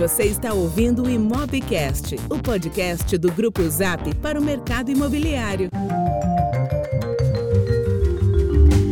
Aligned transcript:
Você 0.00 0.22
está 0.22 0.54
ouvindo 0.54 1.02
o 1.02 1.10
Imobcast, 1.10 2.16
o 2.30 2.38
podcast 2.38 3.18
do 3.18 3.30
Grupo 3.30 3.60
Zap 3.68 4.14
para 4.14 4.40
o 4.40 4.42
mercado 4.42 4.90
imobiliário. 4.90 5.68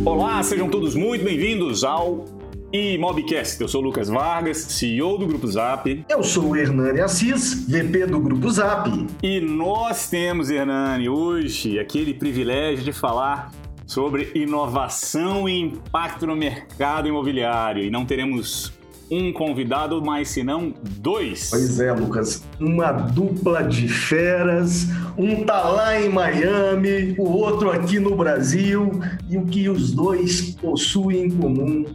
Olá, 0.05 0.43
sejam 0.43 0.69
todos 0.69 0.93
muito 0.93 1.25
bem-vindos 1.25 1.83
ao 1.83 2.25
Imobcast. 2.71 3.59
Eu 3.59 3.67
sou 3.67 3.81
o 3.81 3.85
Lucas 3.85 4.07
Vargas, 4.07 4.57
CEO 4.57 5.17
do 5.17 5.25
Grupo 5.25 5.47
Zap. 5.47 6.05
Eu 6.07 6.21
sou 6.21 6.51
o 6.51 6.55
Hernani 6.55 7.01
Assis, 7.01 7.67
VP 7.67 8.05
do 8.05 8.19
Grupo 8.19 8.47
Zap. 8.51 8.87
E 9.23 9.41
nós 9.41 10.11
temos, 10.11 10.51
Hernani, 10.51 11.09
hoje 11.09 11.79
aquele 11.79 12.13
privilégio 12.13 12.83
de 12.83 12.93
falar 12.93 13.51
sobre 13.87 14.29
inovação 14.35 15.49
e 15.49 15.59
impacto 15.59 16.27
no 16.27 16.35
mercado 16.35 17.07
imobiliário. 17.07 17.83
E 17.83 17.89
não 17.89 18.05
teremos 18.05 18.77
um 19.11 19.33
convidado, 19.33 20.01
mas 20.03 20.29
se 20.29 20.43
não 20.43 20.73
dois. 20.99 21.49
Pois 21.49 21.79
é, 21.79 21.91
Lucas. 21.91 22.43
Uma 22.59 22.91
dupla 22.91 23.63
de 23.63 23.87
feras. 23.87 24.87
Um 25.17 25.43
tá 25.43 25.67
lá 25.67 25.99
em 25.99 26.09
Miami, 26.09 27.15
o 27.17 27.23
outro 27.23 27.71
aqui 27.71 27.99
no 27.99 28.15
Brasil. 28.15 29.01
E 29.29 29.37
o 29.37 29.45
que 29.45 29.67
os 29.69 29.91
dois 29.91 30.51
possuem 30.51 31.25
em 31.25 31.31
comum 31.31 31.85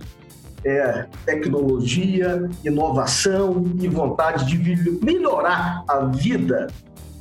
é 0.64 1.06
tecnologia, 1.26 2.48
inovação 2.64 3.64
e 3.78 3.86
vontade 3.86 4.46
de 4.46 4.98
melhorar 5.04 5.84
a 5.86 6.06
vida 6.06 6.68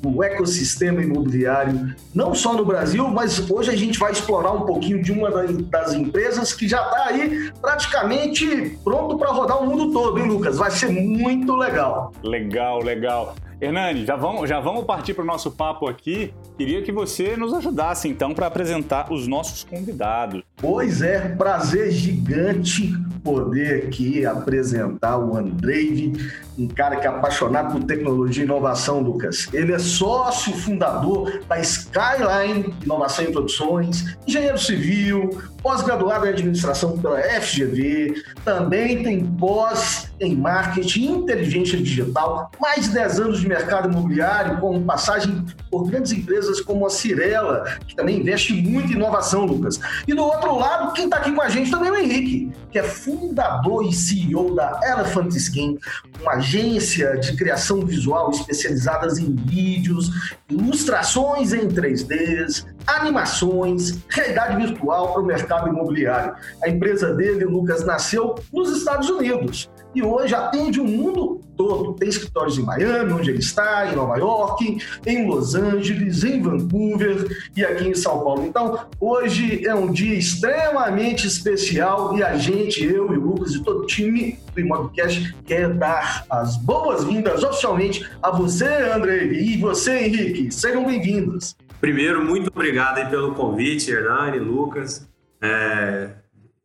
o 0.03 0.23
ecossistema 0.23 1.01
imobiliário, 1.01 1.95
não 2.13 2.35
só 2.35 2.53
no 2.53 2.65
Brasil, 2.65 3.07
mas 3.07 3.49
hoje 3.49 3.71
a 3.71 3.75
gente 3.75 3.97
vai 3.97 4.11
explorar 4.11 4.51
um 4.51 4.61
pouquinho 4.61 5.01
de 5.01 5.11
uma 5.11 5.29
das 5.31 5.93
empresas 5.93 6.53
que 6.53 6.67
já 6.67 6.81
está 6.81 7.05
aí 7.07 7.51
praticamente 7.61 8.77
pronto 8.83 9.17
para 9.17 9.31
rodar 9.31 9.61
o 9.61 9.65
mundo 9.65 9.91
todo, 9.91 10.19
hein, 10.19 10.27
Lucas? 10.27 10.57
Vai 10.57 10.71
ser 10.71 10.89
muito 10.89 11.55
legal. 11.55 12.13
Legal, 12.23 12.81
legal. 12.81 13.35
Hernani, 13.59 14.05
já 14.05 14.15
vamos, 14.15 14.49
já 14.49 14.59
vamos 14.59 14.85
partir 14.85 15.13
para 15.13 15.23
o 15.23 15.27
nosso 15.27 15.51
papo 15.51 15.87
aqui. 15.87 16.33
Queria 16.57 16.81
que 16.81 16.91
você 16.91 17.35
nos 17.35 17.53
ajudasse, 17.53 18.07
então, 18.07 18.33
para 18.33 18.47
apresentar 18.47 19.11
os 19.11 19.27
nossos 19.27 19.63
convidados. 19.63 20.43
Pois 20.57 21.01
é, 21.01 21.29
prazer 21.29 21.91
gigante 21.91 22.93
poder 23.23 23.85
aqui 23.85 24.25
apresentar 24.25 25.17
o 25.17 25.35
Andrei, 25.37 26.13
um 26.57 26.67
cara 26.67 26.97
que 26.97 27.07
é 27.07 27.09
apaixonado 27.09 27.71
por 27.71 27.83
tecnologia 27.85 28.43
e 28.43 28.45
inovação, 28.45 28.99
Lucas. 28.99 29.47
Ele 29.53 29.73
é 29.73 29.79
sócio 29.79 30.53
fundador 30.53 31.41
da 31.47 31.59
Skyline 31.59 32.73
Inovação 32.83 33.25
e 33.25 33.31
Produções, 33.31 34.17
engenheiro 34.27 34.57
civil, 34.57 35.41
pós-graduado 35.61 36.25
em 36.25 36.29
administração 36.29 36.97
pela 36.97 37.21
FGV, 37.21 38.21
também 38.43 39.01
tem 39.01 39.25
pós 39.25 40.11
em 40.19 40.35
marketing 40.35 41.05
inteligência 41.05 41.77
digital, 41.77 42.51
mais 42.59 42.85
de 42.85 42.93
10 42.93 43.19
anos 43.19 43.39
de 43.39 43.47
mercado 43.53 43.89
imobiliário, 43.89 44.57
com 44.59 44.83
passagem 44.83 45.45
por 45.69 45.87
grandes 45.87 46.11
empresas 46.11 46.59
como 46.59 46.85
a 46.85 46.89
Cirela, 46.89 47.63
que 47.87 47.95
também 47.95 48.19
investe 48.19 48.53
muito 48.53 48.91
em 48.91 48.95
inovação, 48.95 49.45
Lucas. 49.45 49.79
E 50.07 50.13
do 50.13 50.23
outro 50.23 50.57
lado, 50.57 50.93
quem 50.93 51.05
está 51.05 51.17
aqui 51.17 51.31
com 51.31 51.41
a 51.41 51.49
gente 51.49 51.69
também 51.69 51.89
é 51.89 51.91
o 51.91 51.97
Henrique, 51.97 52.51
que 52.71 52.79
é 52.79 52.83
fundador 52.83 53.85
e 53.85 53.93
CEO 53.93 54.55
da 54.55 54.79
Elephant 54.83 55.33
Skin, 55.35 55.77
uma 56.21 56.33
agência 56.33 57.17
de 57.17 57.35
criação 57.35 57.81
visual 57.81 58.31
especializada 58.31 59.07
em 59.19 59.35
vídeos, 59.35 60.09
ilustrações 60.49 61.53
em 61.53 61.67
3D, 61.67 62.65
animações, 62.87 63.99
realidade 64.09 64.65
virtual 64.65 65.13
para 65.13 65.21
o 65.21 65.25
mercado 65.25 65.67
imobiliário. 65.69 66.35
A 66.63 66.69
empresa 66.69 67.13
dele, 67.13 67.45
Lucas, 67.45 67.85
nasceu 67.85 68.35
nos 68.51 68.75
Estados 68.75 69.09
Unidos 69.09 69.69
e 69.93 70.01
hoje 70.01 70.33
atende 70.33 70.79
o 70.79 70.85
mundo 70.85 71.41
todo. 71.55 71.93
Tem 71.93 72.09
escritórios 72.09 72.57
em 72.57 72.63
Miami, 72.63 73.13
onde 73.13 73.29
ele 73.29 73.39
está, 73.39 73.91
em 73.91 73.95
Nova 73.95 74.17
York, 74.17 74.77
em 75.05 75.27
Los 75.27 75.55
Angeles, 75.55 76.23
em 76.23 76.41
Vancouver 76.41 77.27
e 77.55 77.63
aqui 77.63 77.87
em 77.87 77.95
São 77.95 78.23
Paulo. 78.23 78.45
Então, 78.45 78.79
hoje 78.99 79.65
é 79.65 79.73
um 79.73 79.91
dia 79.91 80.17
extremamente 80.17 81.27
especial 81.27 82.17
e 82.17 82.23
a 82.23 82.37
gente, 82.37 82.83
eu 82.83 83.13
e 83.13 83.17
o 83.17 83.21
Lucas 83.21 83.53
e 83.53 83.63
todo 83.63 83.83
o 83.83 83.85
time 83.85 84.39
do 84.53 84.59
Imobcast 84.59 85.35
quer 85.45 85.73
dar 85.73 86.25
as 86.29 86.57
boas-vindas 86.57 87.43
oficialmente 87.43 88.09
a 88.21 88.31
você, 88.31 88.67
André, 88.67 89.25
e 89.25 89.57
você, 89.57 90.05
Henrique. 90.05 90.51
Sejam 90.51 90.85
bem-vindos. 90.85 91.55
Primeiro, 91.79 92.23
muito 92.23 92.47
obrigado 92.47 93.09
pelo 93.09 93.33
convite, 93.33 93.91
Hernani, 93.91 94.39
Lucas. 94.39 95.07
É, 95.41 96.11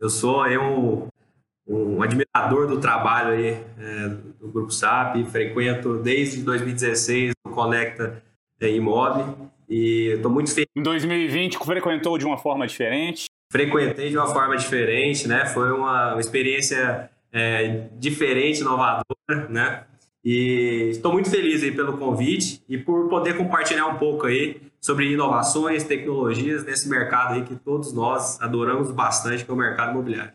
eu 0.01 0.09
sou 0.09 0.41
aí 0.43 0.57
um, 1.69 2.03
admirador 2.03 2.67
do 2.67 2.81
trabalho 2.81 3.33
aí, 3.33 3.63
é, 3.79 4.09
do 4.41 4.49
Grupo 4.49 4.71
SAP, 4.71 5.25
frequento 5.27 5.99
desde 5.99 6.43
2016 6.43 7.33
o 7.47 7.51
Conecta 7.51 8.23
é, 8.61 8.71
Imob 8.71 9.35
e 9.69 10.15
estou 10.17 10.31
muito 10.31 10.53
feliz. 10.53 10.69
Em 10.75 10.83
2020 10.83 11.59
frequentou 11.59 12.17
de 12.17 12.25
uma 12.25 12.39
forma 12.39 12.67
diferente? 12.67 13.27
Frequentei 13.53 14.11
de 14.11 14.17
uma 14.17 14.27
forma 14.27 14.57
diferente, 14.57 15.29
né? 15.29 15.47
Foi 15.47 15.71
uma, 15.73 16.13
uma 16.13 16.21
experiência 16.21 17.11
é, 17.33 17.89
diferente, 17.99 18.61
inovadora, 18.61 19.49
né? 19.49 19.85
E 20.25 20.89
estou 20.91 21.13
muito 21.13 21.31
feliz 21.31 21.63
aí 21.63 21.73
pelo 21.73 21.97
convite 21.97 22.63
e 22.69 22.77
por 22.77 23.09
poder 23.09 23.37
compartilhar 23.37 23.87
um 23.87 23.97
pouco 23.97 24.27
aí 24.27 24.61
sobre 24.81 25.13
inovações, 25.13 25.85
tecnologias 25.85 26.65
nesse 26.65 26.89
mercado 26.89 27.35
aí 27.35 27.43
que 27.43 27.55
todos 27.55 27.93
nós 27.93 28.41
adoramos 28.41 28.91
bastante, 28.91 29.45
que 29.45 29.51
é 29.51 29.55
o 29.55 29.57
mercado 29.57 29.93
imobiliário. 29.93 30.33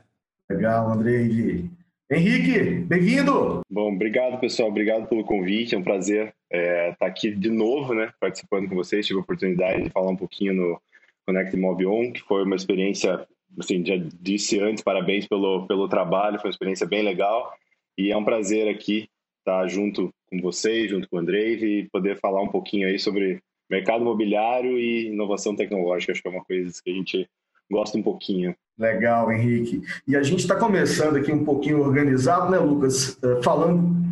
Legal, 0.49 0.91
Andrei. 0.91 1.69
Henrique, 2.11 2.59
bem-vindo! 2.85 3.61
Bom, 3.71 3.93
obrigado, 3.93 4.39
pessoal. 4.39 4.69
Obrigado 4.69 5.07
pelo 5.07 5.23
convite. 5.23 5.73
É 5.73 5.77
um 5.77 5.83
prazer 5.83 6.33
é, 6.51 6.89
estar 6.91 7.05
aqui 7.05 7.31
de 7.31 7.49
novo, 7.49 7.93
né, 7.93 8.11
participando 8.19 8.67
com 8.67 8.75
vocês. 8.75 9.07
Tive 9.07 9.19
a 9.19 9.23
oportunidade 9.23 9.83
de 9.83 9.89
falar 9.89 10.11
um 10.11 10.15
pouquinho 10.15 10.53
no 10.53 10.81
Connect 11.25 11.55
Mobile 11.55 11.89
On, 11.89 12.11
que 12.11 12.21
foi 12.21 12.43
uma 12.43 12.57
experiência, 12.57 13.25
assim, 13.57 13.85
já 13.85 13.95
disse 13.97 14.59
antes, 14.59 14.83
parabéns 14.83 15.25
pelo, 15.27 15.65
pelo 15.65 15.87
trabalho, 15.87 16.39
foi 16.39 16.49
uma 16.49 16.53
experiência 16.53 16.85
bem 16.85 17.03
legal. 17.03 17.53
E 17.97 18.11
é 18.11 18.17
um 18.17 18.25
prazer 18.25 18.67
aqui 18.67 19.07
estar 19.39 19.65
junto 19.67 20.13
com 20.29 20.41
vocês, 20.41 20.91
junto 20.91 21.09
com 21.09 21.15
o 21.15 21.19
Andrei, 21.19 21.55
e 21.55 21.89
poder 21.89 22.19
falar 22.19 22.41
um 22.41 22.49
pouquinho 22.49 22.87
aí 22.87 22.99
sobre 22.99 23.39
mercado 23.69 24.01
imobiliário 24.01 24.77
e 24.77 25.07
inovação 25.07 25.55
tecnológica. 25.55 26.11
Acho 26.11 26.21
que 26.21 26.27
é 26.27 26.31
uma 26.31 26.43
coisa 26.43 26.81
que 26.83 26.91
a 26.91 26.93
gente 26.93 27.29
gosta 27.71 27.97
um 27.97 28.03
pouquinho. 28.03 28.55
Legal, 28.77 29.31
Henrique. 29.31 29.81
E 30.07 30.15
a 30.15 30.23
gente 30.23 30.39
está 30.39 30.55
começando 30.55 31.17
aqui 31.17 31.31
um 31.31 31.45
pouquinho 31.45 31.81
organizado, 31.81 32.49
né, 32.49 32.57
Lucas? 32.57 33.17
É, 33.23 33.41
falando 33.43 34.03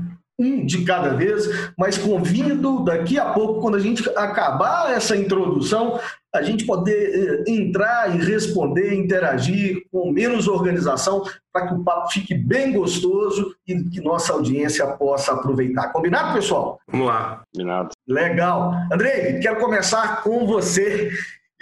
um 0.41 0.65
de 0.65 0.83
cada 0.83 1.13
vez, 1.13 1.71
mas 1.77 1.97
convido 1.97 2.83
daqui 2.83 3.19
a 3.19 3.25
pouco, 3.31 3.61
quando 3.61 3.75
a 3.75 3.79
gente 3.79 4.07
acabar 4.15 4.91
essa 4.91 5.15
introdução, 5.15 5.99
a 6.33 6.41
gente 6.41 6.65
poder 6.65 7.43
eh, 7.47 7.51
entrar 7.51 8.15
e 8.15 8.23
responder, 8.23 8.93
interagir 8.93 9.83
com 9.91 10.11
menos 10.11 10.47
organização, 10.47 11.23
para 11.53 11.67
que 11.67 11.73
o 11.75 11.83
papo 11.83 12.11
fique 12.11 12.33
bem 12.33 12.71
gostoso 12.71 13.53
e 13.67 13.83
que 13.83 14.01
nossa 14.01 14.33
audiência 14.33 14.87
possa 14.87 15.33
aproveitar. 15.33 15.91
Combinado, 15.91 16.33
pessoal? 16.33 16.79
Vamos 16.87 17.07
lá. 17.07 17.43
Combinado. 17.53 17.89
Legal. 18.07 18.73
Andrei, 18.91 19.39
quero 19.39 19.59
começar 19.59 20.23
com 20.23 20.47
você. 20.47 21.11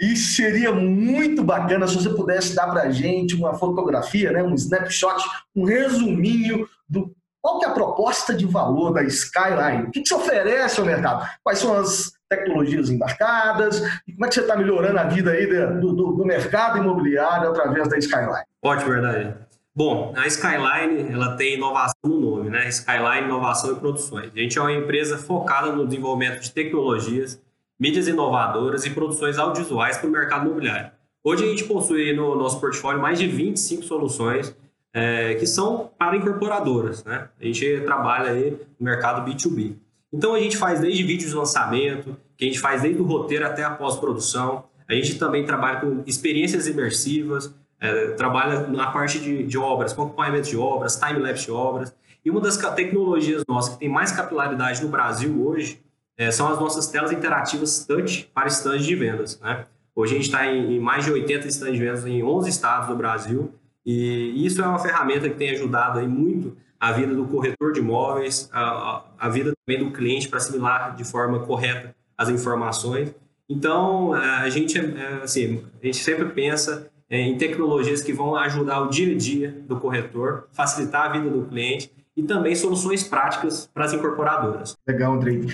E 0.00 0.16
seria 0.16 0.72
muito 0.72 1.44
bacana 1.44 1.86
se 1.86 1.94
você 1.94 2.08
pudesse 2.10 2.54
dar 2.54 2.68
para 2.68 2.82
a 2.82 2.90
gente 2.90 3.36
uma 3.36 3.54
fotografia, 3.54 4.32
né, 4.32 4.42
um 4.42 4.54
snapshot, 4.54 5.22
um 5.54 5.64
resuminho 5.64 6.66
do 6.88 7.14
qual 7.42 7.58
que 7.58 7.64
é 7.64 7.68
a 7.68 7.72
proposta 7.72 8.34
de 8.34 8.46
valor 8.46 8.92
da 8.92 9.02
Skyline? 9.02 9.84
O 9.84 9.90
que, 9.90 10.02
que 10.02 10.08
você 10.08 10.14
oferece 10.14 10.78
ao 10.78 10.86
mercado? 10.86 11.26
Quais 11.42 11.58
são 11.58 11.74
as 11.74 12.12
tecnologias 12.28 12.90
embarcadas? 12.90 13.82
E 14.06 14.12
como 14.12 14.26
é 14.26 14.28
que 14.28 14.34
você 14.34 14.40
está 14.42 14.56
melhorando 14.56 14.98
a 14.98 15.04
vida 15.04 15.30
aí 15.30 15.46
do, 15.46 15.92
do, 15.94 16.12
do, 16.12 16.24
mercado 16.24 16.78
imobiliário 16.78 17.48
através 17.48 17.88
da 17.88 17.96
Skyline? 17.96 18.44
Ótimo, 18.62 18.90
verdade. 18.90 19.34
Bom, 19.74 20.12
a 20.16 20.26
Skyline 20.26 21.10
ela 21.10 21.36
tem 21.36 21.54
inovação 21.54 21.94
no 22.04 22.20
nome, 22.20 22.50
né? 22.50 22.68
Skyline 22.68 23.24
Inovação 23.24 23.72
e 23.72 23.76
Produções. 23.76 24.30
A 24.34 24.38
gente 24.38 24.58
é 24.58 24.60
uma 24.60 24.72
empresa 24.72 25.16
focada 25.16 25.72
no 25.72 25.86
desenvolvimento 25.86 26.40
de 26.40 26.52
tecnologias, 26.52 27.40
mídias 27.80 28.06
inovadoras 28.06 28.84
e 28.84 28.90
produções 28.90 29.38
audiovisuais 29.38 29.96
para 29.96 30.06
o 30.06 30.12
mercado 30.12 30.44
imobiliário. 30.44 30.90
Hoje 31.24 31.44
a 31.44 31.48
gente 31.48 31.64
possui 31.64 32.12
no 32.12 32.36
nosso 32.36 32.60
portfólio 32.60 33.00
mais 33.00 33.18
de 33.18 33.26
25 33.26 33.82
soluções 33.84 34.54
é, 34.92 35.34
que 35.34 35.46
são 35.46 35.90
para 35.98 36.16
incorporadoras. 36.16 37.02
Né? 37.04 37.28
A 37.40 37.44
gente 37.44 37.80
trabalha 37.80 38.32
aí 38.32 38.50
no 38.78 38.84
mercado 38.84 39.28
B2B. 39.28 39.76
Então 40.12 40.34
a 40.34 40.40
gente 40.40 40.58
faz 40.58 40.80
desde 40.80 41.02
vídeos 41.02 41.30
de 41.30 41.36
lançamento, 41.36 42.16
que 42.36 42.44
a 42.44 42.48
gente 42.48 42.60
faz 42.60 42.82
desde 42.82 43.00
o 43.00 43.04
roteiro 43.04 43.46
até 43.46 43.64
a 43.64 43.70
pós-produção. 43.70 44.64
A 44.88 44.94
gente 44.94 45.18
também 45.18 45.46
trabalha 45.46 45.80
com 45.80 46.02
experiências 46.06 46.66
imersivas, 46.66 47.54
é, 47.80 48.08
trabalha 48.12 48.66
na 48.66 48.90
parte 48.90 49.18
de, 49.18 49.44
de 49.44 49.56
obras, 49.56 49.92
com 49.92 50.02
acompanhamento 50.02 50.48
de 50.48 50.56
obras, 50.56 50.96
time-lapse 50.96 51.46
de 51.46 51.52
obras. 51.52 51.94
E 52.24 52.30
uma 52.30 52.40
das 52.40 52.58
tecnologias 52.74 53.42
nossas 53.48 53.74
que 53.74 53.80
tem 53.80 53.88
mais 53.88 54.12
capilaridade 54.12 54.82
no 54.82 54.88
Brasil 54.88 55.46
hoje 55.46 55.80
é, 56.20 56.30
são 56.30 56.52
as 56.52 56.60
nossas 56.60 56.86
telas 56.88 57.10
interativas 57.10 57.86
touch 57.86 58.30
para 58.34 58.46
estandes 58.46 58.84
de 58.84 58.94
vendas. 58.94 59.40
Né? 59.40 59.64
Hoje 59.96 60.12
a 60.12 60.16
gente 60.18 60.26
está 60.26 60.46
em, 60.46 60.76
em 60.76 60.78
mais 60.78 61.06
de 61.06 61.10
80 61.10 61.48
estandes 61.48 61.78
de 61.78 61.82
vendas 61.82 62.04
em 62.04 62.22
11 62.22 62.50
estados 62.50 62.88
do 62.88 62.94
Brasil 62.94 63.54
e 63.86 64.44
isso 64.44 64.60
é 64.60 64.66
uma 64.66 64.78
ferramenta 64.78 65.30
que 65.30 65.36
tem 65.36 65.48
ajudado 65.48 65.98
aí 65.98 66.06
muito 66.06 66.54
a 66.78 66.92
vida 66.92 67.14
do 67.14 67.24
corretor 67.24 67.72
de 67.72 67.80
imóveis, 67.80 68.50
a, 68.52 69.02
a 69.18 69.28
vida 69.30 69.54
também 69.64 69.82
do 69.82 69.90
cliente 69.92 70.28
para 70.28 70.36
assimilar 70.36 70.94
de 70.94 71.04
forma 71.04 71.40
correta 71.40 71.96
as 72.18 72.28
informações. 72.28 73.14
Então, 73.48 74.12
a 74.12 74.48
gente, 74.50 74.78
é, 74.78 75.22
assim, 75.22 75.64
a 75.82 75.86
gente 75.86 75.98
sempre 75.98 76.26
pensa 76.26 76.90
em 77.08 77.38
tecnologias 77.38 78.02
que 78.02 78.12
vão 78.12 78.36
ajudar 78.36 78.82
o 78.82 78.90
dia 78.90 79.14
a 79.14 79.16
dia 79.16 79.64
do 79.66 79.80
corretor, 79.80 80.48
facilitar 80.52 81.06
a 81.06 81.08
vida 81.08 81.30
do 81.30 81.46
cliente 81.46 81.90
e 82.16 82.22
também 82.22 82.54
soluções 82.54 83.02
práticas 83.02 83.68
para 83.72 83.84
as 83.84 83.92
incorporadoras. 83.92 84.76
Legal, 84.86 85.14
Andrei. 85.14 85.46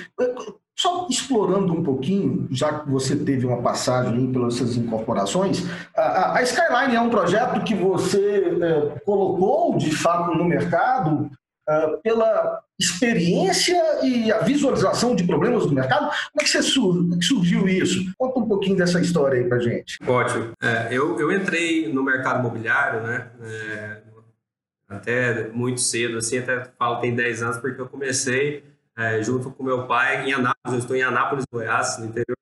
Só 0.78 1.06
explorando 1.08 1.72
um 1.72 1.82
pouquinho, 1.82 2.46
já 2.50 2.80
que 2.80 2.90
você 2.90 3.16
teve 3.16 3.46
uma 3.46 3.62
passagem 3.62 4.30
pelas 4.30 4.56
essas 4.56 4.76
incorporações, 4.76 5.64
a, 5.96 6.42
Skyline 6.42 6.96
é 6.96 7.00
um 7.00 7.08
projeto 7.08 7.64
que 7.64 7.74
você 7.74 8.58
é, 8.60 9.00
colocou 9.00 9.78
de 9.78 9.90
fato 9.90 10.36
no 10.36 10.44
mercado 10.44 11.30
é, 11.66 11.96
pela 12.02 12.60
experiência 12.78 13.80
e 14.04 14.30
a 14.30 14.40
visualização 14.40 15.16
de 15.16 15.24
problemas 15.24 15.64
do 15.64 15.74
mercado. 15.74 16.10
Como 16.10 16.40
é 16.40 16.44
que, 16.44 16.48
você 16.50 16.78
como 16.78 17.14
é 17.14 17.18
que 17.18 17.24
surgiu 17.24 17.66
isso? 17.66 18.12
Conta 18.18 18.38
um 18.38 18.46
pouquinho 18.46 18.76
dessa 18.76 19.00
história 19.00 19.40
aí 19.40 19.48
para 19.48 19.58
gente. 19.58 19.98
Ótimo. 20.06 20.52
É, 20.62 20.88
eu, 20.90 21.18
eu 21.18 21.32
entrei 21.32 21.90
no 21.90 22.02
mercado 22.02 22.40
imobiliário, 22.40 23.00
né? 23.02 23.30
Até 24.88 25.48
muito 25.48 25.80
cedo, 25.80 26.18
assim, 26.18 26.38
até 26.38 26.64
falo 26.78 27.00
tem 27.00 27.14
10 27.14 27.42
anos, 27.42 27.58
porque 27.58 27.80
eu 27.80 27.88
comecei 27.88 28.64
é, 28.96 29.22
junto 29.22 29.50
com 29.50 29.64
meu 29.64 29.86
pai 29.86 30.28
em 30.28 30.32
Anápolis. 30.32 30.72
Eu 30.72 30.78
estou 30.78 30.96
em 30.96 31.02
Anápolis, 31.02 31.44
Goiás, 31.52 31.98
no 31.98 32.06
interior 32.06 32.36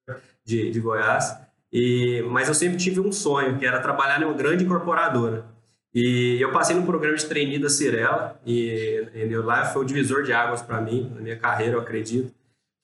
de, 0.45 0.71
de 0.71 0.81
Goiás. 0.81 1.37
E, 1.73 2.23
mas 2.31 2.47
eu 2.49 2.55
sempre 2.55 2.77
tive 2.77 3.01
um 3.01 3.11
sonho, 3.11 3.59
que 3.59 3.67
era 3.67 3.81
trabalhar 3.81 4.21
em 4.21 4.25
uma 4.25 4.35
grande 4.35 4.65
incorporadora. 4.65 5.47
E 5.93 6.39
eu 6.41 6.53
passei 6.53 6.77
no 6.77 6.85
programa 6.85 7.17
de 7.17 7.25
trainee 7.27 7.59
da 7.59 7.69
Cirela, 7.69 8.41
e, 8.45 9.09
e 9.15 9.37
lá 9.37 9.65
foi 9.65 9.83
o 9.83 9.85
divisor 9.85 10.23
de 10.23 10.33
águas 10.33 10.61
para 10.61 10.81
mim, 10.81 11.11
na 11.15 11.21
minha 11.21 11.37
carreira, 11.37 11.75
eu 11.75 11.81
acredito. 11.81 12.33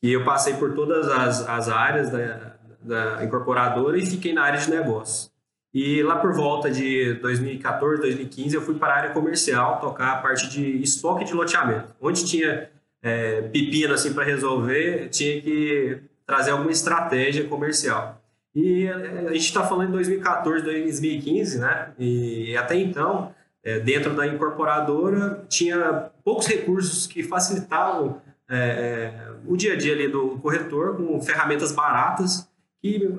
E 0.02 0.12
eu 0.12 0.24
passei 0.24 0.54
por 0.54 0.74
todas 0.74 1.08
as, 1.08 1.46
as 1.48 1.68
áreas 1.68 2.10
da, 2.10 2.56
da 2.80 3.24
incorporadora 3.24 3.98
e 3.98 4.06
fiquei 4.06 4.32
na 4.32 4.42
área 4.42 4.58
de 4.58 4.70
negócios. 4.70 5.29
E 5.72 6.02
lá 6.02 6.16
por 6.16 6.32
volta 6.34 6.70
de 6.70 7.14
2014, 7.14 8.00
2015, 8.00 8.56
eu 8.56 8.62
fui 8.62 8.74
para 8.74 8.92
a 8.92 8.96
área 8.96 9.10
comercial, 9.10 9.80
tocar 9.80 10.14
a 10.14 10.16
parte 10.16 10.48
de 10.48 10.82
estoque 10.82 11.24
de 11.24 11.32
loteamento. 11.32 11.94
Onde 12.00 12.24
tinha 12.24 12.68
é, 13.02 13.42
pepino 13.42 13.94
assim 13.94 14.12
para 14.12 14.24
resolver, 14.24 15.08
tinha 15.10 15.40
que 15.40 16.00
trazer 16.26 16.50
alguma 16.50 16.72
estratégia 16.72 17.46
comercial. 17.46 18.20
E 18.54 18.86
é, 18.86 19.28
a 19.28 19.32
gente 19.32 19.44
está 19.44 19.64
falando 19.64 19.86
de 19.88 19.92
2014, 19.92 20.64
2015, 20.64 21.60
né? 21.60 21.92
E 21.98 22.56
até 22.56 22.74
então, 22.76 23.32
é, 23.62 23.78
dentro 23.78 24.14
da 24.14 24.26
incorporadora, 24.26 25.44
tinha 25.48 26.10
poucos 26.24 26.46
recursos 26.46 27.06
que 27.06 27.22
facilitavam 27.22 28.20
é, 28.48 28.56
é, 28.56 29.30
o 29.46 29.56
dia 29.56 29.74
a 29.74 29.76
dia 29.76 29.92
ali 29.92 30.08
do 30.08 30.38
corretor 30.42 30.96
com 30.96 31.20
ferramentas 31.22 31.70
baratas 31.70 32.48
que 32.82 33.16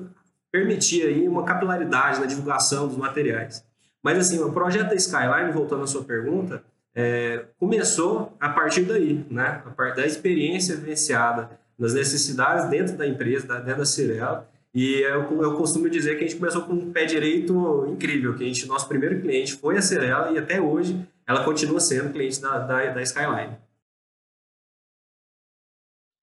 permitia 0.52 1.06
aí 1.06 1.26
uma 1.26 1.44
capilaridade 1.44 2.20
na 2.20 2.26
divulgação 2.26 2.86
dos 2.86 2.96
materiais. 2.96 3.64
Mas 4.02 4.18
assim, 4.18 4.38
o 4.38 4.52
projeto 4.52 4.90
da 4.90 4.94
Skyline, 4.94 5.50
voltando 5.50 5.84
à 5.84 5.86
sua 5.86 6.04
pergunta, 6.04 6.62
é, 6.94 7.46
começou 7.58 8.36
a 8.38 8.50
partir 8.50 8.82
daí, 8.82 9.24
né? 9.30 9.62
A 9.64 9.70
partir 9.70 9.96
da 9.96 10.06
experiência 10.06 10.76
vivenciada 10.76 11.50
nas 11.78 11.94
necessidades 11.94 12.68
dentro 12.68 12.96
da 12.96 13.06
empresa, 13.06 13.60
dentro 13.60 13.78
da 13.78 13.86
Cirela. 13.86 14.46
E 14.74 15.00
eu, 15.00 15.42
eu 15.42 15.56
costumo 15.56 15.88
dizer 15.88 16.16
que 16.16 16.24
a 16.24 16.26
gente 16.26 16.38
começou 16.38 16.62
com 16.62 16.74
um 16.74 16.92
pé 16.92 17.04
direito 17.04 17.86
incrível, 17.90 18.34
que 18.34 18.44
a 18.44 18.46
gente, 18.46 18.66
nosso 18.66 18.88
primeiro 18.88 19.20
cliente 19.20 19.54
foi 19.54 19.76
a 19.76 19.82
Cirela 19.82 20.32
e 20.32 20.38
até 20.38 20.60
hoje 20.60 20.98
ela 21.26 21.44
continua 21.44 21.80
sendo 21.80 22.12
cliente 22.12 22.40
da, 22.40 22.58
da, 22.58 22.90
da 22.90 23.02
Skyline. 23.02 23.56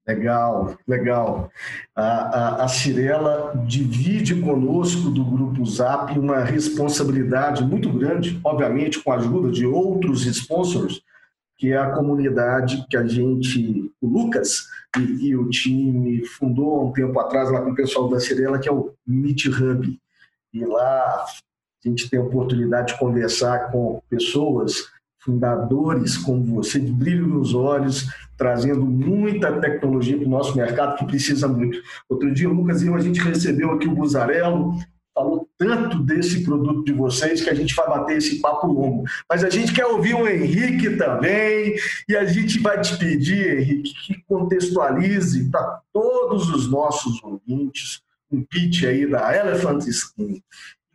Legal, 0.09 0.75
legal. 0.87 1.51
A, 1.95 2.03
a, 2.03 2.63
a 2.63 2.67
Cirela 2.67 3.53
divide 3.67 4.41
conosco 4.41 5.11
do 5.11 5.23
Grupo 5.23 5.63
Zap 5.63 6.17
uma 6.17 6.43
responsabilidade 6.43 7.63
muito 7.63 7.93
grande, 7.93 8.39
obviamente 8.43 9.03
com 9.03 9.11
a 9.11 9.17
ajuda 9.17 9.51
de 9.51 9.67
outros 9.67 10.25
sponsors, 10.25 11.03
que 11.59 11.73
é 11.73 11.77
a 11.77 11.91
comunidade 11.91 12.83
que 12.89 12.97
a 12.97 13.05
gente, 13.05 13.91
o 14.01 14.07
Lucas 14.07 14.65
e, 14.97 15.27
e 15.27 15.35
o 15.35 15.47
time 15.47 16.25
fundou 16.25 16.79
há 16.79 16.85
um 16.85 16.91
tempo 16.91 17.19
atrás 17.19 17.51
lá 17.51 17.61
com 17.61 17.69
o 17.69 17.75
pessoal 17.75 18.09
da 18.09 18.19
Cirela, 18.19 18.57
que 18.57 18.67
é 18.67 18.71
o 18.71 18.95
Meet 19.05 19.45
Hub. 19.45 19.99
E 20.51 20.65
lá 20.65 21.23
a 21.85 21.87
gente 21.87 22.09
tem 22.09 22.19
a 22.19 22.23
oportunidade 22.23 22.93
de 22.93 22.99
conversar 22.99 23.71
com 23.71 24.01
pessoas 24.09 24.89
fundadores 25.19 26.17
como 26.17 26.55
você, 26.55 26.79
de 26.79 26.91
brilho 26.91 27.27
nos 27.27 27.53
olhos, 27.53 28.07
trazendo 28.37 28.85
muita 28.85 29.59
tecnologia 29.59 30.17
para 30.17 30.27
o 30.27 30.29
nosso 30.29 30.55
mercado, 30.55 30.97
que 30.97 31.05
precisa 31.05 31.47
muito. 31.47 31.79
Outro 32.07 32.33
dia, 32.33 32.49
Lucas 32.49 32.81
e 32.81 32.87
eu, 32.87 32.95
a 32.95 33.01
gente 33.01 33.19
recebeu 33.19 33.71
aqui 33.71 33.87
o 33.87 33.95
Buzarello, 33.95 34.75
falou 35.13 35.49
tanto 35.57 36.01
desse 36.03 36.43
produto 36.43 36.85
de 36.85 36.93
vocês 36.93 37.41
que 37.41 37.49
a 37.49 37.53
gente 37.53 37.75
vai 37.75 37.87
bater 37.87 38.17
esse 38.17 38.39
papo 38.39 38.67
longo. 38.67 39.03
Mas 39.29 39.43
a 39.43 39.49
gente 39.49 39.73
quer 39.73 39.85
ouvir 39.85 40.13
o 40.13 40.27
Henrique 40.27 40.95
também, 40.95 41.75
e 42.07 42.15
a 42.15 42.23
gente 42.25 42.59
vai 42.59 42.79
te 42.79 42.97
pedir, 42.97 43.59
Henrique, 43.59 43.93
que 44.05 44.23
contextualize 44.27 45.49
para 45.49 45.81
todos 45.91 46.49
os 46.49 46.71
nossos 46.71 47.21
ouvintes 47.21 48.01
um 48.31 48.43
pitch 48.43 48.83
aí 48.83 49.05
da 49.05 49.35
Elephant 49.35 49.85
Skin. 49.87 50.41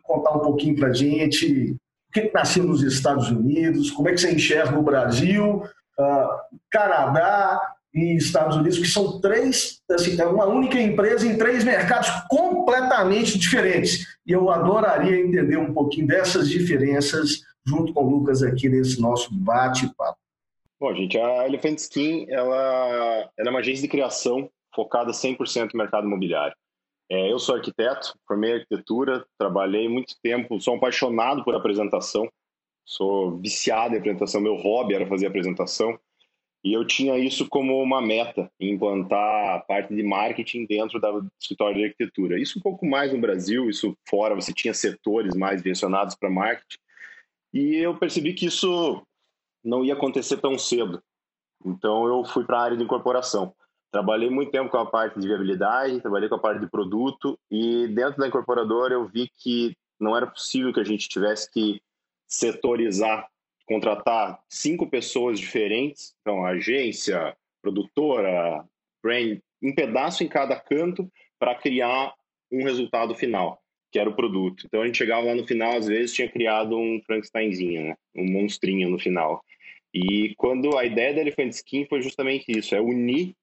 Contar 0.03 0.37
um 0.37 0.41
pouquinho 0.41 0.76
para 0.76 0.88
a 0.88 0.93
gente 0.93 1.76
que 2.14 2.31
nasceu 2.32 2.62
nos 2.62 2.81
Estados 2.82 3.28
Unidos, 3.28 3.90
como 3.90 4.08
é 4.08 4.12
que 4.12 4.19
você 4.19 4.32
enxerga 4.32 4.78
o 4.78 4.82
Brasil, 4.82 5.64
uh, 5.99 6.28
Canadá 6.70 7.61
e 7.93 8.16
Estados 8.16 8.56
Unidos, 8.56 8.78
que 8.78 8.87
são 8.87 9.20
três, 9.20 9.81
assim, 9.90 10.20
é 10.20 10.25
uma 10.25 10.46
única 10.46 10.81
empresa 10.81 11.26
em 11.26 11.37
três 11.37 11.64
mercados 11.64 12.08
completamente 12.28 13.37
diferentes. 13.37 14.06
E 14.25 14.32
eu 14.32 14.49
adoraria 14.49 15.20
entender 15.20 15.56
um 15.56 15.75
pouquinho 15.75 16.06
dessas 16.06 16.49
diferenças 16.49 17.43
junto 17.66 17.93
com 17.93 18.05
o 18.05 18.08
Lucas 18.08 18.43
aqui 18.43 18.69
nesse 18.69 19.00
nosso 19.00 19.34
bate-papo. 19.34 20.19
Bom, 20.81 20.94
gente, 20.94 21.19
a 21.19 21.46
Elephant 21.46 21.78
Skin 21.78 22.26
ela, 22.28 23.31
ela 23.37 23.49
é 23.49 23.50
uma 23.50 23.61
agência 23.61 23.82
de 23.82 23.88
criação 23.88 24.49
focada 24.75 25.12
100% 25.12 25.70
no 25.72 25.78
mercado 25.78 26.06
imobiliário. 26.06 26.55
É, 27.10 27.30
eu 27.30 27.38
sou 27.38 27.54
arquiteto, 27.54 28.18
formei 28.26 28.54
arquitetura, 28.54 29.26
trabalhei 29.38 29.88
muito 29.88 30.14
tempo, 30.22 30.60
sou 30.60 30.76
apaixonado 30.76 31.44
por 31.44 31.54
apresentação, 31.54 32.28
sou 32.84 33.38
viciado 33.38 33.94
em 33.94 33.98
apresentação, 33.98 34.40
meu 34.40 34.56
hobby 34.56 34.94
era 34.94 35.06
fazer 35.06 35.26
apresentação, 35.26 35.98
e 36.62 36.72
eu 36.72 36.86
tinha 36.86 37.18
isso 37.18 37.46
como 37.46 37.78
uma 37.82 38.00
meta, 38.00 38.50
implantar 38.58 39.56
a 39.56 39.58
parte 39.58 39.94
de 39.94 40.02
marketing 40.02 40.64
dentro 40.64 40.99
do 40.99 41.30
escritório 41.38 41.76
de 41.76 41.84
arquitetura. 41.84 42.40
Isso 42.40 42.58
um 42.58 42.62
pouco 42.62 42.87
mais 42.87 43.12
no 43.12 43.20
Brasil, 43.20 43.68
isso 43.68 43.94
fora, 44.08 44.34
você 44.34 44.50
tinha 44.50 44.73
setores 44.73 45.37
mais 45.37 45.62
direcionados 45.62 46.14
para 46.14 46.30
marketing, 46.30 46.78
e 47.52 47.76
eu 47.76 47.99
percebi 47.99 48.32
que 48.32 48.46
isso 48.46 49.06
não 49.62 49.84
ia 49.84 49.92
acontecer 49.92 50.38
tão 50.38 50.58
cedo. 50.58 51.02
Então 51.64 52.06
eu 52.06 52.25
fui 52.25 52.44
para 52.44 52.58
a 52.58 52.62
área 52.62 52.76
de 52.76 52.82
incorporação. 52.82 53.54
Trabalhei 53.94 54.28
muito 54.28 54.50
tempo 54.50 54.68
com 54.70 54.78
a 54.78 54.86
parte 54.86 55.20
de 55.20 55.28
viabilidade, 55.28 56.00
trabalhei 56.00 56.28
com 56.28 56.34
a 56.34 56.40
parte 56.40 56.60
de 56.60 56.68
produto 56.68 57.38
e 57.48 57.86
dentro 57.86 58.18
da 58.18 58.26
incorporadora 58.26 58.92
eu 58.92 59.06
vi 59.06 59.30
que 59.38 59.76
não 60.00 60.16
era 60.16 60.26
possível 60.26 60.72
que 60.72 60.80
a 60.80 60.84
gente 60.84 61.08
tivesse 61.08 61.48
que 61.48 61.80
setorizar, 62.26 63.28
contratar 63.64 64.40
cinco 64.48 64.90
pessoas 64.90 65.38
diferentes, 65.38 66.12
então 66.20 66.44
agência, 66.44 67.36
produtora, 67.62 68.64
brand, 69.00 69.38
um 69.62 69.72
pedaço 69.72 70.24
em 70.24 70.28
cada 70.28 70.58
canto 70.58 71.08
para 71.38 71.54
criar 71.54 72.12
um 72.50 72.64
resultado 72.64 73.14
final, 73.14 73.62
que 73.92 73.98
era 74.00 74.10
o 74.10 74.16
produto. 74.16 74.64
Então 74.66 74.82
a 74.82 74.86
gente 74.86 74.98
chegava 74.98 75.24
lá 75.24 75.36
no 75.36 75.46
final, 75.46 75.76
às 75.76 75.86
vezes 75.86 76.12
tinha 76.12 76.28
criado 76.28 76.76
um 76.76 77.00
Frankensteinzinho, 77.06 77.90
né? 77.90 77.96
um 78.16 78.28
monstrinho 78.28 78.90
no 78.90 78.98
final. 78.98 79.40
E 79.94 80.34
quando 80.36 80.76
a 80.76 80.84
ideia 80.84 81.14
da 81.14 81.20
Elephant 81.20 81.52
Skin 81.52 81.86
foi 81.86 82.02
justamente 82.02 82.46
isso, 82.48 82.74
é 82.74 82.80
unir 82.80 83.36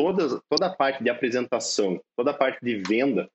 toda, 0.00 0.40
toda 0.48 0.66
a 0.66 0.74
parte 0.74 1.04
de 1.04 1.10
apresentação, 1.10 2.00
toda 2.16 2.30
a 2.30 2.34
parte 2.34 2.58
de 2.64 2.76
venda 2.76 3.30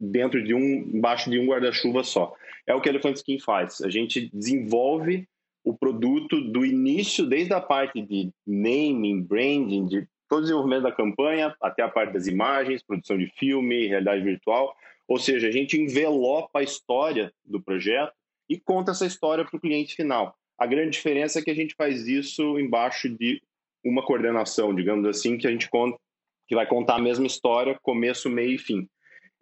dentro 0.00 0.42
de 0.42 0.52
um, 0.52 0.60
embaixo 0.60 1.30
de 1.30 1.38
um 1.38 1.46
guarda-chuva 1.46 2.02
só. 2.02 2.34
É 2.66 2.74
o 2.74 2.80
que 2.80 2.88
a 2.88 2.92
Elephant 2.92 3.16
Skin 3.16 3.38
faz. 3.38 3.80
A 3.80 3.88
gente 3.88 4.28
desenvolve 4.34 5.28
o 5.62 5.76
produto 5.76 6.40
do 6.40 6.64
início, 6.64 7.26
desde 7.26 7.52
a 7.52 7.60
parte 7.60 8.02
de 8.02 8.30
naming, 8.44 9.22
branding, 9.22 9.86
de 9.86 10.08
todo 10.28 10.40
o 10.40 10.42
desenvolvimento 10.42 10.82
da 10.82 10.92
campanha, 10.92 11.54
até 11.60 11.82
a 11.82 11.88
parte 11.88 12.12
das 12.12 12.26
imagens, 12.26 12.82
produção 12.82 13.16
de 13.16 13.26
filme, 13.38 13.86
realidade 13.86 14.24
virtual. 14.24 14.74
Ou 15.06 15.18
seja, 15.18 15.46
a 15.46 15.52
gente 15.52 15.80
envelopa 15.80 16.58
a 16.58 16.62
história 16.62 17.32
do 17.44 17.62
projeto 17.62 18.12
e 18.48 18.58
conta 18.58 18.90
essa 18.90 19.06
história 19.06 19.44
para 19.44 19.56
o 19.56 19.60
cliente 19.60 19.94
final. 19.94 20.34
A 20.58 20.66
grande 20.66 20.90
diferença 20.90 21.38
é 21.38 21.42
que 21.42 21.50
a 21.50 21.54
gente 21.54 21.74
faz 21.74 22.08
isso 22.08 22.58
embaixo 22.58 23.08
de 23.08 23.40
uma 23.84 24.04
coordenação, 24.04 24.74
digamos 24.74 25.06
assim, 25.06 25.38
que 25.38 25.46
a 25.46 25.50
gente 25.50 25.68
conta, 25.68 25.98
que 26.46 26.54
vai 26.54 26.66
contar 26.66 26.96
a 26.96 27.02
mesma 27.02 27.26
história, 27.26 27.78
começo, 27.82 28.28
meio 28.28 28.54
e 28.54 28.58
fim. 28.58 28.88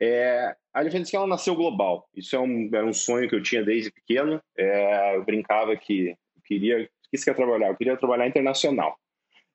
É, 0.00 0.54
a 0.72 0.80
Elephant 0.80 1.12
ela 1.12 1.26
nasceu 1.26 1.54
global. 1.54 2.08
Isso 2.14 2.36
é 2.36 2.38
um, 2.38 2.70
era 2.72 2.86
um 2.86 2.92
sonho 2.92 3.28
que 3.28 3.34
eu 3.34 3.42
tinha 3.42 3.64
desde 3.64 3.90
pequeno. 3.90 4.40
É, 4.56 5.16
eu 5.16 5.24
brincava 5.24 5.76
que 5.76 6.10
eu 6.10 6.42
queria 6.44 6.88
que 7.10 7.16
você 7.16 7.24
quer 7.24 7.36
trabalhar? 7.36 7.68
Eu 7.68 7.76
queria 7.76 7.96
trabalhar 7.96 8.26
internacional. 8.26 8.96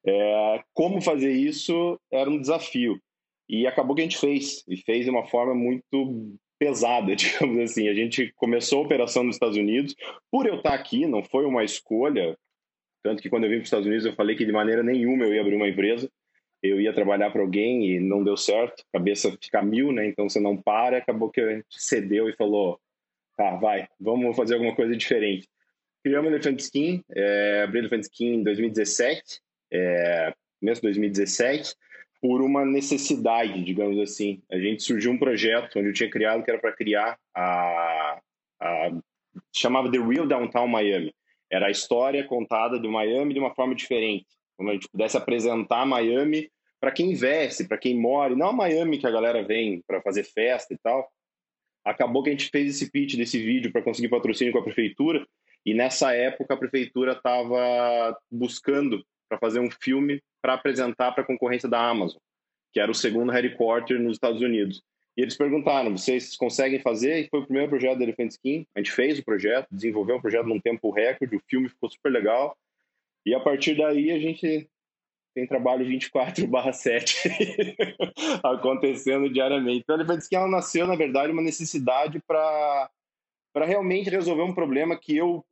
É, 0.06 0.64
como 0.74 1.02
fazer 1.02 1.32
isso 1.32 2.00
era 2.12 2.30
um 2.30 2.40
desafio. 2.40 3.00
E 3.48 3.68
acabou 3.68 3.96
que 3.96 4.02
a 4.02 4.06
gente 4.06 4.18
fez, 4.18 4.64
e 4.68 4.78
fez 4.78 5.06
de 5.06 5.12
uma 5.12 5.26
forma 5.28 5.54
muito 5.54 6.36
pesada, 6.60 7.16
digamos 7.16 7.60
assim. 7.60 7.88
A 7.88 7.94
gente 7.94 8.32
começou 8.36 8.80
a 8.80 8.86
operação 8.86 9.24
nos 9.24 9.36
Estados 9.36 9.58
Unidos. 9.58 9.96
Por 10.32 10.46
eu 10.48 10.56
estar 10.56 10.74
aqui, 10.74 11.06
não 11.06 11.24
foi 11.24 11.46
uma 11.46 11.64
escolha. 11.64 12.38
Tanto 13.04 13.22
que 13.22 13.30
quando 13.30 13.44
eu 13.44 13.50
vim 13.50 13.58
para 13.58 13.64
os 13.64 13.68
Estados 13.68 13.86
Unidos, 13.86 14.06
eu 14.06 14.14
falei 14.14 14.36
que 14.36 14.46
de 14.46 14.52
maneira 14.52 14.82
nenhuma 14.82 15.26
eu 15.26 15.34
ia 15.34 15.42
abrir 15.42 15.56
uma 15.56 15.68
empresa. 15.68 16.10
Eu 16.62 16.80
ia 16.80 16.94
trabalhar 16.94 17.30
para 17.30 17.42
alguém 17.42 17.86
e 17.92 18.00
não 18.00 18.24
deu 18.24 18.38
certo. 18.38 18.86
Cabeça 18.94 19.38
fica 19.42 19.62
mil, 19.62 19.92
né? 19.92 20.08
Então 20.08 20.30
você 20.30 20.40
não 20.40 20.56
para. 20.56 20.98
Acabou 20.98 21.30
que 21.30 21.42
a 21.42 21.56
gente 21.56 21.66
cedeu 21.70 22.30
e 22.30 22.34
falou: 22.34 22.80
tá, 23.36 23.56
vai, 23.58 23.88
vamos 24.00 24.36
fazer 24.36 24.54
alguma 24.54 24.74
coisa 24.74 24.96
diferente. 24.96 25.48
Criamos 26.02 26.32
o 26.32 26.34
Elephant 26.34 26.60
Skin, 26.60 27.04
é, 27.14 27.64
abri 27.64 27.80
o 27.80 27.82
Elephant 27.82 28.02
Skin 28.04 28.36
em 28.36 28.44
2017, 28.44 29.42
é, 29.72 30.34
mesmo 30.62 30.84
2017 30.84 31.76
por 32.24 32.42
uma 32.42 32.64
necessidade, 32.64 33.62
digamos 33.66 34.00
assim. 34.00 34.42
A 34.50 34.58
gente 34.58 34.82
surgiu 34.82 35.12
um 35.12 35.18
projeto 35.18 35.78
onde 35.78 35.90
eu 35.90 35.94
tinha 35.94 36.10
criado 36.10 36.42
que 36.42 36.50
era 36.50 36.58
para 36.58 36.72
criar 36.72 37.20
a, 37.36 38.22
a 38.62 38.92
chamava 39.54 39.92
The 39.92 39.98
Real 39.98 40.26
Downtown 40.26 40.70
Miami. 40.70 41.14
Era 41.54 41.68
a 41.68 41.72
história 41.72 42.24
contada 42.24 42.80
de 42.80 42.88
Miami 42.88 43.36
de 43.36 43.40
uma 43.40 43.54
forma 43.54 43.76
diferente, 43.76 44.26
como 44.58 44.72
a 44.72 44.74
gente 44.74 44.90
pudesse 44.90 45.16
apresentar 45.16 45.86
Miami 45.86 46.50
para 46.80 46.92
quem 46.92 47.12
investe, 47.12 47.68
para 47.68 47.78
quem 47.78 47.96
mora, 47.96 48.34
e 48.34 48.36
não 48.36 48.48
a 48.48 48.54
Miami 48.54 48.98
que 48.98 49.06
a 49.06 49.12
galera 49.12 49.44
vem 49.44 49.80
para 49.86 50.02
fazer 50.02 50.24
festa 50.24 50.74
e 50.74 50.78
tal. 50.80 51.08
Acabou 51.86 52.24
que 52.24 52.30
a 52.30 52.32
gente 52.32 52.50
fez 52.50 52.76
esse 52.76 52.90
pitch 52.90 53.16
desse 53.18 53.38
vídeo 53.38 53.72
para 53.72 53.84
conseguir 53.84 54.10
patrocínio 54.10 54.52
com 54.52 54.58
a 54.58 54.64
prefeitura, 54.64 55.28
e 55.64 55.76
nessa 55.76 56.12
época 56.16 56.56
a 56.56 56.58
prefeitura 56.58 57.12
estava 57.12 58.18
buscando 58.32 59.06
para 59.30 59.38
fazer 59.38 59.60
um 59.60 59.70
filme 59.70 60.24
para 60.42 60.56
apresentar 60.56 61.12
para 61.12 61.24
a 61.24 61.28
concorrência 61.28 61.70
da 61.70 61.88
Amazon, 61.88 62.20
que 62.74 62.80
era 62.80 62.92
o 62.92 62.96
segundo 62.96 63.32
headquarter 63.32 64.00
nos 64.00 64.14
Estados 64.14 64.42
Unidos. 64.42 64.82
E 65.16 65.22
eles 65.22 65.38
perguntaram: 65.38 65.96
vocês 65.96 66.36
conseguem 66.36 66.80
fazer? 66.80 67.20
E 67.20 67.30
foi 67.30 67.42
o 67.42 67.46
primeiro 67.46 67.70
projeto 67.70 67.98
da 67.98 68.04
Elephant 68.04 68.32
Skin. 68.32 68.66
A 68.76 68.80
gente 68.80 68.92
fez 68.92 69.20
o 69.20 69.24
projeto, 69.24 69.68
desenvolveu 69.72 70.18
o 70.18 70.22
projeto 70.22 70.48
num 70.48 70.60
tempo 70.60 70.92
recorde, 70.92 71.36
o 71.36 71.42
filme 71.48 71.70
ficou 71.70 71.90
super 71.90 72.12
legal. 72.12 72.58
E 73.26 73.34
a 73.34 73.40
partir 73.40 73.76
daí 73.76 74.12
a 74.12 74.20
gente 74.20 74.68
tem 75.34 75.48
trabalho 75.48 75.86
24/7 75.86 77.76
acontecendo 78.44 79.30
diariamente. 79.30 79.80
Então 79.80 79.96
a 79.96 80.00
Elephant 80.00 80.22
Skin 80.22 80.36
ela 80.36 80.48
nasceu, 80.48 80.88
na 80.88 80.96
verdade, 80.96 81.32
uma 81.32 81.42
necessidade 81.42 82.22
para 82.28 82.90
para 83.54 83.66
realmente 83.68 84.10
resolver 84.10 84.42
um 84.42 84.54
problema 84.54 84.98
que 84.98 85.16
eu 85.16 85.46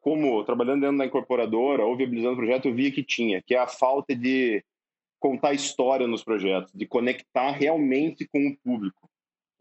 como 0.00 0.44
trabalhando 0.44 0.82
dentro 0.82 0.98
da 0.98 1.06
incorporadora 1.06 1.84
ou 1.84 1.96
viabilizando 1.96 2.34
o 2.34 2.36
projeto, 2.36 2.68
eu 2.68 2.74
via 2.74 2.90
que 2.90 3.02
tinha, 3.02 3.42
que 3.42 3.54
é 3.54 3.58
a 3.58 3.66
falta 3.66 4.14
de 4.14 4.64
contar 5.18 5.52
história 5.52 6.06
nos 6.06 6.22
projetos, 6.22 6.72
de 6.72 6.86
conectar 6.86 7.50
realmente 7.50 8.26
com 8.28 8.46
o 8.46 8.56
público, 8.58 9.07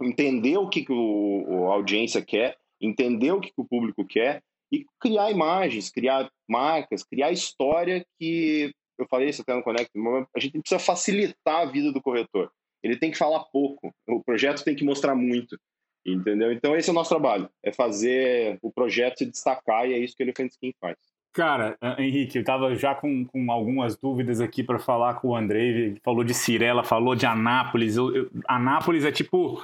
entender 0.01 0.57
o 0.57 0.69
que, 0.69 0.83
que 0.83 0.93
o, 0.93 1.69
a 1.69 1.73
audiência 1.73 2.21
quer, 2.21 2.57
entender 2.81 3.31
o 3.31 3.39
que, 3.39 3.49
que 3.49 3.61
o 3.61 3.67
público 3.67 4.05
quer 4.05 4.41
e 4.71 4.85
criar 4.99 5.31
imagens, 5.31 5.89
criar 5.89 6.29
marcas, 6.47 7.03
criar 7.03 7.31
história 7.31 8.05
que 8.19 8.71
eu 8.97 9.07
falei 9.07 9.29
isso 9.29 9.41
até 9.41 9.53
no 9.53 9.63
Connect, 9.63 9.91
a 10.35 10.39
gente 10.39 10.59
precisa 10.59 10.79
facilitar 10.79 11.61
a 11.61 11.65
vida 11.65 11.91
do 11.91 12.01
corretor. 12.01 12.51
Ele 12.83 12.97
tem 12.97 13.11
que 13.11 13.17
falar 13.17 13.41
pouco, 13.51 13.93
o 14.07 14.23
projeto 14.23 14.63
tem 14.63 14.75
que 14.75 14.83
mostrar 14.83 15.15
muito. 15.15 15.57
Entendeu? 16.05 16.53
Então 16.53 16.75
esse 16.75 16.89
é 16.89 16.91
o 16.91 16.95
nosso 16.95 17.09
trabalho, 17.09 17.49
é 17.61 17.71
fazer 17.71 18.57
o 18.61 18.71
projeto 18.71 19.17
se 19.17 19.25
destacar 19.25 19.87
e 19.87 19.93
é 19.93 19.99
isso 19.99 20.15
que 20.15 20.23
ele 20.23 20.33
Elephant 20.37 20.51
faz. 20.79 20.97
Cara, 21.33 21.77
Henrique, 21.99 22.37
eu 22.37 22.41
estava 22.41 22.73
já 22.75 22.95
com, 22.95 23.25
com 23.25 23.51
algumas 23.51 23.95
dúvidas 23.95 24.41
aqui 24.41 24.63
para 24.63 24.79
falar 24.79 25.15
com 25.15 25.29
o 25.29 25.35
Andrei. 25.35 25.67
Ele 25.67 26.01
falou 26.03 26.23
de 26.23 26.33
Cirela, 26.33 26.83
falou 26.83 27.13
de 27.13 27.25
Anápolis. 27.25 27.95
Eu, 27.95 28.15
eu, 28.15 28.31
Anápolis 28.47 29.05
é 29.05 29.11
tipo. 29.11 29.63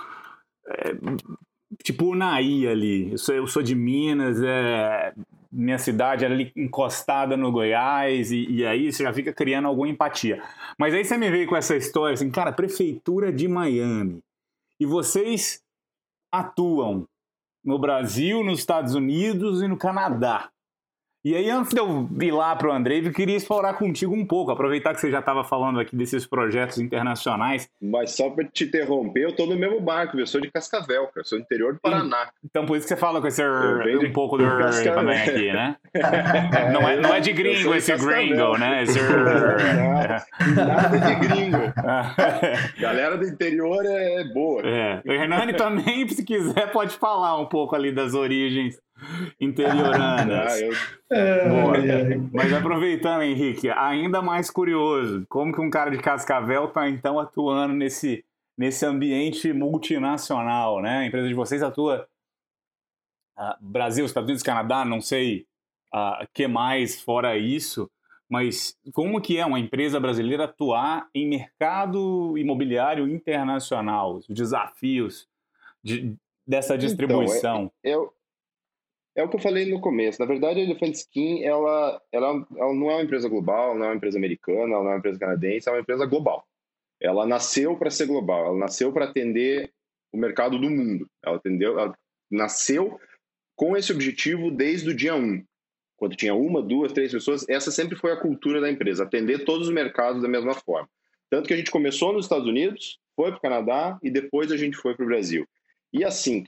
É, 0.68 0.94
tipo 1.84 2.12
Unaí 2.12 2.68
ali. 2.68 3.12
Eu 3.12 3.18
sou, 3.18 3.36
eu 3.36 3.48
sou 3.48 3.64
de 3.64 3.76
Minas, 3.76 4.42
é, 4.42 5.14
minha 5.52 5.78
cidade 5.78 6.26
era 6.26 6.34
ali 6.34 6.52
encostada 6.56 7.38
no 7.38 7.52
Goiás, 7.52 8.32
e, 8.32 8.46
e, 8.50 8.66
aí 8.66 8.92
você 8.92 9.04
já 9.04 9.14
fica 9.14 9.32
criando 9.32 9.68
alguma 9.68 9.88
empatia. 9.88 10.42
Mas 10.78 10.94
aí 10.94 11.04
você 11.04 11.18
me 11.18 11.30
veio 11.30 11.48
com 11.48 11.56
essa 11.56 11.76
história 11.76 12.14
assim, 12.16 12.32
cara, 12.32 12.52
Prefeitura 12.52 13.32
de 13.32 13.48
Miami. 13.48 14.20
E 14.80 14.86
vocês 14.86 15.62
atuam 16.32 17.08
no 17.64 17.78
Brasil, 17.80 18.44
nos 18.44 18.60
Estados 18.60 18.96
Unidos 18.96 19.62
e 19.62 19.68
no 19.68 19.78
Canadá. 19.78 20.50
E 21.26 21.36
aí, 21.36 21.50
antes 21.50 21.72
de 21.72 21.80
eu 21.80 22.10
ir 22.22 22.32
lá 22.32 22.54
para 22.54 22.68
o 22.68 22.74
Andrei, 22.74 23.06
eu 23.06 23.14
queria 23.14 23.38
explorar 23.38 23.76
contigo 23.76 24.14
um 24.14 24.26
pouco, 24.26 24.52
aproveitar 24.52 24.94
que 24.94 25.00
você 25.00 25.10
já 25.10 25.20
estava 25.20 25.42
falando 25.42 25.80
aqui 25.80 25.96
desses 25.96 26.26
projetos 26.26 26.80
internacionais. 26.80 27.70
Mas 27.82 28.12
só 28.12 28.30
para 28.30 28.44
te 28.44 28.66
interromper, 28.66 29.24
eu 29.24 29.30
estou 29.30 29.48
no 29.48 29.56
mesmo 29.56 29.80
barco, 29.80 30.20
eu 30.20 30.28
sou 30.28 30.42
de 30.42 30.52
Cascavel, 30.52 31.08
cara, 31.08 31.24
sou 31.24 31.38
do 31.40 31.44
interior 31.44 31.76
do 31.76 31.80
Paraná. 31.80 32.30
Então, 32.44 32.66
por 32.66 32.76
isso 32.76 32.86
que 32.86 32.94
você 32.94 33.00
fala 33.00 33.22
com 33.22 33.28
esse 33.28 33.42
um 33.42 34.12
pouco 34.12 34.38
do 34.38 34.44
também 34.44 35.22
aqui, 35.22 35.54
né? 35.54 35.78
não, 36.74 36.90
é, 36.90 37.00
não 37.00 37.14
é 37.14 37.22
de 37.22 37.32
gringo 37.32 37.74
esse 37.74 37.96
gringo, 37.96 38.58
né? 38.58 38.84
Esse... 38.84 39.00
não, 40.56 40.66
nada 40.66 41.00
de 41.00 41.16
gringo. 41.16 41.74
Galera 42.78 43.18
do 43.18 43.26
interior 43.26 43.86
é 43.86 44.26
boa. 44.26 44.62
É. 44.66 45.02
O 45.06 45.12
Hernani 45.12 45.54
também, 45.54 46.06
se 46.10 46.24
quiser, 46.24 46.70
pode 46.74 46.98
falar 46.98 47.40
um 47.40 47.46
pouco 47.46 47.76
ali 47.78 47.94
das 47.94 48.14
origens 48.14 48.78
interioranas. 49.40 50.54
Ah, 51.16 51.16
é, 51.16 52.16
Mas 52.34 52.52
aproveitando, 52.52 53.22
Henrique, 53.22 53.70
ainda 53.70 54.20
mais 54.20 54.50
curioso, 54.50 55.24
como 55.30 55.54
que 55.54 55.62
um 55.62 55.70
cara 55.70 55.92
de 55.92 56.00
Cascavel 56.00 56.66
está 56.66 56.90
então 56.90 57.20
atuando 57.20 57.72
nesse, 57.76 58.26
nesse 58.58 58.84
ambiente 58.84 59.54
multinacional, 59.54 60.82
né? 60.82 61.02
A 61.02 61.06
empresa 61.06 61.28
de 61.28 61.36
vocês 61.36 61.62
atua 61.62 62.08
uh, 63.38 63.56
Brasil, 63.62 64.04
Estados 64.06 64.28
Unidos, 64.28 64.42
Canadá, 64.42 64.84
não 64.84 65.02
sei 65.02 65.46
o 65.94 65.98
uh, 65.98 66.28
que 66.34 66.48
mais 66.48 67.00
fora 67.00 67.38
isso, 67.38 67.88
mas 68.28 68.76
como 68.92 69.22
que 69.22 69.38
é 69.38 69.46
uma 69.46 69.60
empresa 69.60 70.00
brasileira 70.00 70.46
atuar 70.46 71.08
em 71.14 71.30
mercado 71.30 72.36
imobiliário 72.40 73.08
internacional, 73.08 74.16
os 74.16 74.28
desafios 74.28 75.28
de, 75.84 76.16
dessa 76.48 76.76
distribuição? 76.76 77.72
Então, 77.80 77.92
é, 77.92 77.94
eu, 77.94 78.12
é 79.16 79.24
o 79.24 79.30
que 79.30 79.36
eu 79.36 79.42
falei 79.42 79.66
no 79.66 79.80
começo. 79.80 80.20
Na 80.20 80.26
verdade, 80.26 80.60
a 80.60 80.64
Elephant 80.64 80.94
Skin, 80.94 81.44
ela, 81.44 82.02
ela, 82.12 82.48
ela 82.58 82.74
não 82.74 82.90
é 82.90 82.96
uma 82.96 83.04
empresa 83.04 83.30
global, 83.30 83.76
não 83.76 83.86
é 83.86 83.90
uma 83.90 83.96
empresa 83.96 84.18
americana, 84.18 84.68
não 84.68 84.76
é 84.78 84.80
uma 84.80 84.98
empresa 84.98 85.20
canadense, 85.20 85.70
é 85.70 85.72
uma 85.72 85.82
empresa 85.82 86.06
global. 86.06 86.48
Ela 87.00 87.26
nasceu 87.26 87.78
para 87.78 87.90
ser 87.90 88.08
global, 88.08 88.48
ela 88.48 88.58
nasceu 88.58 88.92
para 88.92 89.06
atender 89.06 89.72
o 90.12 90.18
mercado 90.18 90.60
do 90.60 90.70
mundo. 90.70 91.08
Ela, 91.24 91.36
atendeu, 91.36 91.80
ela 91.80 91.94
nasceu 92.30 93.00
com 93.56 93.78
esse 93.78 93.92
objetivo 93.92 94.50
desde 94.50 94.90
o 94.90 94.96
dia 94.96 95.16
1. 95.16 95.44
Quando 95.96 96.16
tinha 96.16 96.34
uma, 96.34 96.62
duas, 96.62 96.92
três 96.92 97.12
pessoas, 97.12 97.48
essa 97.48 97.72
sempre 97.72 97.96
foi 97.96 98.12
a 98.12 98.20
cultura 98.20 98.60
da 98.60 98.70
empresa, 98.70 99.04
atender 99.04 99.46
todos 99.46 99.68
os 99.68 99.74
mercados 99.74 100.22
da 100.22 100.28
mesma 100.28 100.54
forma. 100.54 100.90
Tanto 101.30 101.48
que 101.48 101.54
a 101.54 101.58
gente 101.58 101.72
começou 101.72 102.14
nos 102.14 102.26
Estados 102.26 102.48
Unidos, 102.48 103.00
foi 103.16 103.30
para 103.30 103.38
o 103.38 103.42
Canadá 103.42 104.00
e 104.02 104.10
depois 104.10 104.52
a 104.52 104.58
gente 104.58 104.76
foi 104.76 104.96
para 104.96 105.04
o 105.04 105.08
Brasil. 105.08 105.48
E 105.92 106.04
assim, 106.04 106.44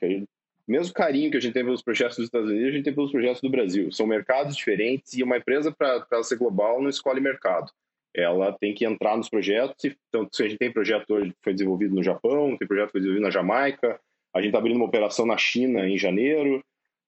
mesmo 0.67 0.93
carinho 0.93 1.29
que 1.29 1.38
a 1.38 1.39
gente 1.39 1.53
tem 1.53 1.63
pelos 1.63 1.81
projetos 1.81 2.17
dos 2.17 2.25
Estados 2.25 2.50
Unidos, 2.50 2.69
a 2.69 2.72
gente 2.72 2.84
tem 2.84 2.93
pelos 2.93 3.12
projetos 3.12 3.41
do 3.41 3.50
Brasil. 3.50 3.91
São 3.91 4.07
mercados 4.07 4.55
diferentes 4.55 5.13
e 5.13 5.24
uma 5.24 5.38
empresa, 5.38 5.72
para 5.72 6.24
ser 6.24 6.38
global, 6.38 6.81
não 6.81 6.89
escolhe 6.89 7.22
mercado. 7.22 7.72
Ela 8.15 8.51
tem 8.53 8.74
que 8.74 8.86
entrar 8.86 9.17
nos 9.17 9.29
projetos. 9.29 9.75
Então, 10.10 10.27
se 10.31 10.43
a 10.43 10.48
gente 10.48 10.57
tem 10.57 10.72
projeto 10.72 11.10
hoje 11.12 11.31
que 11.31 11.38
foi 11.43 11.53
desenvolvido 11.53 11.93
no 11.93 12.03
Japão, 12.03 12.57
tem 12.57 12.67
projeto 12.67 12.88
que 12.88 12.91
foi 12.93 13.01
desenvolvido 13.01 13.25
na 13.25 13.31
Jamaica, 13.31 14.00
a 14.34 14.39
gente 14.39 14.48
está 14.48 14.57
abrindo 14.57 14.77
uma 14.77 14.86
operação 14.86 15.25
na 15.25 15.38
China 15.38 15.88
em 15.88 15.98
janeiro, 15.98 16.63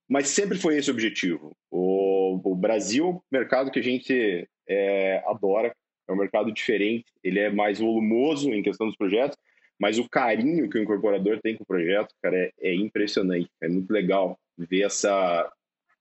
mas 0.08 0.30
sempre 0.30 0.58
foi 0.58 0.78
esse 0.78 0.90
o 0.90 0.94
objetivo. 0.94 1.56
O, 1.70 2.40
o 2.44 2.56
Brasil 2.56 3.22
mercado 3.32 3.72
que 3.72 3.80
a 3.80 3.84
gente 3.84 4.48
é, 4.68 5.24
adora, 5.26 5.76
é 6.08 6.14
um 6.14 6.16
mercado 6.16 6.52
diferente, 6.54 7.06
ele 7.24 7.40
é 7.40 7.50
mais 7.50 7.80
volumoso 7.80 8.54
em 8.54 8.64
questão 8.64 8.88
dos 8.88 8.96
projetos, 8.96 9.38
mas 9.80 10.00
o 10.00 10.10
carinho 10.10 10.70
que 10.70 10.78
o 10.78 10.82
incorporador 10.82 11.40
tem 11.42 11.56
com 11.56 11.64
o 11.64 11.68
projeto, 11.68 12.14
cara, 12.22 12.36
é, 12.36 12.52
é 12.62 12.74
impressionante. 12.74 13.50
É 13.62 13.68
muito 13.68 13.92
legal 13.92 14.40
ver 14.58 14.84
essa, 14.84 15.52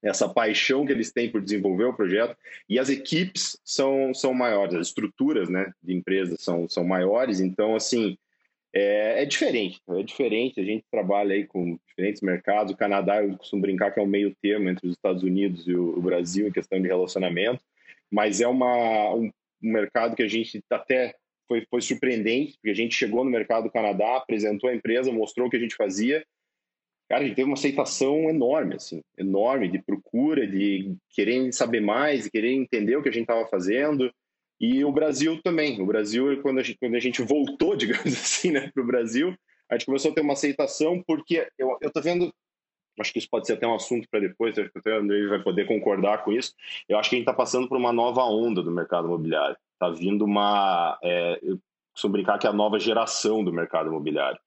essa 0.02 0.28
paixão 0.28 0.86
que 0.86 0.92
eles 0.92 1.12
têm 1.12 1.30
por 1.30 1.42
desenvolver 1.42 1.84
o 1.84 1.94
projeto. 1.94 2.36
E 2.68 2.78
as 2.78 2.88
equipes 2.88 3.58
são, 3.64 4.14
são 4.14 4.32
maiores, 4.32 4.74
as 4.74 4.86
estruturas 4.88 5.48
né, 5.48 5.72
de 5.82 5.94
empresas 5.94 6.40
são, 6.40 6.68
são 6.68 6.84
maiores. 6.84 7.40
Então, 7.40 7.76
assim, 7.76 8.16
é, 8.72 9.22
é, 9.22 9.24
diferente. 9.26 9.80
É 9.88 10.02
diferente. 10.02 10.60
A 10.60 10.64
gente 10.64 10.84
trabalha 10.90 11.34
aí 11.34 11.46
com 11.46 11.78
diferentes 11.86 12.22
mercados. 12.22 12.72
O 12.72 12.76
Canadá, 12.76 13.22
eu 13.22 13.36
costumo 13.36 13.62
brincar 13.62 13.90
que 13.92 14.00
é 14.00 14.02
o 14.02 14.06
meio 14.06 14.34
termo 14.42 14.68
entre 14.68 14.86
os 14.86 14.94
Estados 14.94 15.22
Unidos 15.22 15.66
e 15.66 15.74
o, 15.74 15.98
o 15.98 16.02
Brasil 16.02 16.48
em 16.48 16.52
questão 16.52 16.80
de 16.80 16.88
relacionamento. 16.88 17.62
Mas 18.10 18.40
é 18.40 18.46
uma, 18.46 19.14
um, 19.14 19.30
um 19.62 19.72
mercado 19.72 20.16
que 20.16 20.22
a 20.22 20.28
gente 20.28 20.62
até 20.70 21.14
foi, 21.46 21.66
foi 21.70 21.80
surpreendente, 21.80 22.54
porque 22.54 22.70
a 22.70 22.74
gente 22.74 22.94
chegou 22.94 23.24
no 23.24 23.30
mercado 23.30 23.64
do 23.64 23.70
Canadá, 23.70 24.16
apresentou 24.16 24.70
a 24.70 24.74
empresa, 24.74 25.12
mostrou 25.12 25.46
o 25.46 25.50
que 25.50 25.56
a 25.56 25.60
gente 25.60 25.76
fazia, 25.76 26.24
cara, 27.08 27.22
a 27.22 27.26
gente 27.26 27.36
teve 27.36 27.48
uma 27.48 27.54
aceitação 27.54 28.28
enorme, 28.28 28.74
assim, 28.74 29.02
enorme 29.16 29.68
de 29.68 29.82
procura, 29.82 30.46
de 30.46 30.96
querer 31.10 31.52
saber 31.52 31.80
mais, 31.80 32.24
de 32.24 32.30
querer 32.30 32.52
entender 32.52 32.96
o 32.96 33.02
que 33.02 33.08
a 33.08 33.12
gente 33.12 33.22
estava 33.22 33.46
fazendo. 33.48 34.12
E 34.58 34.84
o 34.84 34.92
Brasil 34.92 35.40
também. 35.42 35.80
O 35.80 35.86
Brasil, 35.86 36.40
quando 36.42 36.58
a 36.58 36.62
gente, 36.62 36.78
quando 36.78 36.94
a 36.94 37.00
gente 37.00 37.22
voltou, 37.22 37.76
digamos 37.76 38.06
assim, 38.06 38.50
né, 38.50 38.70
para 38.72 38.82
o 38.82 38.86
Brasil, 38.86 39.36
a 39.70 39.74
gente 39.74 39.86
começou 39.86 40.10
a 40.10 40.14
ter 40.14 40.20
uma 40.20 40.32
aceitação, 40.32 41.02
porque 41.06 41.46
eu 41.58 41.76
estou 41.82 42.02
vendo, 42.02 42.32
acho 42.98 43.12
que 43.12 43.18
isso 43.18 43.28
pode 43.30 43.46
ser 43.46 43.54
até 43.54 43.66
um 43.66 43.74
assunto 43.74 44.08
para 44.08 44.20
depois, 44.20 44.58
acho 44.58 44.70
que 44.70 44.88
o 44.88 44.94
André 44.94 45.26
vai 45.26 45.42
poder 45.42 45.66
concordar 45.66 46.24
com 46.24 46.32
isso. 46.32 46.54
Eu 46.88 46.98
acho 46.98 47.10
que 47.10 47.16
a 47.16 47.18
gente 47.18 47.28
está 47.28 47.36
passando 47.36 47.68
por 47.68 47.76
uma 47.76 47.92
nova 47.92 48.24
onda 48.24 48.62
do 48.62 48.70
mercado 48.70 49.06
imobiliário. 49.06 49.56
Está 49.76 49.90
vindo 49.90 50.24
uma. 50.24 50.98
É, 51.02 51.38
eu 51.42 51.58
costumo 51.92 52.12
brincar 52.12 52.38
que 52.38 52.46
é 52.46 52.50
a 52.50 52.52
nova 52.52 52.78
geração 52.78 53.44
do 53.44 53.52
mercado 53.52 53.88
imobiliário. 53.88 54.38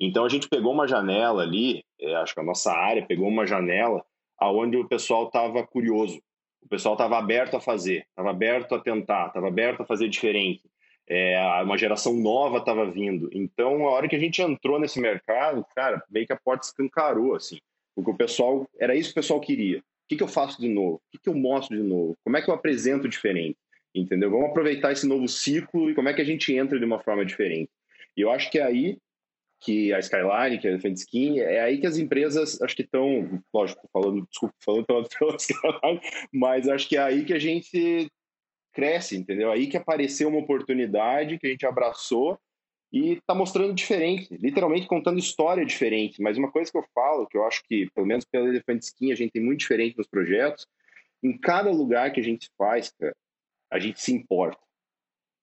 Então 0.00 0.24
a 0.24 0.28
gente 0.28 0.48
pegou 0.48 0.72
uma 0.72 0.88
janela 0.88 1.42
ali, 1.42 1.84
é, 2.00 2.14
acho 2.16 2.34
que 2.34 2.40
a 2.40 2.44
nossa 2.44 2.72
área 2.72 3.04
pegou 3.04 3.28
uma 3.28 3.46
janela 3.46 4.02
aonde 4.38 4.76
o 4.76 4.88
pessoal 4.88 5.26
estava 5.26 5.66
curioso, 5.66 6.20
o 6.62 6.68
pessoal 6.68 6.94
estava 6.94 7.18
aberto 7.18 7.56
a 7.56 7.60
fazer, 7.60 8.06
estava 8.08 8.30
aberto 8.30 8.74
a 8.74 8.80
tentar, 8.80 9.28
estava 9.28 9.48
aberto 9.48 9.82
a 9.82 9.86
fazer 9.86 10.08
diferente. 10.08 10.62
É, 11.10 11.40
uma 11.62 11.78
geração 11.78 12.14
nova 12.14 12.58
estava 12.58 12.88
vindo. 12.90 13.30
Então, 13.32 13.86
a 13.86 13.92
hora 13.92 14.08
que 14.08 14.16
a 14.16 14.18
gente 14.18 14.42
entrou 14.42 14.78
nesse 14.78 15.00
mercado, 15.00 15.64
cara, 15.74 16.02
meio 16.10 16.26
que 16.26 16.32
a 16.32 16.38
porta 16.38 16.66
escancarou, 16.66 17.34
assim. 17.34 17.58
Porque 17.94 18.10
o 18.10 18.16
pessoal, 18.16 18.68
era 18.78 18.94
isso 18.94 19.08
que 19.08 19.18
o 19.18 19.22
pessoal 19.22 19.40
queria. 19.40 19.78
O 19.78 19.82
que, 20.08 20.16
que 20.16 20.22
eu 20.22 20.28
faço 20.28 20.60
de 20.60 20.68
novo? 20.68 20.96
O 20.96 21.00
que, 21.10 21.18
que 21.18 21.28
eu 21.28 21.34
mostro 21.34 21.76
de 21.76 21.82
novo? 21.82 22.14
Como 22.22 22.36
é 22.36 22.42
que 22.42 22.50
eu 22.50 22.54
apresento 22.54 23.08
diferente? 23.08 23.56
Entendeu? 24.00 24.30
Vamos 24.30 24.50
aproveitar 24.50 24.92
esse 24.92 25.06
novo 25.06 25.28
ciclo 25.28 25.90
e 25.90 25.94
como 25.94 26.08
é 26.08 26.14
que 26.14 26.22
a 26.22 26.24
gente 26.24 26.54
entra 26.54 26.78
de 26.78 26.84
uma 26.84 27.00
forma 27.00 27.24
diferente. 27.24 27.70
E 28.16 28.20
eu 28.20 28.30
acho 28.30 28.50
que 28.50 28.58
é 28.58 28.62
aí 28.62 28.98
que 29.60 29.92
a 29.92 29.98
Skyline, 29.98 30.58
que 30.58 30.68
a 30.68 30.70
Elephant 30.70 30.96
Skin, 30.96 31.40
é 31.40 31.60
aí 31.60 31.78
que 31.78 31.86
as 31.86 31.98
empresas, 31.98 32.60
acho 32.62 32.76
que 32.76 32.82
estão, 32.82 33.42
lógico, 33.52 33.88
falando, 33.92 34.26
desculpa, 34.30 34.54
falando 34.64 34.86
pela, 34.86 35.02
pela 35.18 35.36
Skyline, 35.36 36.00
mas 36.32 36.68
acho 36.68 36.88
que 36.88 36.96
é 36.96 37.00
aí 37.00 37.24
que 37.24 37.32
a 37.34 37.38
gente 37.38 38.08
cresce, 38.72 39.16
entendeu? 39.16 39.50
Aí 39.50 39.66
que 39.66 39.76
apareceu 39.76 40.28
uma 40.28 40.38
oportunidade 40.38 41.38
que 41.38 41.46
a 41.46 41.50
gente 41.50 41.66
abraçou 41.66 42.38
e 42.92 43.14
está 43.14 43.34
mostrando 43.34 43.74
diferente, 43.74 44.28
literalmente 44.36 44.86
contando 44.86 45.18
história 45.18 45.64
diferente. 45.64 46.22
Mas 46.22 46.38
uma 46.38 46.50
coisa 46.50 46.70
que 46.70 46.78
eu 46.78 46.84
falo, 46.94 47.26
que 47.26 47.36
eu 47.36 47.44
acho 47.44 47.62
que, 47.64 47.90
pelo 47.94 48.06
menos 48.06 48.24
pela 48.24 48.48
Elephant 48.48 48.82
Skin, 48.82 49.12
a 49.12 49.16
gente 49.16 49.32
tem 49.32 49.42
muito 49.42 49.60
diferente 49.60 49.98
nos 49.98 50.06
projetos, 50.06 50.66
em 51.22 51.36
cada 51.36 51.70
lugar 51.70 52.12
que 52.12 52.20
a 52.20 52.22
gente 52.22 52.48
faz, 52.56 52.90
cara, 52.98 53.14
a 53.70 53.78
gente 53.78 54.00
se 54.00 54.12
importa. 54.12 54.60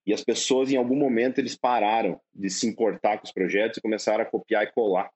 E 0.05 0.13
as 0.13 0.23
pessoas, 0.23 0.71
em 0.71 0.77
algum 0.77 0.95
momento, 0.95 1.39
eles 1.39 1.55
pararam 1.55 2.21
de 2.33 2.49
se 2.49 2.67
importar 2.67 3.17
com 3.17 3.25
os 3.25 3.31
projetos 3.31 3.77
e 3.77 3.81
começaram 3.81 4.23
a 4.23 4.25
copiar 4.25 4.63
e 4.63 4.71
colar. 4.71 5.09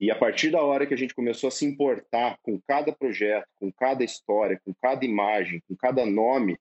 E 0.00 0.10
a 0.10 0.16
partir 0.16 0.50
da 0.50 0.60
hora 0.60 0.86
que 0.86 0.92
a 0.92 0.96
gente 0.96 1.14
começou 1.14 1.48
a 1.48 1.50
se 1.50 1.64
importar 1.64 2.38
com 2.42 2.60
cada 2.66 2.92
projeto, 2.92 3.48
com 3.56 3.72
cada 3.72 4.04
história, 4.04 4.60
com 4.64 4.74
cada 4.74 5.04
imagem, 5.04 5.62
com 5.66 5.74
cada 5.76 6.04
nome, 6.04 6.58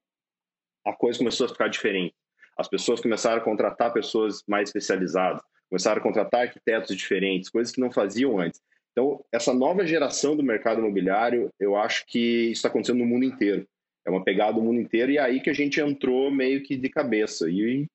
a 0.86 0.94
coisa 0.94 1.18
começou 1.18 1.46
a 1.46 1.50
ficar 1.50 1.68
diferente. 1.68 2.16
As 2.58 2.68
pessoas 2.68 3.02
começaram 3.02 3.42
a 3.42 3.44
contratar 3.44 3.92
pessoas 3.92 4.44
mais 4.48 4.70
especializadas, 4.70 5.42
começaram 5.70 6.00
a 6.00 6.04
contratar 6.04 6.42
arquitetos 6.42 6.96
diferentes, 6.96 7.50
coisas 7.50 7.74
que 7.74 7.82
não 7.82 7.92
faziam 7.92 8.40
antes. 8.40 8.62
Então, 8.92 9.26
essa 9.32 9.54
nova 9.54 9.86
geração 9.88 10.38
do 10.38 10.44
mercado 10.44 10.80
imobiliário, 10.80 11.52
eu 11.60 11.76
acho 11.76 12.06
que 12.06 12.44
isso 12.44 12.60
está 12.60 12.70
acontecendo 12.70 13.00
no 13.00 13.08
mundo 13.08 13.26
inteiro. 13.26 13.68
É 14.06 14.10
uma 14.10 14.24
pegada 14.24 14.54
do 14.54 14.62
mundo 14.62 14.82
inteiro 14.82 15.12
e 15.12 15.18
é 15.18 15.22
aí 15.22 15.40
que 15.40 15.50
a 15.50 15.54
gente 15.54 15.80
entrou 15.80 16.30
meio 16.30 16.62
que 16.64 16.76
de 16.76 16.90
cabeça. 16.90 17.50
E, 17.50 17.88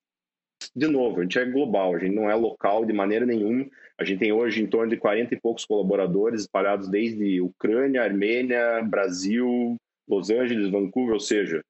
de 0.75 0.87
novo, 0.87 1.19
a 1.19 1.23
gente 1.23 1.37
é 1.37 1.45
global, 1.45 1.95
a 1.95 1.99
gente 1.99 2.15
não 2.15 2.29
é 2.29 2.35
local 2.35 2.85
de 2.85 2.93
maneira 2.93 3.25
nenhuma. 3.25 3.65
A 3.97 4.03
gente 4.03 4.19
tem 4.19 4.31
hoje 4.31 4.63
em 4.63 4.67
torno 4.67 4.89
de 4.89 4.97
40 4.97 5.35
e 5.35 5.39
poucos 5.39 5.65
colaboradores 5.65 6.41
espalhados 6.41 6.87
desde 6.87 7.41
Ucrânia, 7.41 8.03
Armênia, 8.03 8.81
Brasil, 8.81 9.75
Los 10.07 10.29
Angeles, 10.29 10.71
Vancouver, 10.71 11.13
ou 11.13 11.19
seja, 11.19 11.61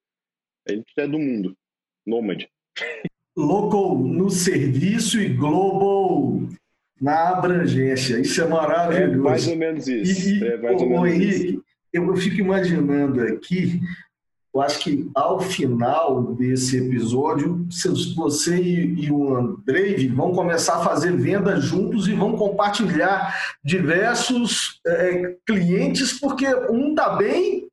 a 0.66 0.72
gente 0.72 0.86
é 0.96 1.06
do 1.06 1.18
mundo, 1.18 1.54
nômade. 2.06 2.48
Local 3.36 3.98
no 3.98 4.30
serviço 4.30 5.20
e 5.20 5.28
global 5.28 6.40
na 7.00 7.30
abrangência. 7.30 8.18
Isso 8.20 8.42
é 8.42 8.46
maravilhoso. 8.46 9.12
É 9.12 9.16
mais 9.16 9.48
ou 9.48 9.56
menos 9.56 9.88
isso. 9.88 10.30
E, 10.30 10.44
é 10.44 10.56
mais 10.56 10.80
ou 10.80 10.88
menos 10.88 11.12
Henrique, 11.12 11.46
isso. 11.48 11.64
eu 11.92 12.16
fico 12.16 12.36
imaginando 12.36 13.22
aqui 13.22 13.80
eu 14.52 14.60
acho 14.60 14.80
que 14.80 15.08
ao 15.14 15.40
final 15.40 16.34
desse 16.34 16.76
episódio, 16.76 17.66
você 18.16 18.60
e 18.60 19.10
o 19.10 19.36
Andrei 19.36 20.08
vão 20.08 20.32
começar 20.32 20.76
a 20.76 20.84
fazer 20.84 21.16
vendas 21.16 21.64
juntos 21.64 22.08
e 22.08 22.14
vão 22.14 22.36
compartilhar 22.36 23.34
diversos 23.64 24.80
é, 24.84 25.36
clientes, 25.46 26.18
porque 26.18 26.46
um 26.68 26.90
está 26.90 27.10
bem 27.16 27.68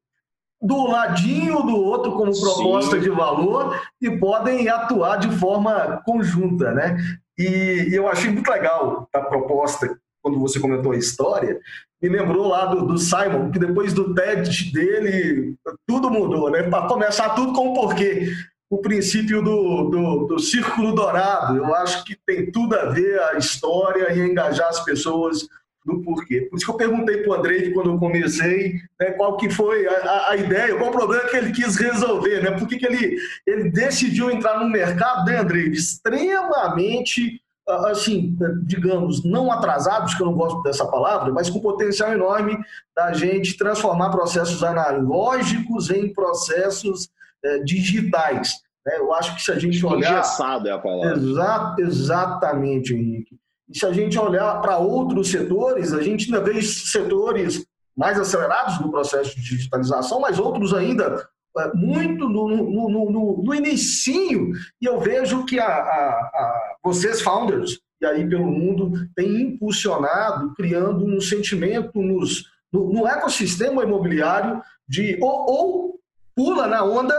do 0.62 0.88
ladinho 0.88 1.64
do 1.64 1.76
outro 1.76 2.14
como 2.14 2.40
proposta 2.40 2.96
Sim. 2.96 3.02
de 3.02 3.10
valor 3.10 3.80
e 4.02 4.12
podem 4.18 4.70
atuar 4.70 5.18
de 5.18 5.30
forma 5.38 6.02
conjunta, 6.06 6.72
né? 6.72 6.98
E, 7.38 7.90
e 7.90 7.96
eu 7.96 8.08
achei 8.08 8.32
muito 8.32 8.50
legal 8.50 9.08
a 9.14 9.22
proposta 9.22 10.00
quando 10.28 10.40
você 10.40 10.60
comentou 10.60 10.92
a 10.92 10.98
história, 10.98 11.58
me 12.02 12.10
lembrou 12.10 12.48
lá 12.48 12.66
do, 12.66 12.86
do, 12.86 12.98
Simon, 12.98 13.50
que 13.50 13.58
depois 13.58 13.94
do 13.94 14.14
TED 14.14 14.72
dele, 14.74 15.56
tudo 15.88 16.12
mudou, 16.12 16.52
né? 16.52 16.64
Para 16.64 16.88
começar 16.88 17.30
tudo 17.30 17.54
com 17.54 17.70
o 17.70 17.74
porquê. 17.74 18.30
O 18.70 18.80
princípio 18.80 19.42
do, 19.42 19.90
do, 19.90 20.26
do, 20.26 20.40
círculo 20.40 20.94
dourado. 20.94 21.56
Eu 21.56 21.74
acho 21.74 22.04
que 22.04 22.18
tem 22.28 22.52
tudo 22.52 22.76
a 22.76 22.90
ver 22.90 23.18
a 23.22 23.38
história 23.38 24.12
e 24.12 24.20
engajar 24.20 24.68
as 24.68 24.84
pessoas 24.84 25.48
do 25.86 26.02
porquê. 26.02 26.42
Por 26.42 26.58
isso 26.58 26.66
que 26.66 26.72
eu 26.72 26.76
perguntei 26.76 27.18
para 27.20 27.32
o 27.32 27.34
Andrei, 27.34 27.72
quando 27.72 27.92
eu 27.92 27.98
comecei, 27.98 28.74
né, 29.00 29.12
qual 29.12 29.38
que 29.38 29.50
foi 29.50 29.88
a, 29.88 30.32
a, 30.32 30.36
ideia, 30.36 30.76
qual 30.76 30.90
o 30.90 30.94
problema 30.94 31.30
que 31.30 31.38
ele 31.38 31.54
quis 31.54 31.78
resolver, 31.78 32.44
né? 32.44 32.52
Por 32.52 32.68
que, 32.68 32.78
que 32.78 32.86
ele, 32.86 33.18
ele 33.46 33.72
decidiu 33.72 34.30
entrar 34.30 34.60
no 34.60 34.70
mercado, 34.70 35.26
né, 35.26 35.40
Andrei? 35.40 35.70
Extremamente 35.70 37.42
assim, 37.68 38.36
digamos, 38.64 39.24
não 39.24 39.52
atrasados, 39.52 40.14
que 40.16 40.22
eu 40.22 40.26
não 40.26 40.34
gosto 40.34 40.62
dessa 40.62 40.86
palavra, 40.86 41.34
mas 41.34 41.50
com 41.50 41.60
potencial 41.60 42.14
enorme 42.14 42.58
da 42.96 43.12
gente 43.14 43.58
transformar 43.58 44.10
processos 44.10 44.64
analógicos 44.64 45.90
em 45.90 46.14
processos 46.14 47.10
é, 47.44 47.60
digitais. 47.60 48.54
Né? 48.86 48.98
Eu 48.98 49.14
acho 49.14 49.36
que 49.36 49.42
se 49.42 49.52
a 49.52 49.60
gente 49.60 49.86
olhar... 49.86 50.20
Engessado 50.20 50.68
é 50.68 50.72
a 50.72 50.80
palavra. 50.80 51.18
Exa 51.18 51.76
exatamente, 51.80 52.94
Henrique. 52.94 53.38
E 53.70 53.78
se 53.78 53.86
a 53.86 53.92
gente 53.92 54.18
olhar 54.18 54.62
para 54.62 54.78
outros 54.78 55.30
setores, 55.30 55.94
a 55.94 56.02
gente 56.02 56.34
ainda 56.34 56.42
vê 56.42 56.62
setores 56.62 57.66
mais 57.96 58.18
acelerados 58.18 58.80
no 58.80 58.90
processo 58.90 59.36
de 59.36 59.44
digitalização, 59.44 60.22
mas 60.22 60.40
outros 60.40 60.74
ainda 60.74 61.28
muito 61.74 62.28
no, 62.30 62.48
no, 62.50 63.12
no, 63.12 63.44
no 63.44 63.56
inicinho, 63.56 64.52
e 64.82 64.86
eu 64.86 65.00
vejo 65.00 65.46
que 65.46 65.60
a, 65.60 65.68
a, 65.68 65.70
a, 65.70 66.76
vocês, 66.84 67.22
founders, 67.22 67.80
e 68.02 68.06
aí 68.06 68.28
pelo 68.28 68.46
mundo, 68.46 69.08
têm 69.16 69.42
impulsionado, 69.42 70.54
criando 70.56 71.06
um 71.06 71.20
sentimento 71.20 72.02
nos, 72.02 72.46
no, 72.72 72.92
no 72.94 73.08
ecossistema 73.08 73.84
imobiliário 73.84 74.62
de 74.88 75.18
ou, 75.22 75.50
ou 75.50 76.00
pula 76.36 76.68
na 76.68 76.84
onda 76.84 77.16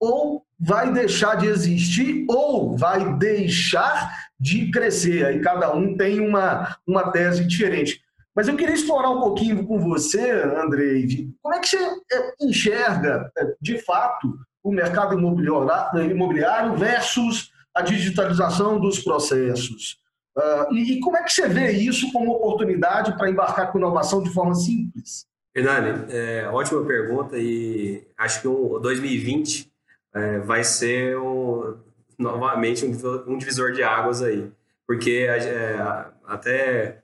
ou 0.00 0.44
vai 0.58 0.92
deixar 0.92 1.36
de 1.36 1.46
existir 1.46 2.24
ou 2.28 2.76
vai 2.76 3.14
deixar 3.16 4.26
de 4.38 4.70
crescer. 4.70 5.24
Aí 5.24 5.40
cada 5.40 5.72
um 5.74 5.96
tem 5.96 6.20
uma, 6.20 6.76
uma 6.86 7.10
tese 7.10 7.44
diferente. 7.44 8.02
Mas 8.36 8.48
eu 8.48 8.56
queria 8.56 8.74
explorar 8.74 9.08
um 9.08 9.20
pouquinho 9.20 9.66
com 9.66 9.80
você, 9.80 10.30
Andrei, 10.30 11.30
como 11.40 11.54
é 11.54 11.58
que 11.58 11.68
você 11.68 11.78
é, 11.78 12.34
enxerga, 12.38 13.32
é, 13.38 13.54
de 13.58 13.78
fato, 13.78 14.38
o 14.62 14.70
mercado 14.70 15.18
imobiliário 15.18 16.76
versus 16.76 17.50
a 17.74 17.80
digitalização 17.80 18.78
dos 18.78 18.98
processos? 18.98 19.98
Uh, 20.36 20.74
e, 20.74 21.00
como 21.00 21.16
é 21.16 21.22
que 21.22 21.32
você 21.32 21.48
vê 21.48 21.70
isso 21.70 22.12
como 22.12 22.32
oportunidade 22.32 23.16
para 23.16 23.30
embarcar 23.30 23.72
com 23.72 23.78
inovação 23.78 24.22
de 24.22 24.28
forma 24.28 24.54
simples? 24.54 25.24
Hernani, 25.54 26.04
é, 26.10 26.46
ótima 26.52 26.84
pergunta 26.84 27.38
e 27.38 28.06
acho 28.18 28.42
que 28.42 28.48
o 28.48 28.78
2020 28.78 29.72
é, 30.14 30.38
vai 30.40 30.62
ser 30.62 31.16
um, 31.16 31.78
novamente 32.18 32.84
um, 32.84 33.38
divisor 33.38 33.72
de 33.72 33.82
águas 33.82 34.20
aí, 34.20 34.52
porque 34.86 35.26
é, 35.26 35.78
até 36.26 37.02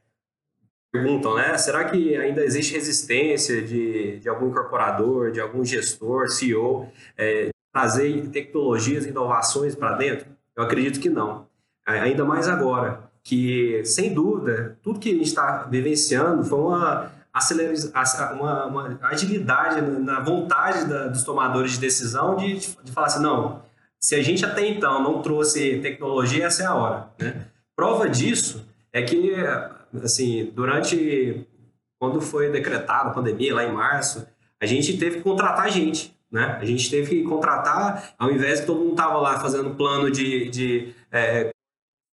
perguntam, 0.92 1.34
né? 1.34 1.56
Será 1.56 1.86
que 1.86 2.14
ainda 2.16 2.44
existe 2.44 2.74
resistência 2.74 3.62
de, 3.62 4.18
de 4.18 4.28
algum 4.28 4.48
incorporador, 4.48 5.32
de 5.32 5.40
algum 5.40 5.64
gestor, 5.64 6.28
CEO, 6.28 6.86
é, 7.16 7.48
trazer 7.72 8.28
tecnologias, 8.28 9.06
inovações 9.06 9.74
para 9.74 9.96
dentro? 9.96 10.26
Eu 10.54 10.62
acredito 10.62 11.00
que 11.00 11.08
não. 11.08 11.46
Ainda 11.86 12.24
mais 12.24 12.46
agora, 12.46 13.10
que, 13.24 13.82
sem 13.84 14.12
dúvida, 14.12 14.78
tudo 14.82 15.00
que 15.00 15.10
a 15.10 15.14
gente 15.14 15.26
está 15.26 15.62
vivenciando 15.64 16.44
foi 16.44 16.58
uma, 16.60 17.10
uma, 18.34 18.66
uma 18.66 18.98
agilidade 19.08 19.80
na 19.80 20.20
vontade 20.20 20.84
da, 20.84 21.08
dos 21.08 21.24
tomadores 21.24 21.72
de 21.72 21.80
decisão 21.80 22.36
de, 22.36 22.58
de 22.58 22.92
falar 22.92 23.06
assim, 23.06 23.22
não, 23.22 23.62
se 23.98 24.14
a 24.14 24.22
gente 24.22 24.44
até 24.44 24.66
então 24.66 25.02
não 25.02 25.22
trouxe 25.22 25.78
tecnologia, 25.78 26.46
essa 26.46 26.62
é 26.62 26.66
a 26.66 26.74
hora. 26.74 27.08
Né? 27.18 27.46
Prova 27.74 28.08
disso 28.10 28.66
é 28.92 29.00
que 29.02 29.32
assim, 30.02 30.50
durante 30.54 31.46
quando 31.98 32.20
foi 32.20 32.50
decretada 32.50 33.10
a 33.10 33.12
pandemia, 33.12 33.54
lá 33.54 33.64
em 33.64 33.72
março, 33.72 34.26
a 34.60 34.66
gente 34.66 34.96
teve 34.96 35.18
que 35.18 35.22
contratar 35.22 35.70
gente. 35.70 36.16
Né? 36.30 36.58
A 36.60 36.64
gente 36.64 36.90
teve 36.90 37.10
que 37.10 37.22
contratar, 37.24 38.14
ao 38.18 38.30
invés 38.32 38.60
de 38.60 38.66
todo 38.66 38.80
mundo 38.80 38.92
estava 38.92 39.18
lá 39.18 39.38
fazendo 39.38 39.74
plano 39.74 40.10
de, 40.10 40.48
de, 40.48 40.94
é, 41.10 41.50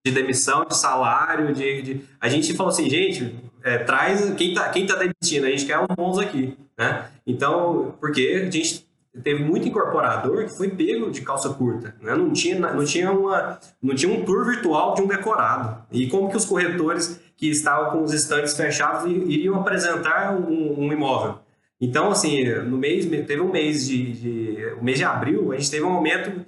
de 0.05 0.12
demissão, 0.12 0.65
de 0.65 0.77
salário, 0.77 1.53
de, 1.53 1.83
de, 1.83 2.05
a 2.19 2.29
gente 2.29 2.55
falou 2.55 2.73
assim, 2.73 2.89
gente, 2.89 3.35
é, 3.62 3.79
traz 3.79 4.35
quem 4.35 4.51
está 4.51 4.69
quem 4.71 4.87
tá 4.87 4.95
demitindo, 4.95 5.47
a 5.47 5.51
gente 5.51 5.67
quer 5.67 5.79
uns 5.79 5.95
bons 5.95 6.19
aqui. 6.19 6.57
Né? 6.79 7.11
Então, 7.27 7.95
porque 8.01 8.45
a 8.49 8.51
gente 8.51 8.87
teve 9.23 9.43
muito 9.45 9.69
incorporador 9.69 10.45
que 10.45 10.57
foi 10.57 10.69
pego 10.71 11.11
de 11.11 11.21
calça 11.23 11.51
curta, 11.51 11.95
né? 12.01 12.15
não, 12.15 12.33
tinha, 12.33 12.59
não, 12.59 12.85
tinha 12.85 13.11
uma, 13.11 13.59
não 13.83 13.95
tinha 13.95 14.12
um 14.12 14.25
tour 14.25 14.47
virtual 14.47 14.95
de 14.95 15.03
um 15.03 15.07
decorado. 15.07 15.85
E 15.93 16.09
como 16.09 16.31
que 16.31 16.37
os 16.37 16.45
corretores 16.45 17.21
que 17.37 17.49
estavam 17.51 17.90
com 17.90 18.03
os 18.03 18.12
estantes 18.12 18.57
fechados 18.57 19.11
iriam 19.11 19.61
apresentar 19.61 20.35
um, 20.35 20.87
um 20.87 20.92
imóvel? 20.92 21.38
Então, 21.81 22.11
assim, 22.11 22.44
no 22.62 22.79
mês, 22.79 23.05
teve 23.05 23.40
um 23.40 23.51
mês 23.51 23.87
de, 23.87 24.12
de, 24.12 24.66
o 24.81 24.85
mês 24.85 24.99
de 24.99 25.05
abril, 25.05 25.53
a 25.53 25.57
gente 25.57 25.70
teve 25.70 25.85
um 25.85 25.92
aumento 25.92 26.44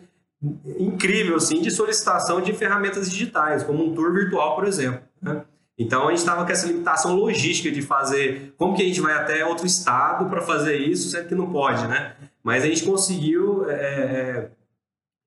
incrível, 0.79 1.37
assim, 1.37 1.61
de 1.61 1.71
solicitação 1.71 2.41
de 2.41 2.53
ferramentas 2.53 3.11
digitais, 3.11 3.63
como 3.63 3.85
um 3.85 3.95
tour 3.95 4.13
virtual, 4.13 4.55
por 4.55 4.67
exemplo. 4.67 5.01
Né? 5.21 5.43
Então, 5.79 6.07
a 6.07 6.11
gente 6.11 6.19
estava 6.19 6.45
com 6.45 6.51
essa 6.51 6.67
limitação 6.67 7.15
logística 7.15 7.71
de 7.71 7.83
fazer, 7.83 8.55
como 8.57 8.75
que 8.75 8.83
a 8.83 8.87
gente 8.87 9.01
vai 9.01 9.15
até 9.15 9.45
outro 9.45 9.67
estado 9.67 10.29
para 10.29 10.41
fazer 10.41 10.77
isso, 10.77 11.11
sendo 11.11 11.29
que 11.29 11.35
não 11.35 11.53
pode, 11.53 11.87
né? 11.87 12.17
Mas 12.43 12.65
a 12.65 12.67
gente 12.67 12.85
conseguiu 12.85 13.69
é, 13.71 14.51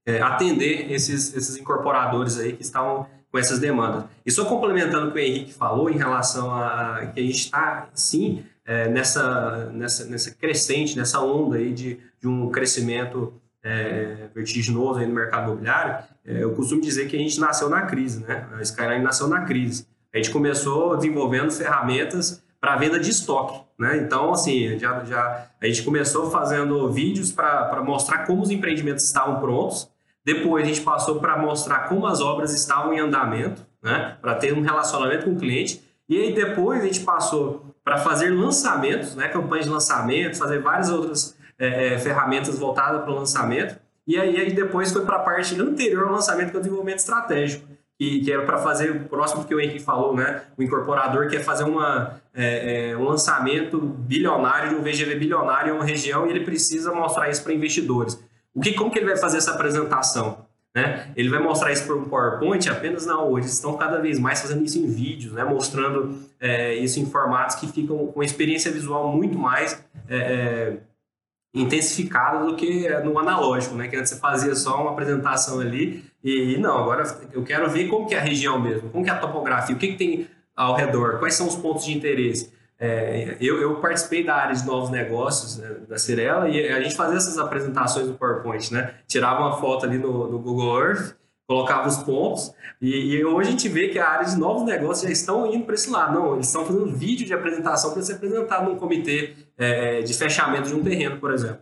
é, 0.06 0.15
é, 0.15 0.21
atender 0.21 0.91
esses, 0.91 1.34
esses 1.36 1.56
incorporadores 1.56 2.38
aí 2.38 2.54
que 2.54 2.63
estavam 2.63 3.08
com 3.32 3.38
essas 3.38 3.60
demandas. 3.60 4.06
E 4.26 4.32
só 4.32 4.46
complementando 4.46 5.08
o 5.08 5.12
que 5.12 5.17
o 5.17 5.22
Henrique 5.22 5.54
falou 5.54 5.89
em 5.89 5.98
relação 5.98 6.54
a 6.54 7.12
que 7.13 7.20
a 7.20 7.24
gente 7.24 7.39
está, 7.39 7.88
sim, 7.94 8.44
é, 8.65 8.89
nessa, 8.89 9.72
nessa, 9.74 10.06
nessa 10.06 10.32
crescente, 10.32 10.98
nessa 10.98 11.20
onda 11.22 11.58
aí 11.58 11.74
de, 11.74 12.00
de 12.20 12.28
um 12.28 12.50
crescimento 12.50 13.34
é, 13.63 14.30
vertiginoso 14.34 15.00
aí 15.00 15.08
no 15.08 15.13
mercado 15.13 15.48
imobiliário, 15.48 16.06
é, 16.26 16.44
eu 16.44 16.54
costumo 16.54 16.82
dizer 16.82 17.08
que 17.08 17.15
a 17.15 17.20
gente 17.20 17.39
nasceu 17.39 17.70
na 17.70 17.84
crise, 17.84 18.24
né? 18.24 18.48
A 18.54 18.62
Skyline 18.62 19.04
nasceu 19.04 19.28
na 19.28 19.41
crise. 19.41 19.88
A 20.13 20.17
gente 20.17 20.30
começou 20.30 20.96
desenvolvendo 20.98 21.52
ferramentas 21.52 22.44
para 22.60 22.76
venda 22.76 23.00
de 23.00 23.10
estoque, 23.10 23.62
né? 23.80 23.98
Então, 23.98 24.32
assim, 24.34 24.78
já, 24.78 25.04
já 25.06 25.48
a 25.60 25.65
gente 25.65 25.84
começou 25.84 26.30
fazendo 26.30 26.91
vídeos 26.91 27.32
para 27.32 27.82
mostrar 27.84 28.26
como 28.26 28.41
os 28.41 28.52
empreendimentos 28.52 29.06
estavam 29.06 29.39
prontos. 29.39 29.89
Depois 30.25 30.63
a 30.63 30.67
gente 30.67 30.81
passou 30.81 31.19
para 31.19 31.38
mostrar 31.38 31.89
como 31.89 32.05
as 32.05 32.21
obras 32.21 32.53
estavam 32.53 32.93
em 32.93 32.99
andamento, 32.99 33.65
né? 33.81 34.17
Para 34.21 34.36
ter 34.36 34.53
um 34.53 34.62
relacionamento 34.62 35.25
com 35.25 35.31
o 35.31 35.39
cliente. 35.39 35.81
E 36.07 36.17
aí 36.21 36.34
depois 36.34 36.81
a 36.81 36.86
gente 36.86 36.99
passou 37.01 37.65
para 37.84 37.97
fazer 37.97 38.29
lançamentos, 38.29 39.15
né, 39.15 39.27
campanhas 39.27 39.65
de 39.65 39.71
lançamento, 39.71 40.38
fazer 40.38 40.60
várias 40.60 40.89
outras 40.89 41.36
é, 41.57 41.93
é, 41.93 41.99
ferramentas 41.99 42.57
voltadas 42.57 43.01
para 43.01 43.12
o 43.12 43.15
lançamento. 43.15 43.79
E 44.07 44.19
aí, 44.19 44.51
depois 44.51 44.91
foi 44.91 45.05
para 45.05 45.17
a 45.17 45.19
parte 45.19 45.60
anterior 45.60 46.07
ao 46.07 46.13
lançamento, 46.13 46.49
que 46.49 46.57
é 46.57 46.60
o 46.60 46.62
desenvolvimento 46.62 46.99
estratégico, 46.99 47.67
que, 47.97 48.19
que 48.21 48.31
era 48.31 48.43
para 48.45 48.57
fazer, 48.57 49.07
próximo 49.07 49.43
do 49.43 49.47
que 49.47 49.53
o 49.53 49.60
Henrique 49.60 49.79
falou, 49.79 50.15
né, 50.15 50.41
o 50.57 50.63
incorporador 50.63 51.29
quer 51.29 51.43
fazer 51.43 51.63
uma, 51.63 52.19
é, 52.34 52.89
é, 52.89 52.97
um 52.97 53.03
lançamento 53.03 53.79
bilionário, 53.79 54.69
de 54.69 54.75
um 54.75 54.81
VGV 54.81 55.15
bilionário 55.15 55.73
em 55.73 55.75
uma 55.75 55.86
região, 55.86 56.25
e 56.25 56.31
ele 56.31 56.43
precisa 56.43 56.91
mostrar 56.91 57.29
isso 57.29 57.43
para 57.43 57.53
investidores. 57.53 58.21
O 58.54 58.62
que, 58.62 58.74
como 58.74 58.92
que 58.92 59.00
ele 59.00 59.08
vai 59.08 59.18
fazer 59.18 59.38
essa 59.38 59.52
apresentação? 59.52 60.46
Né? 60.74 61.12
Ele 61.18 61.30
vai 61.30 61.40
mostrar 61.40 61.72
isso 61.72 61.86
por 61.86 61.98
um 61.98 62.06
PowerPoint 62.06 62.70
apenas 62.70 63.06
não. 63.06 63.30
Hoje 63.30 63.48
estão 63.48 63.76
cada 63.78 64.00
vez 64.00 64.18
mais 64.20 64.42
fazendo 64.42 64.64
isso 64.64 64.80
em 64.80 64.88
vídeos, 64.88 65.34
né? 65.34 65.44
mostrando 65.44 66.18
é, 66.40 66.76
isso 66.76 67.00
em 67.00 67.06
formatos 67.06 67.56
que 67.56 67.68
ficam 67.68 68.08
com 68.08 68.24
experiência 68.24 68.72
visual 68.72 69.12
muito 69.12 69.38
mais 69.38 69.84
é, 70.08 70.18
é, 70.18 70.78
intensificada 71.54 72.46
do 72.46 72.56
que 72.56 72.90
no 73.04 73.20
analógico, 73.20 73.76
né? 73.76 73.88
que 73.90 73.96
antes 73.98 74.12
você 74.12 74.20
fazia 74.20 74.56
só 74.56 74.82
uma 74.82 74.92
apresentação 74.92 75.60
ali 75.60 76.06
e, 76.24 76.54
e, 76.54 76.58
não, 76.58 76.78
agora 76.78 77.04
eu 77.34 77.44
quero 77.44 77.70
ver 77.70 77.88
como 77.88 78.08
que 78.08 78.16
é 78.16 78.20
a 78.20 78.22
região 78.22 78.60
mesmo, 78.60 78.90
como 78.90 79.04
que 79.04 79.10
é 79.10 79.14
a 79.14 79.18
topografia, 79.18 79.76
o 79.76 79.80
que, 79.80 79.90
que 79.90 79.98
tem 79.98 80.28
ao 80.56 80.76
redor, 80.76 81.20
quais 81.20 81.34
são 81.34 81.48
os 81.48 81.56
pontos 81.56 81.86
de 81.86 81.98
interesse. 81.98 82.54
É, 82.84 83.38
eu, 83.39 83.62
eu, 83.62 83.76
participei 83.76 84.24
da 84.24 84.34
área 84.34 84.56
de 84.56 84.65
novos 84.65 84.89
negócios 84.89 85.58
né, 85.60 85.70
da 85.88 86.00
Cirela 86.00 86.50
e 86.50 86.67
a 86.67 86.82
gente 86.82 86.96
fazia 86.96 87.15
essas 87.15 87.38
apresentações 87.38 88.08
no 88.08 88.15
PowerPoint, 88.15 88.74
né? 88.74 88.96
Tirava 89.08 89.41
uma 89.41 89.58
foto 89.58 89.86
ali 89.86 90.00
no, 90.00 90.28
no 90.28 90.39
Google 90.39 90.82
Earth, 90.84 91.15
colocava 91.48 91.88
os 91.88 91.98
pontos 91.98 92.52
e, 92.82 93.17
e, 93.17 93.24
hoje 93.24 93.50
a 93.50 93.52
gente 93.52 93.70
vê 93.70 93.89
que 93.89 94.00
a 94.00 94.10
área 94.10 94.26
de 94.26 94.36
novos 94.36 94.63
negócios 94.63 95.06
já 95.06 95.12
estão 95.12 95.46
indo 95.54 95.63
para 95.63 95.76
esse 95.76 95.91
lado. 95.91 96.20
Não, 96.20 96.34
eles 96.34 96.48
estão 96.48 96.65
fazendo 96.65 96.88
vídeo 96.88 97.24
de 97.24 97.36
apresentação 97.36 97.94
para 97.94 98.02
ser 98.02 98.13
apresentado 98.13 98.67
num 98.67 98.76
comitê 98.76 99.36
é, 99.60 100.02
de 100.02 100.12
fechamento 100.15 100.67
de 100.67 100.74
um 100.74 100.84
terreno, 100.84 101.20
por 101.20 101.32
exemplo. 101.32 101.60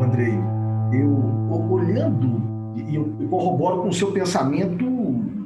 Andrei, 0.00 0.34
eu 0.92 1.30
olhando 1.72 2.40
e 2.76 2.94
eu 2.94 3.12
corroboro 3.28 3.82
com 3.82 3.88
o 3.88 3.92
seu 3.92 4.12
pensamento 4.12 4.99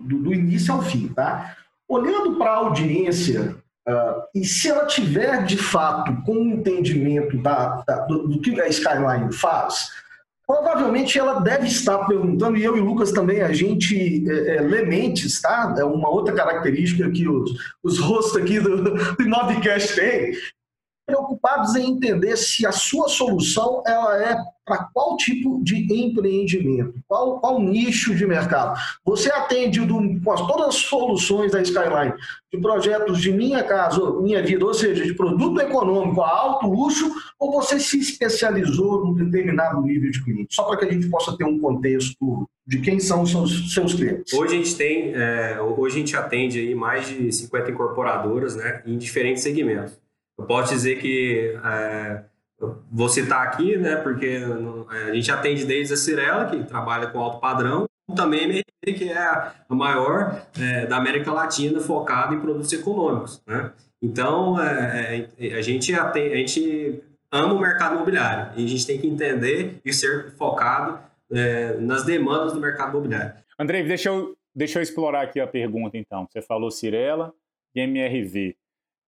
do, 0.04 0.18
do 0.18 0.34
início 0.34 0.72
ao 0.72 0.82
fim, 0.82 1.08
tá? 1.08 1.56
Olhando 1.88 2.36
para 2.36 2.50
a 2.50 2.56
audiência, 2.56 3.56
uh, 3.88 4.22
e 4.34 4.44
se 4.44 4.68
ela 4.68 4.86
tiver 4.86 5.44
de 5.44 5.56
fato 5.56 6.16
com 6.24 6.34
um 6.34 6.54
entendimento 6.54 7.36
da, 7.38 7.82
da, 7.86 8.00
do, 8.06 8.28
do, 8.28 8.40
que 8.40 8.58
a 8.60 8.68
Skyline 8.68 9.32
faz, 9.32 9.88
provavelmente 10.46 11.18
ela 11.18 11.40
deve 11.40 11.66
estar 11.66 11.98
perguntando, 12.06 12.56
e 12.56 12.64
eu 12.64 12.76
e 12.76 12.80
o 12.80 12.84
Lucas 12.84 13.12
também, 13.12 13.42
a 13.42 13.52
gente 13.52 14.24
é, 14.28 14.56
é, 14.56 14.60
lê 14.60 14.84
mentes, 14.84 15.40
tá? 15.40 15.74
É 15.78 15.84
uma 15.84 16.08
outra 16.08 16.34
característica 16.34 17.10
que 17.10 17.28
os, 17.28 17.50
os 17.82 17.98
hosts 17.98 18.36
aqui 18.36 18.60
do, 18.60 18.82
do 18.82 19.22
Imobcast 19.22 19.94
têm, 19.94 20.32
preocupados 21.06 21.74
em 21.74 21.90
entender 21.90 22.36
se 22.36 22.66
a 22.66 22.72
sua 22.72 23.08
solução 23.08 23.82
ela 23.86 24.22
é 24.22 24.36
para 24.64 24.88
qual 24.94 25.16
tipo 25.18 25.62
de 25.62 25.76
empreendimento, 25.92 26.94
qual, 27.06 27.38
qual 27.38 27.60
nicho 27.60 28.14
de 28.14 28.26
mercado. 28.26 28.78
Você 29.04 29.30
atende 29.30 29.80
do, 29.80 29.98
com 30.22 30.32
as, 30.32 30.40
todas 30.46 30.68
as 30.68 30.74
soluções 30.76 31.52
da 31.52 31.60
Skyline, 31.60 32.14
de 32.52 32.58
projetos 32.60 33.20
de 33.20 33.30
minha 33.30 33.62
casa, 33.62 34.00
minha 34.22 34.42
vida, 34.42 34.64
ou 34.64 34.72
seja, 34.72 35.04
de 35.04 35.12
produto 35.12 35.60
econômico 35.60 36.22
a 36.22 36.30
alto 36.30 36.66
luxo, 36.66 37.12
ou 37.38 37.52
você 37.52 37.78
se 37.78 37.98
especializou 37.98 39.04
num 39.04 39.14
determinado 39.14 39.82
nível 39.82 40.10
de 40.10 40.24
cliente? 40.24 40.54
Só 40.54 40.64
para 40.64 40.78
que 40.78 40.86
a 40.86 40.92
gente 40.92 41.10
possa 41.10 41.36
ter 41.36 41.44
um 41.44 41.58
contexto 41.58 42.48
de 42.66 42.80
quem 42.80 42.98
são 42.98 43.22
os 43.22 43.30
seus, 43.30 43.74
seus 43.74 43.92
clientes. 43.92 44.32
Hoje 44.32 44.54
a 44.54 44.56
gente 44.56 44.76
tem, 44.76 45.12
é, 45.14 45.60
hoje 45.60 45.96
a 45.96 45.98
gente 45.98 46.16
atende 46.16 46.58
aí 46.58 46.74
mais 46.74 47.06
de 47.06 47.30
50 47.30 47.70
incorporadoras, 47.70 48.56
né, 48.56 48.82
em 48.86 48.96
diferentes 48.96 49.42
segmentos. 49.42 50.02
Eu 50.38 50.44
posso 50.47 50.73
dizer 50.73 51.01
que 51.01 51.59
é, 51.64 52.25
vou 52.90 53.09
citar 53.09 53.47
aqui, 53.47 53.77
né, 53.77 53.97
porque 53.97 54.40
é, 54.90 55.11
a 55.11 55.14
gente 55.14 55.31
atende 55.31 55.64
desde 55.64 55.94
a 55.94 55.97
Cirela, 55.97 56.47
que 56.47 56.62
trabalha 56.64 57.07
com 57.09 57.18
alto 57.18 57.38
padrão, 57.38 57.87
também 58.14 58.40
a 58.40 58.44
MRV, 58.44 58.99
que 58.99 59.09
é 59.09 59.18
a 59.18 59.55
maior 59.68 60.47
é, 60.61 60.87
da 60.87 60.97
América 60.97 61.33
Latina 61.33 61.81
focada 61.81 62.35
em 62.35 62.40
produtos 62.40 62.73
econômicos. 62.73 63.42
Né? 63.47 63.73
Então, 64.03 64.61
é, 64.61 65.29
é, 65.38 65.55
a, 65.55 65.62
gente 65.62 65.94
atende, 65.94 66.35
a 66.35 66.37
gente 66.37 67.03
ama 67.33 67.55
o 67.55 67.59
mercado 67.59 67.94
imobiliário 67.94 68.53
e 68.57 68.64
a 68.64 68.68
gente 68.68 68.87
tem 68.87 69.01
que 69.01 69.07
entender 69.07 69.81
e 69.85 69.92
ser 69.92 70.33
focado 70.33 70.99
é, 71.33 71.77
nas 71.79 72.05
demandas 72.05 72.53
do 72.53 72.61
mercado 72.61 72.90
imobiliário. 72.90 73.35
Andrei, 73.59 73.83
deixa 73.83 74.11
eu, 74.11 74.37
deixa 74.55 74.79
eu 74.79 74.83
explorar 74.83 75.23
aqui 75.23 75.40
a 75.40 75.47
pergunta, 75.47 75.97
então. 75.97 76.27
Você 76.31 76.42
falou 76.42 76.70
Cirela 76.70 77.33
e 77.75 77.81
MRV. 77.81 78.57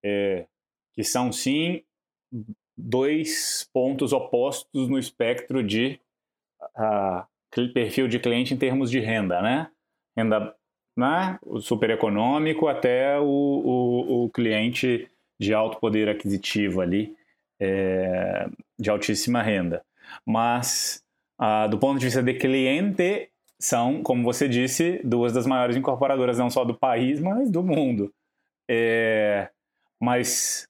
É, 0.03 0.47
que 0.96 1.04
são 1.04 1.30
sim 1.30 1.82
dois 2.76 3.68
pontos 3.72 4.12
opostos 4.12 4.88
no 4.88 4.98
espectro 4.98 5.62
de 5.62 6.00
uh, 6.62 7.72
perfil 7.72 8.09
de 8.09 8.18
cliente 8.18 8.54
em 8.54 8.56
termos 8.56 8.90
de 8.90 8.98
renda, 8.98 9.40
né? 9.40 9.70
Renda 10.16 10.54
né? 10.96 11.38
o 11.42 11.61
super 11.61 11.90
econômico 11.90 12.68
até 12.68 13.18
o, 13.18 13.24
o, 13.24 14.24
o, 14.24 14.30
cliente 14.30 15.09
de 15.38 15.52
alto 15.52 15.78
poder 15.78 16.09
aquisitivo 16.09 16.80
ali, 16.80 17.14
é, 17.61 18.48
de 18.78 18.88
altíssima 18.88 19.42
renda. 19.42 19.85
Mas, 20.24 21.02
uh, 21.38 21.68
do 21.68 21.78
ponto 21.78 21.98
de 21.98 22.06
vista 22.06 22.22
de 22.22 22.32
cliente, 22.35 23.30
são, 23.59 24.02
como 24.02 24.22
você 24.22 24.48
disse, 24.48 25.00
duas 25.04 25.32
das 25.32 25.46
maiores 25.46 25.76
incorporadoras, 25.76 26.38
não 26.38 26.48
só 26.48 26.64
do 26.64 26.74
país, 26.74 27.20
mas 27.20 27.50
do 27.50 27.62
mundo. 27.62 28.12
É, 28.68 29.50
mas 30.00 30.66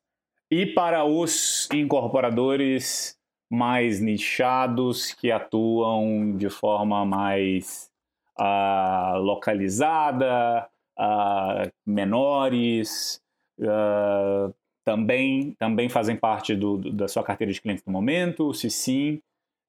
e 0.50 0.66
para 0.66 1.04
os 1.04 1.68
incorporadores 1.72 3.16
mais 3.50 4.00
nichados, 4.00 5.12
que 5.12 5.30
atuam 5.30 6.36
de 6.36 6.48
forma 6.48 7.04
mais 7.04 7.90
uh, 8.38 9.18
localizada, 9.18 10.68
uh, 10.98 11.70
menores, 11.84 13.22
uh, 13.60 14.52
também, 14.84 15.52
também 15.58 15.88
fazem 15.88 16.16
parte 16.16 16.54
do, 16.54 16.76
do, 16.76 16.92
da 16.92 17.08
sua 17.08 17.22
carteira 17.22 17.52
de 17.52 17.60
clientes 17.60 17.84
no 17.84 17.92
momento? 17.92 18.52
Se 18.54 18.70
sim, 18.70 19.20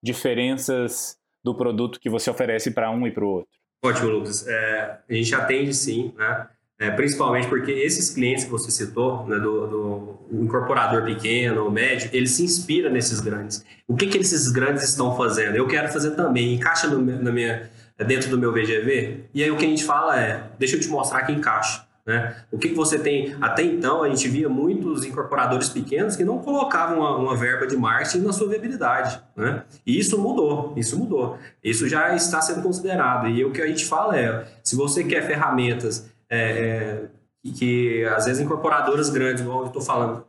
diferenças 0.01 1.17
do 1.43 1.55
produto 1.55 1.99
que 1.99 2.09
você 2.09 2.29
oferece 2.29 2.71
para 2.71 2.91
um 2.91 3.07
e 3.07 3.11
para 3.11 3.25
o 3.25 3.29
outro? 3.29 3.57
Ótimo, 3.83 4.09
Lucas. 4.09 4.47
É, 4.47 4.99
a 5.09 5.13
gente 5.13 5.33
atende 5.33 5.73
sim, 5.73 6.13
né? 6.17 6.47
É, 6.79 6.91
principalmente 6.91 7.47
porque 7.47 7.71
esses 7.71 8.11
clientes 8.11 8.43
que 8.43 8.51
você 8.51 8.69
citou, 8.69 9.25
né, 9.25 9.39
do, 9.39 9.67
do 9.67 10.43
incorporador 10.43 11.03
pequeno, 11.03 11.67
o 11.67 11.71
médio, 11.71 12.09
ele 12.13 12.27
se 12.27 12.43
inspira 12.43 12.89
nesses 12.89 13.19
grandes. 13.19 13.65
O 13.87 13.95
que, 13.95 14.05
que 14.05 14.17
esses 14.17 14.47
grandes 14.49 14.83
estão 14.83 15.15
fazendo? 15.17 15.55
Eu 15.55 15.67
quero 15.67 15.91
fazer 15.91 16.11
também, 16.11 16.53
encaixa 16.53 16.87
no, 16.87 16.99
na 16.99 17.31
minha, 17.31 17.69
dentro 18.05 18.29
do 18.29 18.37
meu 18.37 18.51
VGV? 18.51 19.25
E 19.33 19.43
aí 19.43 19.49
o 19.49 19.57
que 19.57 19.65
a 19.65 19.69
gente 19.69 19.83
fala 19.83 20.19
é, 20.19 20.43
deixa 20.59 20.75
eu 20.75 20.79
te 20.79 20.87
mostrar 20.87 21.23
que 21.23 21.31
encaixa. 21.31 21.87
Né? 22.05 22.37
O 22.49 22.57
que, 22.57 22.69
que 22.69 22.75
você 22.75 22.97
tem? 22.97 23.35
Até 23.41 23.63
então, 23.63 24.01
a 24.01 24.07
gente 24.07 24.29
via 24.29 24.47
muitos 24.47 25.03
incorporadores 25.03 25.67
pequenos 25.67 26.15
que 26.15 26.23
não 26.23 26.37
colocavam 26.37 26.99
uma, 26.99 27.17
uma 27.17 27.35
verba 27.35 27.67
de 27.67 27.75
marketing 27.75 28.19
na 28.19 28.31
sua 28.31 28.47
viabilidade. 28.47 29.21
Né? 29.35 29.63
E 29.85 29.99
isso 29.99 30.17
mudou, 30.17 30.73
isso 30.77 30.97
mudou. 30.97 31.37
Isso 31.61 31.89
já 31.89 32.15
está 32.15 32.39
sendo 32.39 32.61
considerado. 32.61 33.27
E 33.27 33.43
o 33.43 33.51
que 33.51 33.61
a 33.61 33.67
gente 33.67 33.83
fala 33.83 34.17
é, 34.17 34.47
se 34.63 34.73
você 34.73 35.03
quer 35.03 35.27
ferramentas 35.27 36.09
é, 36.29 36.39
é, 36.39 37.09
que, 37.53 38.03
às 38.05 38.25
vezes 38.25 38.41
incorporadoras 38.41 39.09
grandes, 39.09 39.43
como 39.43 39.61
eu 39.61 39.67
estou 39.67 39.81
falando, 39.81 40.25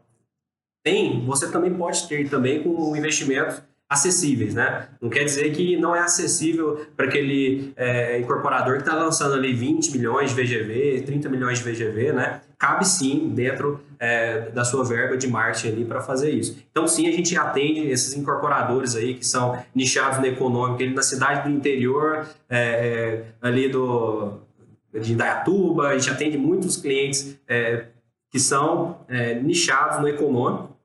tem, 0.84 1.24
você 1.24 1.50
também 1.50 1.74
pode 1.74 2.06
ter 2.08 2.28
também 2.28 2.62
com 2.62 2.96
investimentos 2.96 3.62
acessíveis, 3.88 4.54
né? 4.54 4.88
Não 5.00 5.08
quer 5.08 5.24
dizer 5.24 5.50
que 5.52 5.76
não 5.76 5.96
é 5.96 6.00
acessível 6.00 6.86
para 6.94 7.06
aquele 7.06 7.72
é, 7.74 8.18
incorporador 8.18 8.76
que 8.76 8.82
está 8.82 8.94
lançando 8.94 9.34
ali 9.34 9.54
20 9.54 9.92
milhões 9.92 10.34
de 10.34 10.42
VGV, 10.42 11.02
30 11.06 11.28
milhões 11.30 11.58
de 11.58 11.64
VGV, 11.64 12.12
né? 12.12 12.42
Cabe 12.58 12.86
sim 12.86 13.30
dentro 13.34 13.80
é, 13.98 14.50
da 14.50 14.62
sua 14.62 14.84
verba 14.84 15.16
de 15.16 15.26
marketing 15.26 15.68
ali 15.68 15.84
para 15.86 16.02
fazer 16.02 16.30
isso. 16.30 16.58
Então 16.70 16.86
sim, 16.86 17.08
a 17.08 17.12
gente 17.12 17.34
atende 17.36 17.80
esses 17.88 18.14
incorporadores 18.14 18.94
aí 18.94 19.14
que 19.14 19.26
são 19.26 19.58
nichados 19.74 20.18
no 20.18 20.26
econômico, 20.26 20.82
ele 20.82 20.94
na 20.94 21.02
cidade 21.02 21.48
do 21.48 21.54
interior, 21.54 22.28
é, 22.48 22.58
é 22.60 23.24
ali 23.40 23.70
do 23.70 24.38
de 24.92 25.12
Indaiatuba, 25.12 25.88
a 25.88 25.98
gente 25.98 26.10
atende 26.10 26.38
muitos 26.38 26.76
clientes 26.76 27.38
é, 27.46 27.86
que 28.30 28.38
são 28.38 29.00
é, 29.08 29.34
nichados 29.34 30.00
no 30.00 30.08
econômico, 30.08 30.76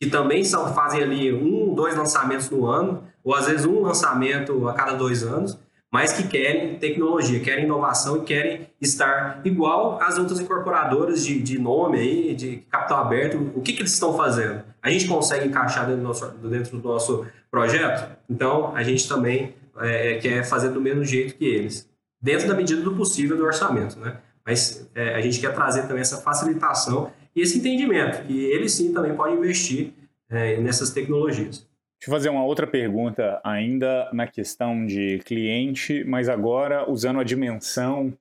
que 0.00 0.08
também 0.08 0.44
são, 0.44 0.72
fazem 0.74 1.02
ali 1.02 1.32
um, 1.32 1.74
dois 1.74 1.96
lançamentos 1.96 2.50
no 2.50 2.66
ano, 2.66 3.02
ou 3.24 3.34
às 3.34 3.46
vezes 3.46 3.64
um 3.64 3.80
lançamento 3.80 4.68
a 4.68 4.74
cada 4.74 4.92
dois 4.92 5.22
anos, 5.22 5.58
mas 5.90 6.12
que 6.12 6.28
querem 6.28 6.78
tecnologia, 6.78 7.40
querem 7.40 7.64
inovação 7.64 8.18
e 8.18 8.20
querem 8.22 8.68
estar 8.80 9.40
igual 9.44 9.98
às 10.02 10.18
outras 10.18 10.38
incorporadoras 10.38 11.24
de, 11.24 11.40
de 11.40 11.58
nome 11.58 11.98
aí, 11.98 12.34
de 12.34 12.56
capital 12.68 13.00
aberto. 13.00 13.52
O 13.54 13.62
que, 13.62 13.72
que 13.72 13.80
eles 13.80 13.92
estão 13.92 14.14
fazendo? 14.16 14.62
A 14.82 14.90
gente 14.90 15.06
consegue 15.06 15.46
encaixar 15.46 15.86
dentro 15.86 16.02
do 16.02 16.06
nosso, 16.06 16.28
dentro 16.28 16.78
do 16.78 16.88
nosso 16.88 17.26
projeto? 17.50 18.14
Então, 18.28 18.76
a 18.76 18.82
gente 18.82 19.08
também 19.08 19.54
é, 19.78 20.16
quer 20.16 20.44
fazer 20.44 20.68
do 20.70 20.80
mesmo 20.80 21.04
jeito 21.04 21.34
que 21.36 21.44
eles, 21.44 21.88
dentro 22.20 22.48
da 22.48 22.54
medida 22.54 22.80
do 22.82 22.94
possível 22.94 23.36
do 23.36 23.44
orçamento, 23.44 23.98
né? 23.98 24.18
Mas 24.44 24.88
é, 24.94 25.14
a 25.14 25.20
gente 25.20 25.40
quer 25.40 25.52
trazer 25.52 25.82
também 25.82 26.00
essa 26.00 26.18
facilitação 26.18 27.12
e 27.34 27.40
esse 27.40 27.58
entendimento, 27.58 28.22
que 28.26 28.44
ele 28.46 28.68
sim 28.68 28.92
também 28.92 29.14
pode 29.14 29.34
investir 29.34 29.92
é, 30.30 30.60
nessas 30.60 30.90
tecnologias. 30.90 31.66
Deixa 31.98 32.08
eu 32.08 32.12
fazer 32.12 32.28
uma 32.28 32.44
outra 32.44 32.66
pergunta, 32.66 33.40
ainda 33.42 34.08
na 34.12 34.26
questão 34.26 34.86
de 34.86 35.18
cliente, 35.24 36.04
mas 36.04 36.28
agora 36.28 36.88
usando 36.88 37.20
a 37.20 37.24
dimensão 37.24 38.16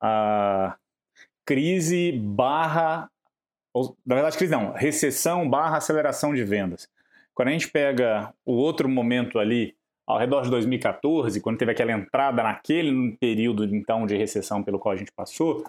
a 0.00 0.76
crise 1.46 2.12
barra, 2.12 3.08
ou, 3.72 3.96
na 4.04 4.16
verdade 4.16 4.36
crise 4.36 4.52
não, 4.52 4.72
recessão 4.72 5.48
barra 5.48 5.76
aceleração 5.76 6.34
de 6.34 6.42
vendas. 6.44 6.88
Quando 7.32 7.48
a 7.48 7.52
gente 7.52 7.70
pega 7.70 8.34
o 8.44 8.52
outro 8.52 8.88
momento 8.88 9.38
ali, 9.38 9.74
ao 10.06 10.18
redor 10.18 10.42
de 10.42 10.50
2014, 10.50 11.40
quando 11.40 11.58
teve 11.58 11.72
aquela 11.72 11.92
entrada 11.92 12.42
naquele 12.42 13.16
período 13.18 13.64
então 13.64 14.06
de 14.06 14.16
recessão 14.16 14.62
pelo 14.62 14.78
qual 14.78 14.94
a 14.94 14.96
gente 14.96 15.12
passou, 15.12 15.64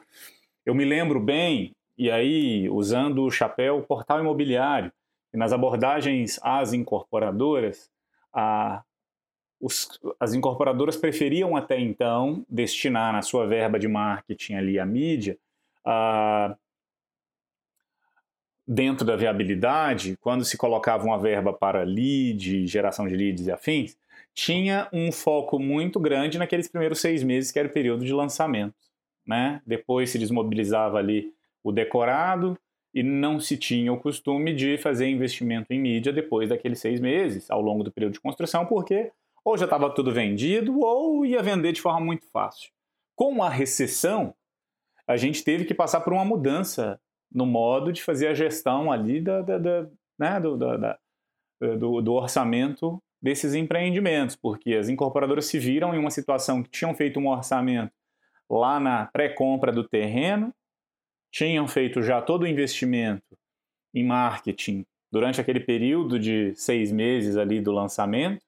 eu 0.65 0.73
me 0.73 0.85
lembro 0.85 1.19
bem 1.19 1.73
e 1.97 2.09
aí, 2.09 2.67
usando 2.69 3.23
o 3.23 3.31
chapéu 3.31 3.83
portal 3.83 4.19
imobiliário, 4.19 4.91
e 5.33 5.37
nas 5.37 5.53
abordagens 5.53 6.39
às 6.41 6.73
incorporadoras, 6.73 7.89
a, 8.33 8.83
os, 9.59 9.99
as 10.19 10.33
incorporadoras 10.33 10.97
preferiam 10.97 11.55
até 11.55 11.79
então 11.79 12.45
destinar 12.49 13.13
na 13.13 13.21
sua 13.21 13.45
verba 13.47 13.79
de 13.79 13.87
marketing 13.87 14.55
ali 14.55 14.79
a 14.79 14.85
mídia, 14.85 15.37
a, 15.85 16.55
dentro 18.67 19.05
da 19.05 19.15
viabilidade, 19.15 20.17
quando 20.19 20.43
se 20.45 20.57
colocava 20.57 21.03
uma 21.03 21.19
verba 21.19 21.53
para 21.53 21.83
lead, 21.83 22.65
geração 22.65 23.07
de 23.07 23.15
leads 23.15 23.45
e 23.45 23.51
afins, 23.51 23.97
tinha 24.33 24.89
um 24.91 25.11
foco 25.11 25.59
muito 25.59 25.99
grande 25.99 26.37
naqueles 26.37 26.67
primeiros 26.67 26.99
seis 26.99 27.23
meses, 27.23 27.51
que 27.51 27.59
era 27.59 27.67
o 27.67 27.71
período 27.71 28.03
de 28.03 28.13
lançamento. 28.13 28.75
Né? 29.25 29.61
Depois 29.65 30.09
se 30.09 30.19
desmobilizava 30.19 30.97
ali 30.97 31.33
o 31.63 31.71
decorado 31.71 32.57
e 32.93 33.01
não 33.01 33.39
se 33.39 33.57
tinha 33.57 33.91
o 33.91 33.99
costume 33.99 34.53
de 34.53 34.77
fazer 34.77 35.07
investimento 35.07 35.71
em 35.71 35.79
mídia 35.79 36.11
depois 36.11 36.49
daqueles 36.49 36.79
seis 36.79 36.99
meses, 36.99 37.49
ao 37.49 37.61
longo 37.61 37.83
do 37.83 37.91
período 37.91 38.13
de 38.13 38.19
construção, 38.19 38.65
porque 38.65 39.11
ou 39.45 39.57
já 39.57 39.65
estava 39.65 39.89
tudo 39.89 40.11
vendido 40.11 40.79
ou 40.79 41.25
ia 41.25 41.41
vender 41.41 41.73
de 41.73 41.81
forma 41.81 41.99
muito 41.99 42.25
fácil. 42.31 42.71
Com 43.15 43.43
a 43.43 43.49
recessão, 43.49 44.33
a 45.07 45.17
gente 45.17 45.43
teve 45.43 45.65
que 45.65 45.73
passar 45.73 46.01
por 46.01 46.13
uma 46.13 46.23
mudança 46.23 46.99
no 47.31 47.45
modo 47.45 47.91
de 47.91 48.01
fazer 48.01 48.27
a 48.27 48.33
gestão 48.33 48.91
ali 48.91 49.19
da, 49.19 49.41
da, 49.41 49.57
da 49.57 49.87
né, 50.17 50.39
do, 50.39 50.55
da, 50.55 50.97
do, 51.77 52.01
do 52.01 52.13
orçamento 52.13 53.01
desses 53.23 53.53
empreendimentos, 53.53 54.35
porque 54.35 54.73
as 54.73 54.89
incorporadoras 54.89 55.45
se 55.45 55.57
viram 55.57 55.95
em 55.95 55.97
uma 55.97 56.11
situação 56.11 56.61
que 56.61 56.69
tinham 56.69 56.93
feito 56.93 57.17
um 57.21 57.29
orçamento 57.29 57.93
lá 58.49 58.81
na 58.81 59.05
pré-compra 59.05 59.71
do 59.71 59.87
terreno, 59.87 60.53
tinham 61.31 61.65
feito 61.65 62.03
já 62.03 62.21
todo 62.21 62.43
o 62.43 62.47
investimento 62.47 63.37
em 63.93 64.05
marketing 64.05 64.85
durante 65.09 65.39
aquele 65.39 65.61
período 65.61 66.19
de 66.19 66.53
seis 66.55 66.91
meses 66.91 67.37
ali 67.37 67.61
do 67.61 67.71
lançamento, 67.71 68.45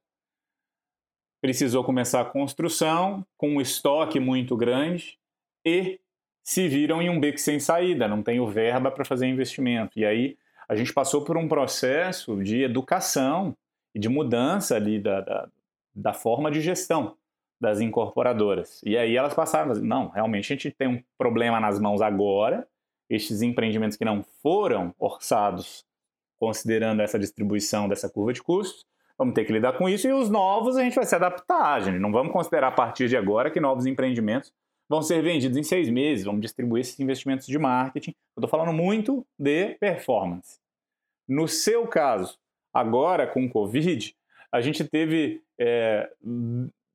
precisou 1.41 1.83
começar 1.83 2.21
a 2.21 2.25
construção 2.25 3.25
com 3.37 3.51
um 3.51 3.61
estoque 3.61 4.19
muito 4.19 4.57
grande 4.57 5.17
e 5.63 6.01
se 6.43 6.67
viram 6.67 7.01
em 7.01 7.09
um 7.09 7.19
beco 7.19 7.39
sem 7.39 7.59
saída, 7.59 8.07
não 8.07 8.21
tenho 8.21 8.45
verba 8.45 8.91
para 8.91 9.05
fazer 9.05 9.25
investimento. 9.27 9.97
E 9.97 10.05
aí 10.05 10.37
a 10.67 10.75
gente 10.75 10.91
passou 10.91 11.23
por 11.23 11.37
um 11.37 11.47
processo 11.47 12.43
de 12.43 12.61
educação 12.61 13.55
e 13.95 13.99
de 13.99 14.09
mudança 14.09 14.75
ali 14.75 14.99
da, 14.99 15.21
da, 15.21 15.49
da 15.95 16.13
forma 16.13 16.51
de 16.51 16.59
gestão 16.59 17.15
das 17.59 17.79
incorporadoras. 17.79 18.81
E 18.83 18.97
aí 18.97 19.15
elas 19.15 19.33
passaram, 19.33 19.73
não, 19.75 20.09
realmente 20.09 20.51
a 20.51 20.55
gente 20.55 20.71
tem 20.71 20.87
um 20.89 21.03
problema 21.17 21.59
nas 21.59 21.79
mãos 21.79 22.01
agora, 22.01 22.67
estes 23.09 23.41
empreendimentos 23.41 23.95
que 23.95 24.03
não 24.03 24.21
foram 24.43 24.93
orçados 24.99 25.85
considerando 26.37 27.01
essa 27.01 27.17
distribuição 27.17 27.87
dessa 27.87 28.09
curva 28.09 28.33
de 28.33 28.43
custos, 28.43 28.85
vamos 29.17 29.33
ter 29.33 29.45
que 29.45 29.53
lidar 29.53 29.77
com 29.77 29.87
isso 29.87 30.05
e 30.05 30.11
os 30.11 30.29
novos 30.29 30.75
a 30.75 30.83
gente 30.83 30.95
vai 30.95 31.05
se 31.05 31.15
adaptar, 31.15 31.81
gente. 31.81 31.97
Não 31.97 32.11
vamos 32.11 32.33
considerar 32.33 32.67
a 32.67 32.71
partir 32.71 33.07
de 33.07 33.15
agora 33.15 33.49
que 33.49 33.61
novos 33.61 33.85
empreendimentos 33.85 34.51
vão 34.89 35.01
ser 35.01 35.23
vendidos 35.23 35.57
em 35.57 35.63
seis 35.63 35.89
meses, 35.89 36.25
vamos 36.25 36.41
distribuir 36.41 36.81
esses 36.81 36.99
investimentos 36.99 37.47
de 37.47 37.57
marketing. 37.57 38.11
Eu 38.35 38.41
estou 38.41 38.49
falando 38.49 38.75
muito 38.75 39.25
de 39.39 39.75
performance. 39.75 40.59
No 41.27 41.47
seu 41.47 41.87
caso, 41.87 42.37
agora 42.75 43.25
com 43.25 43.45
o 43.45 43.49
Covid, 43.49 44.13
a 44.51 44.59
gente 44.59 44.83
teve, 44.83 45.41
é, 45.57 46.09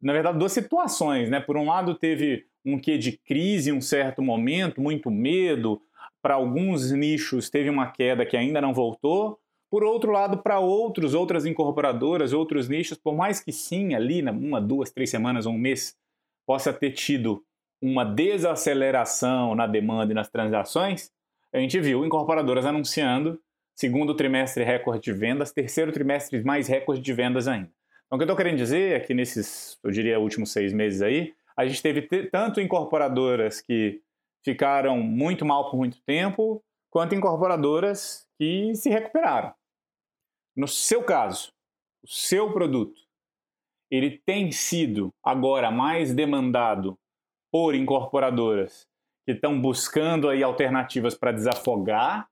na 0.00 0.12
verdade, 0.12 0.38
duas 0.38 0.52
situações. 0.52 1.30
Né? 1.30 1.40
Por 1.40 1.56
um 1.56 1.66
lado, 1.66 1.94
teve 1.94 2.44
um 2.62 2.78
quê 2.78 2.98
de 2.98 3.12
crise 3.12 3.70
em 3.70 3.72
um 3.72 3.80
certo 3.80 4.20
momento, 4.20 4.80
muito 4.82 5.10
medo, 5.10 5.80
para 6.20 6.34
alguns 6.34 6.92
nichos 6.92 7.48
teve 7.48 7.70
uma 7.70 7.90
queda 7.90 8.26
que 8.26 8.36
ainda 8.36 8.60
não 8.60 8.74
voltou. 8.74 9.38
Por 9.70 9.82
outro 9.82 10.12
lado, 10.12 10.38
para 10.38 10.58
outros, 10.58 11.14
outras 11.14 11.46
incorporadoras, 11.46 12.34
outros 12.34 12.68
nichos, 12.68 12.98
por 12.98 13.16
mais 13.16 13.40
que 13.40 13.50
sim, 13.50 13.94
ali, 13.94 14.20
uma, 14.22 14.60
duas, 14.60 14.90
três 14.90 15.08
semanas, 15.08 15.46
um 15.46 15.56
mês, 15.56 15.96
possa 16.44 16.72
ter 16.72 16.90
tido 16.90 17.42
uma 17.80 18.04
desaceleração 18.04 19.54
na 19.54 19.66
demanda 19.66 20.12
e 20.12 20.14
nas 20.14 20.28
transações, 20.28 21.10
a 21.52 21.58
gente 21.58 21.80
viu 21.80 22.04
incorporadoras 22.04 22.66
anunciando 22.66 23.40
segundo 23.80 24.14
trimestre 24.14 24.62
recorde 24.62 25.00
de 25.00 25.12
vendas, 25.14 25.52
terceiro 25.52 25.90
trimestre 25.90 26.44
mais 26.44 26.68
recorde 26.68 27.00
de 27.00 27.12
vendas 27.14 27.48
ainda. 27.48 27.72
Então, 28.04 28.16
o 28.16 28.18
que 28.18 28.24
eu 28.24 28.26
estou 28.26 28.36
querendo 28.36 28.58
dizer 28.58 28.92
é 28.92 29.00
que 29.00 29.14
nesses, 29.14 29.78
eu 29.82 29.90
diria, 29.90 30.20
últimos 30.20 30.52
seis 30.52 30.70
meses 30.70 31.00
aí, 31.00 31.32
a 31.56 31.66
gente 31.66 31.80
teve 31.80 32.02
tanto 32.28 32.60
incorporadoras 32.60 33.62
que 33.62 34.02
ficaram 34.44 34.98
muito 34.98 35.46
mal 35.46 35.70
por 35.70 35.78
muito 35.78 35.98
tempo, 36.02 36.62
quanto 36.90 37.14
incorporadoras 37.14 38.28
que 38.38 38.74
se 38.74 38.90
recuperaram. 38.90 39.54
No 40.54 40.68
seu 40.68 41.02
caso, 41.02 41.50
o 42.04 42.06
seu 42.06 42.52
produto, 42.52 43.00
ele 43.90 44.20
tem 44.26 44.52
sido 44.52 45.10
agora 45.24 45.70
mais 45.70 46.12
demandado 46.12 46.98
por 47.50 47.74
incorporadoras 47.74 48.86
que 49.24 49.32
estão 49.32 49.58
buscando 49.58 50.28
aí 50.28 50.42
alternativas 50.42 51.14
para 51.14 51.32
desafogar 51.32 52.29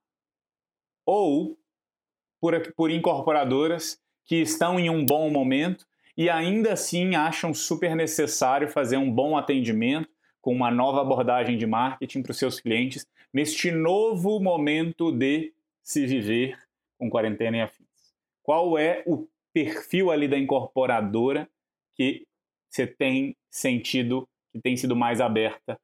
ou 1.09 1.57
por, 2.39 2.71
por 2.75 2.91
incorporadoras 2.91 3.99
que 4.25 4.35
estão 4.35 4.79
em 4.79 4.91
um 4.91 5.03
bom 5.03 5.31
momento 5.31 5.83
e 6.15 6.29
ainda 6.29 6.73
assim 6.73 7.15
acham 7.15 7.51
super 7.51 7.95
necessário 7.95 8.69
fazer 8.69 8.97
um 8.97 9.11
bom 9.11 9.35
atendimento 9.35 10.07
com 10.39 10.53
uma 10.53 10.69
nova 10.69 11.01
abordagem 11.01 11.57
de 11.57 11.65
marketing 11.65 12.21
para 12.21 12.29
os 12.29 12.37
seus 12.37 12.59
clientes 12.59 13.07
neste 13.33 13.71
novo 13.71 14.39
momento 14.39 15.11
de 15.11 15.51
se 15.81 16.05
viver 16.05 16.59
com 16.99 17.09
quarentena 17.09 17.57
e 17.57 17.61
afins? 17.61 17.87
Qual 18.43 18.77
é 18.77 19.01
o 19.07 19.27
perfil 19.51 20.11
ali 20.11 20.27
da 20.27 20.37
incorporadora 20.37 21.49
que 21.95 22.27
você 22.69 22.85
tem 22.85 23.35
sentido 23.49 24.29
que 24.51 24.61
tem 24.61 24.77
sido 24.77 24.95
mais 24.95 25.19
aberta 25.19 25.75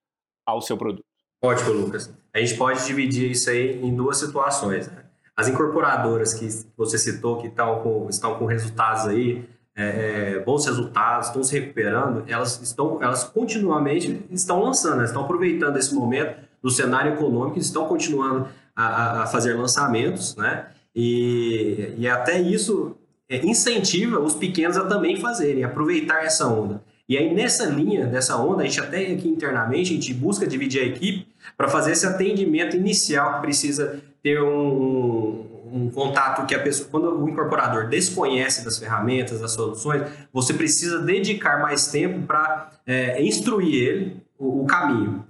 ao 0.46 0.62
seu 0.62 0.78
produto? 0.78 1.06
Ótimo, 1.42 1.72
Lucas. 1.72 2.16
A 2.32 2.40
gente 2.40 2.56
pode 2.58 2.86
dividir 2.86 3.32
isso 3.32 3.50
aí 3.50 3.82
em 3.82 3.96
duas 3.96 4.18
situações. 4.18 4.88
Né? 4.88 5.05
As 5.36 5.48
incorporadoras 5.48 6.34
que 6.34 6.48
você 6.78 6.98
citou, 6.98 7.38
que 7.38 7.48
estão 7.48 7.80
com, 7.82 8.08
estão 8.10 8.36
com 8.36 8.46
resultados 8.46 9.08
aí, 9.08 9.44
é, 9.76 10.38
é, 10.38 10.40
bons 10.40 10.66
resultados, 10.66 11.28
estão 11.28 11.44
se 11.44 11.60
recuperando, 11.60 12.24
elas 12.28 12.62
estão, 12.62 13.04
elas 13.04 13.26
continuamente 13.26 14.26
estão 14.32 14.62
lançando, 14.62 15.04
estão 15.04 15.24
aproveitando 15.24 15.76
esse 15.76 15.94
momento 15.94 16.38
do 16.64 16.70
cenário 16.70 17.14
econômico, 17.14 17.60
estão 17.60 17.86
continuando 17.86 18.48
a, 18.74 19.24
a 19.24 19.28
fazer 19.28 19.54
lançamentos, 19.54 20.36
né? 20.38 20.68
E, 20.96 21.94
e 21.98 22.08
até 22.08 22.40
isso 22.40 22.96
é, 23.30 23.46
incentiva 23.46 24.20
os 24.20 24.34
pequenos 24.34 24.78
a 24.78 24.86
também 24.86 25.20
fazerem, 25.20 25.66
aproveitar 25.66 26.24
essa 26.24 26.48
onda. 26.48 26.82
E 27.08 27.18
aí, 27.18 27.34
nessa 27.34 27.66
linha, 27.66 28.08
dessa 28.08 28.36
onda, 28.38 28.64
a 28.64 28.66
gente 28.66 28.80
até 28.80 29.12
aqui 29.12 29.28
internamente, 29.28 29.92
a 29.92 29.96
gente 29.96 30.14
busca 30.14 30.48
dividir 30.48 30.82
a 30.82 30.86
equipe 30.86 31.28
para 31.56 31.68
fazer 31.68 31.92
esse 31.92 32.06
atendimento 32.08 32.76
inicial 32.76 33.36
que 33.36 33.42
precisa 33.42 34.02
ter 34.26 34.42
um, 34.42 35.46
um, 35.72 35.92
contato 35.92 36.48
que 36.48 36.56
a 36.56 36.60
pessoa, 36.60 36.90
quando 36.90 37.24
o 37.24 37.30
incorporador 37.30 37.88
desconhece 37.88 38.66
das 38.66 38.80
ferramentas, 38.80 39.40
das 39.40 39.52
soluções, 39.52 40.02
você 40.34 40.52
precisa 40.52 40.98
dedicar 40.98 41.62
mais 41.62 41.86
tempo 41.86 42.26
para 42.26 42.72
é, 42.88 43.22
instruir 43.22 43.88
ele 43.88 44.24
o, 44.36 44.64
o 44.64 44.66
caminho. 44.66 45.24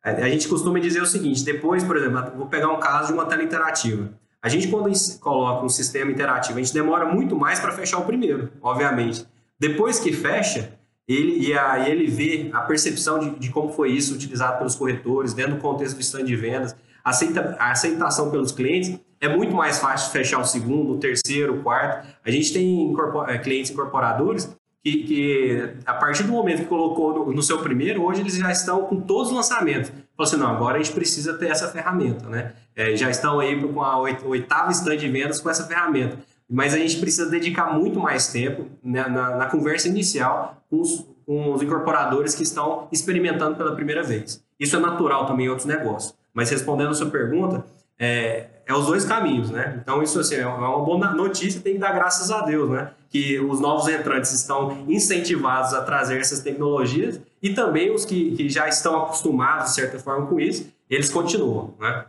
A, 0.00 0.28
gente 0.28 0.46
costuma 0.46 0.78
dizer 0.78 1.02
o 1.02 1.06
seguinte: 1.06 1.42
depois, 1.42 1.82
por 1.82 1.96
exemplo, 1.96 2.30
vou 2.36 2.46
pegar 2.46 2.68
um 2.68 2.78
caso 2.78 3.08
de 3.08 3.14
uma 3.14 3.26
tela 3.26 3.42
interativa. 3.42 4.08
A 4.40 4.48
gente, 4.48 4.68
quando 4.68 4.88
coloca 5.18 5.66
um 5.66 5.68
sistema 5.68 6.12
interativo, 6.12 6.60
a 6.60 6.62
gente 6.62 6.72
demora 6.72 7.06
muito 7.06 7.34
mais 7.34 7.58
para 7.58 7.72
fechar 7.72 7.98
o 7.98 8.04
primeiro, 8.04 8.52
obviamente. 8.62 9.26
Depois 9.58 9.98
que 9.98 10.12
fecha, 10.12 10.78
ele, 11.08 11.44
e 11.44 11.58
aí 11.58 11.90
ele 11.90 12.06
vê 12.06 12.50
a 12.52 12.60
percepção 12.60 13.18
de, 13.18 13.30
de, 13.30 13.50
como 13.50 13.72
foi 13.72 13.90
isso 13.90 14.14
utilizado 14.14 14.58
pelos 14.58 14.76
corretores, 14.76 15.34
dentro 15.34 15.56
do 15.56 15.60
contexto 15.60 15.96
do 15.96 16.00
stand 16.00 16.24
de 16.24 16.36
vendas, 16.36 16.76
a 17.04 17.70
aceitação 17.70 18.30
pelos 18.30 18.52
clientes, 18.52 18.98
é 19.20 19.28
muito 19.28 19.54
mais 19.54 19.78
fácil 19.78 20.12
fechar 20.12 20.38
o 20.38 20.44
segundo, 20.44 20.92
o 20.92 20.98
terceiro, 20.98 21.58
o 21.58 21.62
quarto. 21.62 22.06
A 22.24 22.30
gente 22.30 22.52
tem 22.52 22.94
é, 23.26 23.38
clientes 23.38 23.70
incorporadores 23.70 24.56
que, 24.82 25.02
que, 25.02 25.74
a 25.84 25.94
partir 25.94 26.22
do 26.22 26.32
momento 26.32 26.60
que 26.60 26.66
colocou 26.66 27.26
no, 27.26 27.32
no, 27.32 27.42
seu 27.42 27.58
primeiro, 27.58 28.02
hoje 28.02 28.20
eles 28.20 28.36
já 28.36 28.50
estão 28.50 28.84
com 28.84 29.00
todos 29.00 29.28
os 29.28 29.36
lançamentos. 29.36 29.90
Falou 29.90 30.28
assim, 30.28 30.36
não, 30.36 30.48
agora 30.48 30.78
a 30.78 30.82
gente 30.82 30.92
precisa 30.94 31.34
ter 31.34 31.50
essa 31.50 31.68
ferramenta, 31.68 32.28
né? 32.28 32.52
É, 32.76 32.94
já 32.96 33.10
estão 33.10 33.40
aí 33.40 33.60
com 33.60 33.82
a 33.82 33.98
oitava 33.98 34.70
stand 34.70 34.96
de 34.98 35.08
vendas 35.08 35.40
com 35.40 35.50
essa 35.50 35.66
ferramenta 35.66 36.18
mas 36.48 36.72
a 36.72 36.78
gente 36.78 36.98
precisa 36.98 37.28
dedicar 37.28 37.78
muito 37.78 38.00
mais 38.00 38.28
tempo 38.28 38.66
né, 38.82 39.06
na, 39.06 39.36
na, 39.36 39.46
conversa 39.46 39.88
inicial 39.88 40.62
com 40.70 40.80
os, 40.80 41.06
com 41.26 41.52
os, 41.52 41.62
incorporadores 41.62 42.34
que 42.34 42.42
estão 42.42 42.88
experimentando 42.90 43.56
pela 43.56 43.74
primeira 43.74 44.02
vez. 44.02 44.42
Isso 44.58 44.74
é 44.74 44.78
natural 44.78 45.26
também 45.26 45.46
em 45.46 45.48
outros 45.50 45.66
negócios. 45.66 46.16
Mas 46.38 46.50
respondendo 46.50 46.90
a 46.90 46.94
sua 46.94 47.10
pergunta, 47.10 47.64
é, 47.98 48.46
é 48.64 48.72
os 48.72 48.86
dois 48.86 49.04
caminhos, 49.04 49.50
né? 49.50 49.76
Então, 49.82 50.00
isso 50.00 50.20
assim, 50.20 50.36
é 50.36 50.46
uma 50.46 50.78
boa 50.84 51.12
notícia, 51.12 51.60
tem 51.60 51.72
que 51.72 51.80
dar 51.80 51.90
graças 51.90 52.30
a 52.30 52.42
Deus, 52.42 52.70
né? 52.70 52.92
Que 53.10 53.40
os 53.40 53.58
novos 53.58 53.88
entrantes 53.88 54.32
estão 54.32 54.84
incentivados 54.88 55.74
a 55.74 55.82
trazer 55.82 56.20
essas 56.20 56.38
tecnologias 56.38 57.20
e 57.42 57.52
também 57.52 57.92
os 57.92 58.04
que, 58.04 58.36
que 58.36 58.48
já 58.48 58.68
estão 58.68 59.02
acostumados, 59.02 59.70
de 59.70 59.74
certa 59.74 59.98
forma, 59.98 60.28
com 60.28 60.38
isso, 60.38 60.72
eles 60.88 61.10
continuam, 61.10 61.74
né? 61.80 62.04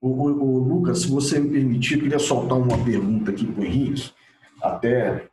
O, 0.00 0.08
o, 0.08 0.42
o, 0.42 0.58
Lucas, 0.58 1.02
se 1.02 1.08
você 1.08 1.38
me 1.38 1.50
permitir, 1.50 1.94
eu 1.94 2.00
queria 2.00 2.18
soltar 2.18 2.58
uma 2.58 2.76
pergunta 2.84 3.30
aqui 3.30 3.46
para 3.46 3.62
o 3.62 3.64
Henrique, 3.64 4.10
até 4.60 5.26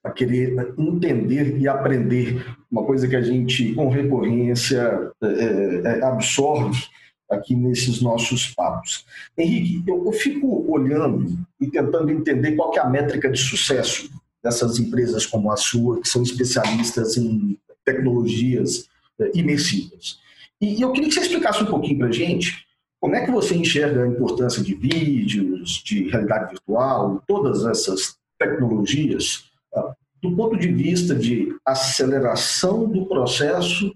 para 0.00 0.12
querer 0.12 0.74
entender 0.78 1.58
e 1.58 1.66
aprender 1.66 2.40
uma 2.70 2.84
coisa 2.84 3.08
que 3.08 3.16
a 3.16 3.22
gente, 3.22 3.74
com 3.74 3.88
recorrência, 3.88 5.10
é, 5.20 5.26
é, 5.26 5.98
é 5.98 6.04
absorve 6.04 6.94
aqui 7.30 7.54
nesses 7.54 8.00
nossos 8.00 8.48
papos. 8.54 9.06
Henrique, 9.36 9.82
eu, 9.86 10.04
eu, 10.04 10.12
fico 10.12 10.70
olhando 10.70 11.38
e 11.60 11.66
tentando 11.68 12.10
entender 12.10 12.52
qual 12.52 12.74
é 12.74 12.80
a 12.80 12.88
métrica 12.88 13.30
de 13.30 13.38
sucesso 13.38 14.10
dessas 14.42 14.78
empresas 14.78 15.24
como 15.24 15.50
a 15.50 15.56
sua, 15.56 16.00
que 16.00 16.08
são 16.08 16.22
especialistas 16.22 17.16
em 17.16 17.58
tecnologias 17.84 18.88
é, 19.18 19.30
imersivas. 19.34 20.18
E 20.60 20.80
eu 20.80 20.92
queria 20.92 21.08
que 21.08 21.14
você 21.14 21.20
explicasse 21.20 21.62
um 21.62 21.66
pouquinho 21.66 21.98
para 21.98 22.08
a 22.08 22.12
gente 22.12 22.64
como 23.00 23.16
é 23.16 23.24
que 23.24 23.30
você 23.30 23.54
enxerga 23.54 24.02
a 24.02 24.08
importância 24.08 24.62
de 24.62 24.74
vídeos, 24.74 25.82
de 25.84 26.08
realidade 26.08 26.50
virtual, 26.50 27.22
todas 27.26 27.66
essas 27.66 28.16
tecnologias, 28.38 29.44
tá? 29.70 29.94
do 30.22 30.34
ponto 30.34 30.56
de 30.56 30.68
vista 30.68 31.14
de 31.14 31.54
aceleração 31.66 32.88
do 32.88 33.04
processo 33.04 33.94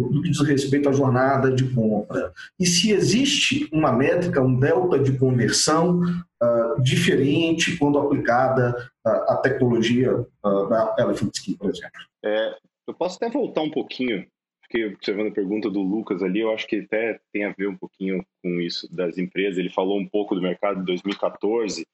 do 0.00 0.22
que 0.22 0.30
diz 0.30 0.40
respeito 0.40 0.88
à 0.88 0.92
jornada 0.92 1.50
de 1.50 1.72
compra? 1.72 2.32
E 2.58 2.66
se 2.66 2.90
existe 2.90 3.68
uma 3.72 3.92
métrica, 3.92 4.42
um 4.42 4.58
delta 4.58 4.98
de 4.98 5.16
conversão 5.18 6.00
uh, 6.00 6.82
diferente 6.82 7.76
quando 7.76 7.98
aplicada 7.98 8.90
uh, 9.06 9.32
à 9.32 9.36
tecnologia 9.36 10.12
uh, 10.14 10.68
da 10.68 10.96
Elephant 10.98 11.34
Skin, 11.34 11.54
por 11.54 11.70
exemplo? 11.70 12.00
É, 12.24 12.56
eu 12.88 12.94
posso 12.94 13.16
até 13.16 13.30
voltar 13.30 13.62
um 13.62 13.70
pouquinho 13.70 14.26
fiquei 14.74 14.86
observando 14.86 15.28
a 15.28 15.34
pergunta 15.34 15.70
do 15.70 15.80
Lucas 15.80 16.22
ali, 16.22 16.40
eu 16.40 16.52
acho 16.52 16.66
que 16.66 16.80
até 16.80 17.20
tem 17.32 17.44
a 17.44 17.52
ver 17.52 17.68
um 17.68 17.76
pouquinho 17.76 18.24
com 18.42 18.60
isso 18.60 18.92
das 18.92 19.16
empresas. 19.16 19.58
Ele 19.58 19.70
falou 19.70 19.98
um 19.98 20.08
pouco 20.08 20.34
do 20.34 20.42
mercado 20.42 20.80
de 20.80 20.86
2014 20.86 21.86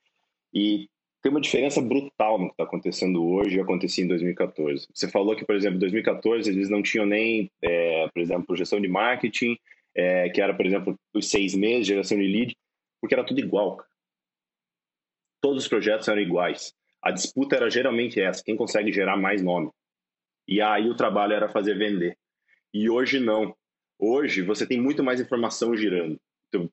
e 0.54 0.88
tem 1.22 1.30
uma 1.30 1.40
diferença 1.40 1.80
brutal 1.83 2.38
no 2.38 2.46
que 2.46 2.52
está 2.52 2.64
acontecendo 2.64 3.22
hoje 3.22 3.56
e 3.56 3.61
acontecia 3.61 4.04
em 4.04 4.09
2014. 4.09 4.87
Você 4.92 5.09
falou 5.09 5.37
que, 5.37 5.44
por 5.44 5.54
exemplo, 5.54 5.76
em 5.76 5.80
2014 5.80 6.50
eles 6.50 6.70
não 6.70 6.83
tinham 6.83 7.04
nem, 7.04 7.50
é, 7.62 8.09
por 8.09 8.20
exemplo, 8.20 8.46
projeção 8.46 8.80
de 8.80 8.88
marketing, 8.88 9.59
é, 9.94 10.30
que 10.30 10.40
era, 10.40 10.54
por 10.54 10.64
exemplo, 10.64 10.98
os 11.14 11.28
seis 11.28 11.54
meses, 11.54 11.87
geração 11.87 12.16
de 12.16 12.26
lead, 12.26 12.56
porque 13.00 13.14
era 13.14 13.24
tudo 13.24 13.40
igual. 13.40 13.76
Cara. 13.76 13.88
Todos 15.42 15.64
os 15.64 15.68
projetos 15.68 16.09
eram 16.09 16.20
iguais. 16.20 16.72
A 17.02 17.11
disputa 17.11 17.56
era 17.56 17.70
geralmente 17.70 18.20
essa, 18.20 18.42
quem 18.42 18.56
consegue 18.56 18.92
gerar 18.92 19.16
mais 19.16 19.42
nome. 19.42 19.70
E 20.48 20.61
aí 20.61 20.88
o 20.88 20.96
trabalho 20.96 21.35
era 21.35 21.48
fazer 21.48 21.76
vender. 21.76 22.16
E 22.72 22.88
hoje 22.88 23.20
não. 23.20 23.54
Hoje 23.98 24.42
você 24.42 24.66
tem 24.66 24.80
muito 24.80 25.02
mais 25.02 25.20
informação 25.20 25.76
girando. 25.76 26.18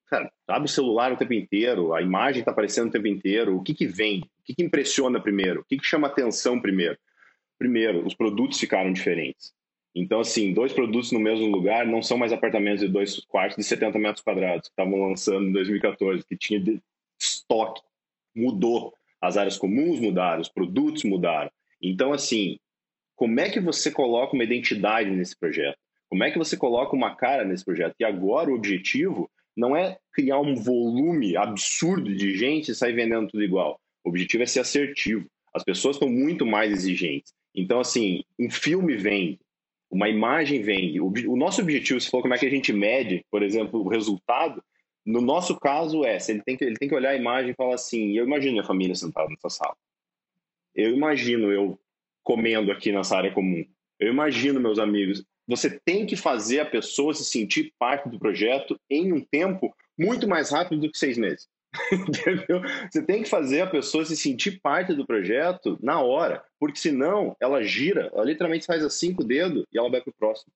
Cara, 0.07 0.31
abre 0.47 0.67
o 0.67 0.71
celular 0.71 1.11
o 1.11 1.17
tempo 1.17 1.33
inteiro, 1.33 1.93
a 1.93 2.01
imagem 2.01 2.39
está 2.39 2.51
aparecendo 2.51 2.89
o 2.89 2.91
tempo 2.91 3.07
inteiro. 3.07 3.55
O 3.55 3.63
que, 3.63 3.73
que 3.73 3.85
vem? 3.85 4.21
O 4.21 4.43
que, 4.43 4.55
que 4.55 4.63
impressiona 4.63 5.21
primeiro? 5.21 5.61
O 5.61 5.63
que, 5.63 5.77
que 5.77 5.85
chama 5.85 6.07
atenção 6.07 6.59
primeiro? 6.59 6.97
Primeiro, 7.57 8.05
os 8.05 8.13
produtos 8.13 8.59
ficaram 8.59 8.91
diferentes. 8.91 9.53
Então, 9.95 10.19
assim, 10.19 10.53
dois 10.53 10.71
produtos 10.71 11.11
no 11.11 11.19
mesmo 11.19 11.47
lugar 11.47 11.85
não 11.85 12.03
são 12.03 12.17
mais 12.17 12.31
apartamentos 12.31 12.81
de 12.81 12.87
dois 12.87 13.19
quartos 13.25 13.57
de 13.57 13.63
70 13.63 13.97
metros 13.97 14.23
quadrados 14.23 14.67
que 14.67 14.73
estavam 14.73 15.07
lançando 15.07 15.47
em 15.47 15.51
2014, 15.51 16.23
que 16.23 16.37
tinha 16.37 16.59
de 16.59 16.79
estoque. 17.19 17.81
Mudou. 18.35 18.93
As 19.19 19.37
áreas 19.37 19.57
comuns 19.57 19.99
mudaram, 19.99 20.41
os 20.41 20.49
produtos 20.49 21.03
mudaram. 21.03 21.49
Então, 21.81 22.13
assim, 22.13 22.59
como 23.15 23.39
é 23.39 23.49
que 23.49 23.59
você 23.59 23.89
coloca 23.89 24.35
uma 24.35 24.43
identidade 24.43 25.09
nesse 25.09 25.35
projeto? 25.35 25.79
Como 26.07 26.23
é 26.23 26.29
que 26.29 26.37
você 26.37 26.55
coloca 26.55 26.95
uma 26.95 27.15
cara 27.15 27.43
nesse 27.43 27.65
projeto? 27.65 27.95
E 27.99 28.05
agora 28.05 28.51
o 28.51 28.53
objetivo 28.53 29.29
não 29.58 29.76
é 29.76 29.98
criar 30.13 30.39
um 30.39 30.56
volume 30.56 31.36
absurdo 31.36 32.15
de 32.15 32.38
gente 32.38 32.72
e 32.72 32.76
sair 32.76 32.93
vendendo 32.93 33.28
tudo 33.28 33.43
igual. 33.43 33.82
O 34.06 34.10
objetivo 34.10 34.43
é 34.43 34.46
ser 34.46 34.60
assertivo. 34.60 35.26
As 35.54 35.63
pessoas 35.63 35.96
estão 35.96 36.08
muito 36.08 36.46
mais 36.46 36.72
exigentes. 36.72 37.34
Então, 37.56 37.80
assim, 37.80 38.24
um 38.39 38.52
filme 38.52 38.96
vende, 38.96 39.39
uma 39.89 40.08
imagem 40.08 40.62
vende. 40.62 41.02
O, 41.02 41.36
nosso 41.36 41.62
objetivo, 41.62 42.00
se 42.00 42.10
for 42.10 42.22
como 42.22 42.36
é 42.36 42.38
que 42.38 42.46
a 42.46 42.50
gente 42.52 42.72
mede, 42.72 43.26
por 43.32 43.41
exemplo, 43.41 43.84
o 43.84 43.89
resultado, 43.89 44.63
no 45.04 45.22
nosso 45.22 45.60
caso 45.60 46.06
é, 46.06 46.17
ele 46.30 46.43
tem 46.43 46.56
que, 46.56 46.63
ele 46.63 46.76
tem 46.76 46.88
que 46.88 46.96
olhar 46.96 47.12
a 47.12 47.15
imagem 47.15 47.51
e 47.51 47.55
falar 47.55 47.74
assim, 47.74 48.16
eu 48.16 48.26
imagino 48.26 48.51
minha 48.51 48.64
família 48.64 48.93
sentada 48.93 49.28
nessa 49.28 49.49
sala. 49.49 49.76
Eu 50.76 50.93
imagino 50.93 51.51
eu 51.51 51.80
comendo 52.22 52.72
aqui 52.72 52.91
nessa 52.91 53.18
área 53.18 53.32
comum. 53.32 53.66
Eu 53.99 54.10
imagino 54.10 54.60
meus 54.60 54.78
amigos 54.78 55.26
você 55.48 55.80
tem 55.80 56.06
que 56.06 56.16
fazer 56.16 56.60
a 56.60 56.66
pessoa 56.66 57.14
se 57.14 57.24
sentir 57.24 57.74
parte 57.80 58.10
do 58.10 58.20
projeto 58.20 58.80
em 58.89 59.14
um 59.14 59.22
tempo 59.22 59.74
muito 59.98 60.28
mais 60.28 60.50
rápido 60.50 60.82
do 60.82 60.91
que 60.91 60.98
seis 60.98 61.18
meses. 61.18 61.48
Entendeu? 61.91 62.62
Você 62.89 63.02
tem 63.02 63.24
que 63.24 63.30
fazer 63.30 63.62
a 63.62 63.68
pessoa 63.68 64.06
se 64.06 64.18
sentir 64.18 64.60
parte 64.62 64.93
do 64.93 65.06
projeto 65.06 65.78
na 65.82 66.02
hora, 66.02 66.43
porque 66.60 66.80
senão 66.80 67.36
ela 67.39 67.64
gira, 67.64 68.10
ela 68.14 68.26
literalmente 68.26 68.66
faz 68.66 68.84
assim 68.84 69.14
com 69.14 69.24
o 69.24 69.28
dedo 69.28 69.66
e 69.72 69.78
ela 69.78 69.89
vai 69.89 70.02
para 70.02 70.12
o 70.12 70.16
próximo. 70.16 70.52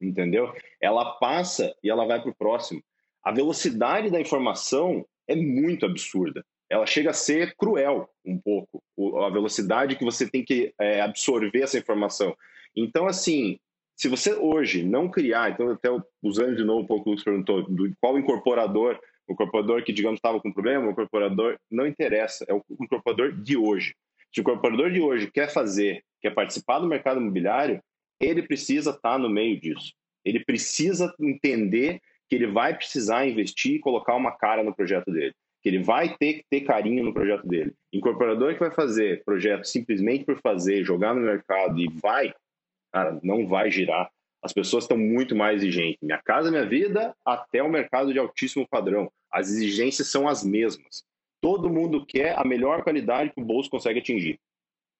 Entendeu? 0.00 0.52
Ela 0.80 1.16
passa 1.18 1.74
e 1.82 1.90
ela 1.90 2.06
vai 2.06 2.20
para 2.20 2.30
o 2.30 2.36
próximo. 2.36 2.82
A 3.22 3.32
velocidade 3.32 4.10
da 4.10 4.20
informação 4.20 5.06
é 5.26 5.34
muito 5.34 5.84
absurda. 5.84 6.44
Ela 6.70 6.86
chega 6.86 7.10
a 7.10 7.14
ser 7.14 7.54
cruel 7.56 8.08
um 8.24 8.38
pouco, 8.38 8.82
a 9.24 9.30
velocidade 9.30 9.96
que 9.96 10.04
você 10.04 10.28
tem 10.28 10.44
que 10.44 10.72
é, 10.78 11.00
absorver 11.00 11.62
essa 11.62 11.78
informação. 11.78 12.36
Então, 12.76 13.06
assim, 13.06 13.58
Se 13.98 14.06
você 14.06 14.32
hoje 14.32 14.84
não 14.84 15.10
criar, 15.10 15.50
então 15.50 15.72
até 15.72 15.88
usando 16.22 16.54
de 16.54 16.62
novo 16.62 16.82
um 16.82 16.86
pouco 16.86 17.08
o 17.08 17.10
Lucas 17.10 17.24
perguntou, 17.24 17.64
do 17.68 17.92
qual 18.00 18.16
incorporador, 18.16 18.96
o 19.26 19.32
incorporador 19.32 19.82
que, 19.82 19.92
digamos, 19.92 20.18
estava 20.18 20.40
com 20.40 20.52
problema, 20.52 20.86
o 20.86 20.92
incorporador 20.92 21.58
não 21.68 21.84
interessa, 21.84 22.44
é 22.48 22.54
o 22.54 22.62
incorporador 22.80 23.32
de 23.32 23.56
hoje. 23.56 23.96
Se 24.32 24.38
o 24.38 24.42
incorporador 24.42 24.92
de 24.92 25.00
hoje 25.00 25.28
quer 25.28 25.52
fazer, 25.52 26.04
quer 26.22 26.30
participar 26.30 26.78
do 26.78 26.86
mercado 26.86 27.20
imobiliário, 27.20 27.82
ele 28.20 28.40
precisa 28.42 28.90
estar 28.90 29.18
no 29.18 29.28
meio 29.28 29.60
disso. 29.60 29.92
Ele 30.24 30.44
precisa 30.44 31.12
entender 31.18 32.00
que 32.28 32.36
ele 32.36 32.46
vai 32.46 32.76
precisar 32.76 33.26
investir 33.26 33.74
e 33.74 33.80
colocar 33.80 34.14
uma 34.14 34.30
cara 34.30 34.62
no 34.62 34.72
projeto 34.72 35.10
dele, 35.10 35.34
que 35.60 35.68
ele 35.68 35.82
vai 35.82 36.16
ter 36.16 36.34
que 36.34 36.44
ter 36.48 36.60
carinho 36.60 37.02
no 37.02 37.12
projeto 37.12 37.48
dele. 37.48 37.74
Incorporador 37.92 38.54
que 38.54 38.60
vai 38.60 38.70
fazer 38.70 39.24
projeto 39.24 39.64
simplesmente 39.64 40.24
por 40.24 40.40
fazer, 40.40 40.84
jogar 40.84 41.16
no 41.16 41.22
mercado 41.22 41.80
e 41.80 41.88
vai, 42.00 42.32
cara, 42.92 43.18
não 43.22 43.46
vai 43.46 43.70
girar. 43.70 44.10
As 44.42 44.52
pessoas 44.52 44.84
estão 44.84 44.96
muito 44.96 45.34
mais 45.34 45.62
exigentes. 45.62 45.98
Minha 46.00 46.22
casa, 46.22 46.50
minha 46.50 46.66
vida, 46.66 47.14
até 47.24 47.62
o 47.62 47.70
mercado 47.70 48.12
de 48.12 48.18
altíssimo 48.18 48.68
padrão. 48.68 49.10
As 49.30 49.48
exigências 49.48 50.08
são 50.08 50.28
as 50.28 50.44
mesmas. 50.44 51.04
Todo 51.40 51.70
mundo 51.70 52.06
quer 52.06 52.38
a 52.38 52.44
melhor 52.44 52.82
qualidade 52.82 53.32
que 53.32 53.40
o 53.40 53.44
bolso 53.44 53.70
consegue 53.70 53.98
atingir. 53.98 54.38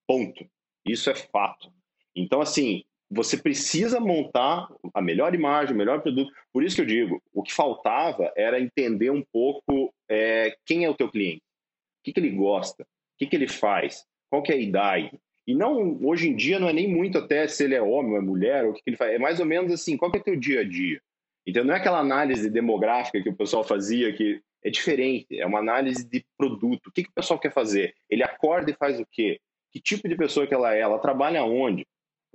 Ponto. 0.06 0.44
Isso 0.86 1.10
é 1.10 1.14
fato. 1.14 1.72
Então, 2.14 2.40
assim, 2.40 2.84
você 3.10 3.36
precisa 3.36 3.98
montar 4.00 4.68
a 4.92 5.00
melhor 5.00 5.34
imagem, 5.34 5.74
o 5.74 5.78
melhor 5.78 6.02
produto. 6.02 6.32
Por 6.52 6.62
isso 6.62 6.76
que 6.76 6.82
eu 6.82 6.86
digo, 6.86 7.22
o 7.32 7.42
que 7.42 7.52
faltava 7.52 8.32
era 8.36 8.60
entender 8.60 9.10
um 9.10 9.22
pouco 9.32 9.92
é, 10.08 10.56
quem 10.66 10.84
é 10.84 10.90
o 10.90 10.94
teu 10.94 11.10
cliente, 11.10 11.38
o 11.40 12.04
que, 12.04 12.12
que 12.12 12.20
ele 12.20 12.30
gosta, 12.30 12.82
o 12.82 12.86
que, 13.18 13.26
que 13.26 13.36
ele 13.36 13.48
faz, 13.48 14.04
qual 14.30 14.42
que 14.42 14.52
é 14.52 14.56
a 14.56 14.60
idade. 14.60 15.18
E 15.48 15.54
não, 15.54 15.98
hoje 16.04 16.28
em 16.28 16.36
dia 16.36 16.58
não 16.58 16.68
é 16.68 16.72
nem 16.74 16.86
muito 16.86 17.16
até 17.16 17.48
se 17.48 17.64
ele 17.64 17.74
é 17.74 17.80
homem 17.80 18.12
ou 18.12 18.18
é 18.18 18.20
mulher, 18.20 18.64
ou 18.64 18.70
o 18.70 18.74
que, 18.74 18.82
que 18.82 18.90
ele 18.90 18.96
faz. 18.98 19.14
É 19.14 19.18
mais 19.18 19.40
ou 19.40 19.46
menos 19.46 19.72
assim, 19.72 19.96
qual 19.96 20.12
que 20.12 20.18
é 20.18 20.22
teu 20.22 20.36
dia 20.36 20.60
a 20.60 20.64
dia. 20.64 21.00
Então 21.46 21.64
não 21.64 21.72
é 21.72 21.78
aquela 21.78 21.98
análise 21.98 22.50
demográfica 22.50 23.22
que 23.22 23.30
o 23.30 23.36
pessoal 23.36 23.64
fazia, 23.64 24.12
que 24.12 24.42
é 24.62 24.68
diferente, 24.68 25.40
é 25.40 25.46
uma 25.46 25.58
análise 25.58 26.06
de 26.06 26.22
produto. 26.36 26.88
O 26.88 26.92
que, 26.92 27.02
que 27.02 27.08
o 27.08 27.14
pessoal 27.14 27.40
quer 27.40 27.50
fazer? 27.50 27.94
Ele 28.10 28.22
acorda 28.22 28.70
e 28.70 28.74
faz 28.74 29.00
o 29.00 29.06
quê? 29.10 29.40
Que 29.72 29.80
tipo 29.80 30.06
de 30.06 30.16
pessoa 30.16 30.46
que 30.46 30.52
ela 30.52 30.74
é? 30.74 30.80
Ela 30.80 30.98
trabalha 30.98 31.42
onde? 31.42 31.86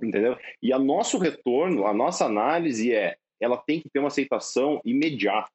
entendeu? 0.02 0.36
E 0.60 0.72
a 0.72 0.78
nosso 0.78 1.16
retorno, 1.18 1.86
a 1.86 1.94
nossa 1.94 2.24
análise 2.26 2.92
é, 2.92 3.16
ela 3.40 3.56
tem 3.56 3.80
que 3.80 3.88
ter 3.88 4.00
uma 4.00 4.08
aceitação 4.08 4.80
imediata, 4.84 5.50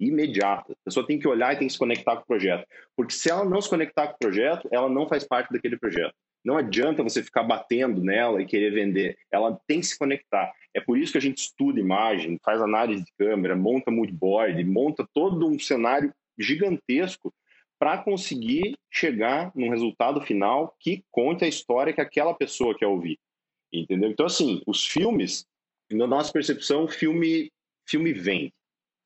imediata. 0.00 0.72
A 0.72 0.84
pessoa 0.84 1.06
tem 1.06 1.18
que 1.18 1.28
olhar 1.28 1.54
e 1.54 1.58
tem 1.58 1.66
que 1.66 1.72
se 1.72 1.78
conectar 1.78 2.16
com 2.16 2.22
o 2.22 2.26
projeto, 2.26 2.66
porque 2.96 3.12
se 3.12 3.30
ela 3.30 3.44
não 3.44 3.60
se 3.60 3.70
conectar 3.70 4.08
com 4.08 4.14
o 4.14 4.18
projeto, 4.18 4.68
ela 4.72 4.88
não 4.88 5.08
faz 5.08 5.24
parte 5.24 5.52
daquele 5.52 5.78
projeto. 5.78 6.14
Não 6.44 6.58
adianta 6.58 7.02
você 7.02 7.22
ficar 7.22 7.42
batendo 7.42 8.02
nela 8.02 8.42
e 8.42 8.46
querer 8.46 8.70
vender. 8.70 9.16
Ela 9.32 9.58
tem 9.66 9.80
que 9.80 9.86
se 9.86 9.98
conectar. 9.98 10.52
É 10.74 10.80
por 10.80 10.98
isso 10.98 11.12
que 11.12 11.18
a 11.18 11.20
gente 11.20 11.38
estuda 11.38 11.80
imagem, 11.80 12.38
faz 12.44 12.60
análise 12.60 13.04
de 13.04 13.12
câmera, 13.16 13.56
monta 13.56 13.90
moodboard, 13.90 14.62
monta 14.64 15.08
todo 15.14 15.48
um 15.48 15.58
cenário 15.58 16.12
gigantesco 16.38 17.32
para 17.78 17.98
conseguir 17.98 18.76
chegar 18.90 19.52
num 19.54 19.70
resultado 19.70 20.20
final 20.20 20.76
que 20.78 21.04
conte 21.10 21.44
a 21.44 21.48
história 21.48 21.92
que 21.92 22.00
aquela 22.00 22.34
pessoa 22.34 22.76
quer 22.76 22.86
ouvir. 22.86 23.18
Entendeu? 23.72 24.10
Então, 24.10 24.26
assim, 24.26 24.62
os 24.66 24.86
filmes, 24.86 25.46
na 25.90 26.06
nossa 26.06 26.32
percepção, 26.32 26.86
filme, 26.86 27.50
filme 27.86 28.12
vem, 28.12 28.52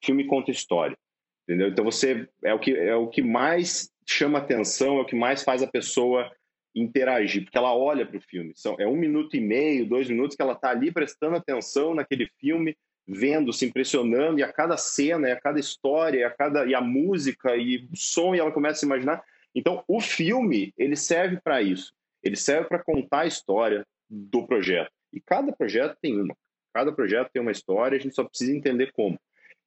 filme 0.03 0.24
conta 0.26 0.51
história. 0.51 0.97
Entendeu? 1.45 1.68
Então, 1.68 1.84
você 1.84 2.28
é 2.43 2.53
o 2.53 2.59
que, 2.59 2.72
é 2.76 2.95
o 2.95 3.09
que 3.09 3.22
mais 3.22 3.91
chama 4.07 4.39
atenção, 4.39 4.99
é 4.99 5.03
o 5.03 5.07
que 5.07 5.16
mais 5.16 5.43
faz 5.43 5.62
a 5.62 5.66
pessoa 5.66 6.30
interagir, 6.74 7.44
porque 7.44 7.58
ela 7.58 7.74
olha 7.74 8.06
para 8.06 8.18
o 8.18 8.20
filme. 8.20 8.52
São, 8.54 8.76
é 8.78 8.86
um 8.86 8.96
minuto 8.96 9.36
e 9.36 9.40
meio, 9.40 9.88
dois 9.88 10.08
minutos 10.08 10.36
que 10.36 10.42
ela 10.42 10.52
está 10.52 10.70
ali 10.70 10.92
prestando 10.92 11.36
atenção 11.36 11.94
naquele 11.94 12.26
filme, 12.38 12.76
vendo, 13.06 13.52
se 13.52 13.64
impressionando, 13.64 14.38
e 14.38 14.42
a 14.42 14.52
cada 14.52 14.76
cena, 14.76 15.28
e 15.28 15.32
a 15.32 15.40
cada 15.40 15.58
história, 15.58 16.18
e 16.18 16.24
a, 16.24 16.30
cada, 16.30 16.66
e 16.66 16.74
a 16.74 16.80
música, 16.80 17.56
e 17.56 17.88
o 17.90 17.96
som, 17.96 18.34
e 18.34 18.38
ela 18.38 18.52
começa 18.52 18.84
a 18.84 18.86
imaginar. 18.86 19.22
Então, 19.54 19.82
o 19.88 20.00
filme, 20.00 20.72
ele 20.76 20.94
serve 20.94 21.40
para 21.42 21.62
isso. 21.62 21.92
Ele 22.22 22.36
serve 22.36 22.68
para 22.68 22.82
contar 22.82 23.20
a 23.20 23.26
história, 23.26 23.86
do 24.08 24.46
projeto. 24.46 24.90
E 25.12 25.20
cada 25.20 25.52
projeto 25.52 25.96
tem 26.00 26.20
uma. 26.20 26.36
Cada 26.72 26.92
projeto 26.92 27.30
tem 27.30 27.42
uma 27.42 27.52
história, 27.52 27.96
a 27.96 28.00
gente 28.00 28.14
só 28.14 28.24
precisa 28.24 28.56
entender 28.56 28.92
como. 28.92 29.18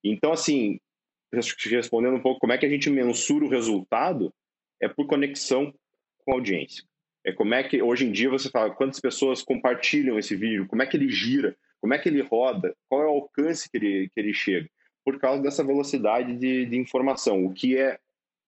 Então, 0.03 0.31
assim, 0.31 0.79
respondendo 1.31 2.15
um 2.15 2.21
pouco 2.21 2.39
como 2.39 2.53
é 2.53 2.57
que 2.57 2.65
a 2.65 2.69
gente 2.69 2.89
mensura 2.89 3.45
o 3.45 3.49
resultado, 3.49 4.33
é 4.81 4.87
por 4.87 5.07
conexão 5.07 5.73
com 6.19 6.31
a 6.31 6.35
audiência. 6.35 6.83
É 7.24 7.32
como 7.32 7.53
é 7.53 7.63
que 7.63 7.82
hoje 7.82 8.05
em 8.05 8.11
dia 8.11 8.30
você 8.30 8.49
fala 8.49 8.72
quantas 8.72 8.99
pessoas 8.99 9.41
compartilham 9.41 10.17
esse 10.17 10.36
vídeo, 10.36 10.67
como 10.67 10.82
é 10.82 10.86
que 10.86 10.97
ele 10.97 11.09
gira, 11.09 11.55
como 11.80 11.93
é 11.93 11.99
que 11.99 12.09
ele 12.09 12.22
roda, 12.22 12.76
qual 12.89 13.01
é 13.01 13.05
o 13.05 13.09
alcance 13.09 13.69
que 13.69 13.78
ele, 13.78 14.09
que 14.09 14.19
ele 14.19 14.34
chega, 14.34 14.69
por 15.03 15.19
causa 15.19 15.41
dessa 15.41 15.63
velocidade 15.63 16.36
de, 16.36 16.65
de 16.65 16.78
informação, 16.78 17.45
o 17.45 17.53
que 17.53 17.78
é 17.78 17.99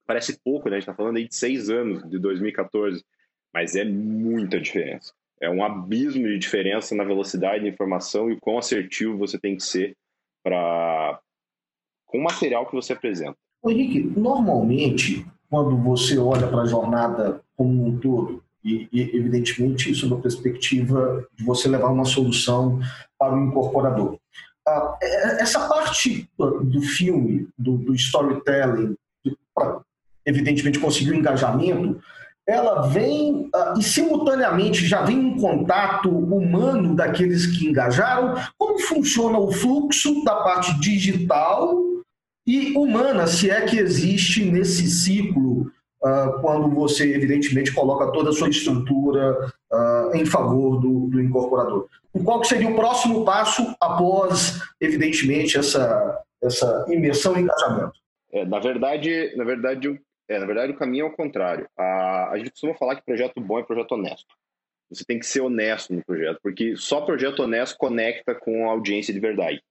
parece 0.05 0.39
pouco, 0.43 0.69
né? 0.69 0.75
A 0.75 0.79
gente 0.79 0.89
está 0.89 0.95
falando 0.95 1.17
aí 1.17 1.27
de 1.27 1.35
seis 1.35 1.69
anos, 1.69 2.07
de 2.09 2.19
2014, 2.19 3.03
mas 3.53 3.75
é 3.75 3.85
muita 3.85 4.59
diferença. 4.59 5.13
É 5.39 5.49
um 5.49 5.63
abismo 5.63 6.27
de 6.27 6.37
diferença 6.37 6.95
na 6.95 7.03
velocidade 7.03 7.63
de 7.63 7.69
informação 7.69 8.31
e 8.31 8.39
quão 8.39 8.57
assertivo 8.57 9.17
você 9.17 9.37
tem 9.37 9.55
que 9.55 9.63
ser 9.63 9.95
para 10.43 11.19
com 12.05 12.19
o 12.19 12.23
material 12.23 12.65
que 12.67 12.75
você 12.75 12.93
apresenta. 12.93 13.35
O 13.61 13.71
Henrique, 13.71 14.01
normalmente, 14.01 15.25
quando 15.49 15.75
você 15.77 16.17
olha 16.17 16.47
para 16.47 16.61
a 16.61 16.65
jornada 16.65 17.43
como 17.55 17.87
um 17.87 17.97
todo, 17.97 18.43
e, 18.63 18.87
evidentemente 18.93 19.91
isso 19.91 20.09
da 20.09 20.15
perspectiva 20.15 21.25
de 21.35 21.43
você 21.43 21.67
levar 21.67 21.89
uma 21.89 22.05
solução 22.05 22.79
para 23.17 23.35
o 23.35 23.43
incorporador, 23.45 24.17
ah, 24.67 24.97
é, 25.01 25.41
essa 25.41 25.67
parte 25.67 26.29
do 26.37 26.81
filme, 26.81 27.47
do, 27.57 27.77
do 27.77 27.93
storytelling, 27.95 28.95
para 29.53 29.81
evidentemente 30.25 30.79
conseguir 30.79 31.11
o 31.11 31.15
engajamento, 31.15 32.01
ela 32.47 32.87
vem 32.87 33.49
uh, 33.55 33.79
e 33.79 33.83
simultaneamente 33.83 34.85
já 34.85 35.01
vem 35.01 35.17
um 35.17 35.37
contato 35.37 36.09
humano 36.09 36.95
daqueles 36.95 37.45
que 37.45 37.67
engajaram. 37.67 38.35
Como 38.57 38.79
funciona 38.79 39.37
o 39.37 39.51
fluxo 39.51 40.23
da 40.23 40.35
parte 40.37 40.77
digital 40.79 41.77
e 42.45 42.77
humana, 42.77 43.27
se 43.27 43.49
é 43.49 43.61
que 43.61 43.77
existe 43.77 44.43
nesse 44.43 44.89
ciclo, 44.89 45.71
uh, 46.03 46.41
quando 46.41 46.69
você 46.69 47.15
evidentemente 47.15 47.73
coloca 47.73 48.11
toda 48.11 48.29
a 48.29 48.33
sua 48.33 48.49
estrutura 48.49 49.51
uh, 49.71 50.15
em 50.15 50.25
favor 50.25 50.79
do, 50.79 51.07
do 51.07 51.21
incorporador? 51.21 51.87
E 52.13 52.19
qual 52.19 52.43
seria 52.43 52.69
o 52.69 52.75
próximo 52.75 53.25
passo 53.25 53.75
após, 53.79 54.61
evidentemente, 54.79 55.57
essa, 55.57 56.21
essa 56.41 56.85
imersão 56.89 57.35
e 57.37 57.41
engajamento? 57.41 57.93
É, 58.31 58.45
na 58.45 58.59
verdade, 58.59 59.33
na 59.35 59.43
verdade, 59.43 60.01
é, 60.27 60.39
na 60.39 60.45
verdade, 60.45 60.73
o 60.73 60.77
caminho 60.77 61.05
é 61.05 61.09
o 61.09 61.15
contrário. 61.15 61.67
A, 61.77 62.31
a 62.31 62.37
gente 62.37 62.51
costuma 62.51 62.75
falar 62.75 62.95
que 62.95 63.05
projeto 63.05 63.39
bom 63.39 63.59
é 63.59 63.63
projeto 63.63 63.93
honesto. 63.93 64.33
Você 64.89 65.03
tem 65.03 65.17
que 65.17 65.25
ser 65.25 65.41
honesto 65.41 65.93
no 65.93 66.03
projeto, 66.05 66.39
porque 66.43 66.75
só 66.75 67.01
projeto 67.01 67.41
honesto 67.41 67.77
conecta 67.77 68.35
com 68.35 68.69
a 68.69 68.71
audiência 68.71 69.13
de 69.13 69.19
verdade. 69.19 69.61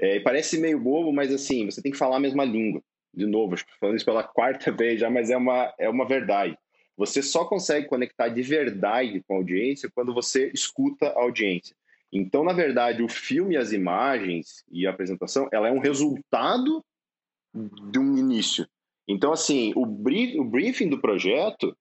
É, 0.00 0.20
parece 0.20 0.58
meio 0.58 0.78
bobo, 0.78 1.12
mas 1.12 1.32
assim, 1.32 1.64
você 1.66 1.82
tem 1.82 1.92
que 1.92 1.98
falar 1.98 2.16
a 2.16 2.20
mesma 2.20 2.44
língua. 2.44 2.82
De 3.14 3.26
novo, 3.26 3.56
falando 3.78 3.96
isso 3.96 4.04
pela 4.04 4.24
quarta 4.24 4.70
vez 4.72 5.00
já, 5.00 5.10
mas 5.10 5.30
é 5.30 5.36
uma, 5.36 5.72
é 5.78 5.88
uma 5.88 6.06
verdade. 6.06 6.56
Você 6.96 7.22
só 7.22 7.44
consegue 7.44 7.86
conectar 7.86 8.28
de 8.28 8.42
verdade 8.42 9.22
com 9.26 9.34
a 9.34 9.36
audiência 9.38 9.90
quando 9.94 10.14
você 10.14 10.50
escuta 10.54 11.06
a 11.08 11.22
audiência. 11.22 11.74
Então, 12.12 12.44
na 12.44 12.52
verdade, 12.52 13.02
o 13.02 13.08
filme, 13.08 13.56
as 13.56 13.72
imagens 13.72 14.62
e 14.70 14.86
a 14.86 14.90
apresentação, 14.90 15.48
ela 15.50 15.68
é 15.68 15.72
um 15.72 15.78
resultado 15.78 16.84
de 17.90 17.98
um 17.98 18.16
início. 18.18 18.68
Então, 19.08 19.32
assim, 19.32 19.72
o, 19.74 19.86
brief, 19.86 20.38
o 20.38 20.44
briefing 20.44 20.88
do 20.88 21.00
projeto, 21.00 21.76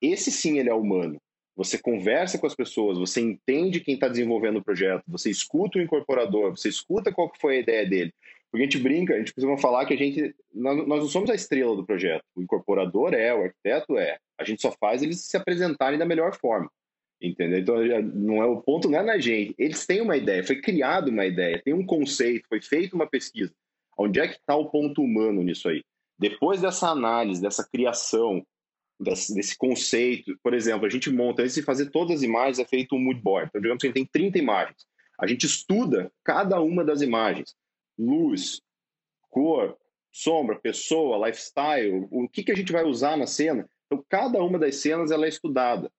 esse 0.00 0.30
sim 0.32 0.58
ele 0.58 0.68
é 0.68 0.74
humano. 0.74 1.20
Você 1.54 1.78
conversa 1.78 2.38
com 2.38 2.46
as 2.46 2.54
pessoas, 2.54 2.98
você 2.98 3.20
entende 3.20 3.80
quem 3.80 3.94
está 3.94 4.08
desenvolvendo 4.08 4.58
o 4.58 4.64
projeto, 4.64 5.04
você 5.06 5.30
escuta 5.30 5.78
o 5.78 5.82
incorporador, 5.82 6.50
você 6.50 6.68
escuta 6.68 7.12
qual 7.12 7.30
que 7.30 7.40
foi 7.40 7.56
a 7.56 7.60
ideia 7.60 7.88
dele. 7.88 8.14
Porque 8.52 8.64
a 8.64 8.66
gente 8.66 8.82
brinca, 8.82 9.14
a 9.14 9.18
gente 9.18 9.32
costuma 9.32 9.56
falar 9.56 9.86
que 9.86 9.94
a 9.94 9.96
gente, 9.96 10.36
nós, 10.52 10.86
não 10.86 11.08
somos 11.08 11.30
a 11.30 11.34
estrela 11.34 11.74
do 11.74 11.86
projeto. 11.86 12.22
O 12.36 12.42
incorporador 12.42 13.14
é, 13.14 13.32
o 13.32 13.44
arquiteto 13.44 13.96
é. 13.96 14.18
A 14.38 14.44
gente 14.44 14.60
só 14.60 14.70
faz 14.72 15.02
eles 15.02 15.24
se 15.24 15.38
apresentarem 15.38 15.98
da 15.98 16.04
melhor 16.04 16.36
forma. 16.36 16.70
Entendeu? 17.20 17.60
Então, 17.60 17.76
não 18.14 18.42
é 18.42 18.46
o 18.46 18.60
ponto 18.60 18.90
não 18.90 18.98
é 18.98 19.02
na 19.02 19.18
gente. 19.18 19.54
Eles 19.56 19.86
têm 19.86 20.02
uma 20.02 20.18
ideia, 20.18 20.44
foi 20.44 20.60
criada 20.60 21.10
uma 21.10 21.24
ideia, 21.24 21.62
tem 21.64 21.72
um 21.72 21.86
conceito, 21.86 22.46
foi 22.46 22.60
feita 22.60 22.94
uma 22.94 23.06
pesquisa. 23.06 23.54
Onde 23.96 24.20
é 24.20 24.28
que 24.28 24.34
está 24.34 24.54
o 24.54 24.68
ponto 24.68 25.02
humano 25.02 25.42
nisso 25.42 25.70
aí? 25.70 25.82
Depois 26.18 26.60
dessa 26.60 26.88
análise, 26.88 27.40
dessa 27.40 27.66
criação, 27.66 28.44
desse, 29.00 29.34
desse, 29.34 29.56
conceito, 29.56 30.36
por 30.42 30.52
exemplo, 30.52 30.84
a 30.84 30.90
gente 30.90 31.08
monta, 31.10 31.42
antes 31.42 31.54
de 31.54 31.62
fazer 31.62 31.90
todas 31.90 32.16
as 32.16 32.22
imagens, 32.22 32.58
é 32.58 32.66
feito 32.66 32.94
um 32.94 33.00
mood 33.00 33.20
board. 33.22 33.48
Então, 33.48 33.62
digamos 33.62 33.80
que 33.80 33.86
a 33.86 33.90
gente 33.90 33.96
tem 33.96 34.22
30 34.22 34.38
imagens. 34.38 34.86
A 35.18 35.26
gente 35.26 35.46
estuda 35.46 36.12
cada 36.22 36.60
uma 36.60 36.84
das 36.84 37.00
imagens. 37.00 37.54
Luz, 37.98 38.60
cor, 39.30 39.76
sombra, 40.10 40.58
pessoa, 40.58 41.26
lifestyle, 41.26 42.06
o 42.10 42.28
que, 42.28 42.44
que 42.44 42.52
a 42.52 42.54
gente 42.54 42.72
vai 42.72 42.84
usar 42.84 43.16
na 43.16 43.26
cena. 43.26 43.68
Então, 43.86 44.04
cada 44.08 44.42
uma 44.42 44.58
das 44.58 44.76
cenas 44.76 45.10
ela 45.10 45.24
é 45.26 45.28
estudada. 45.28 45.90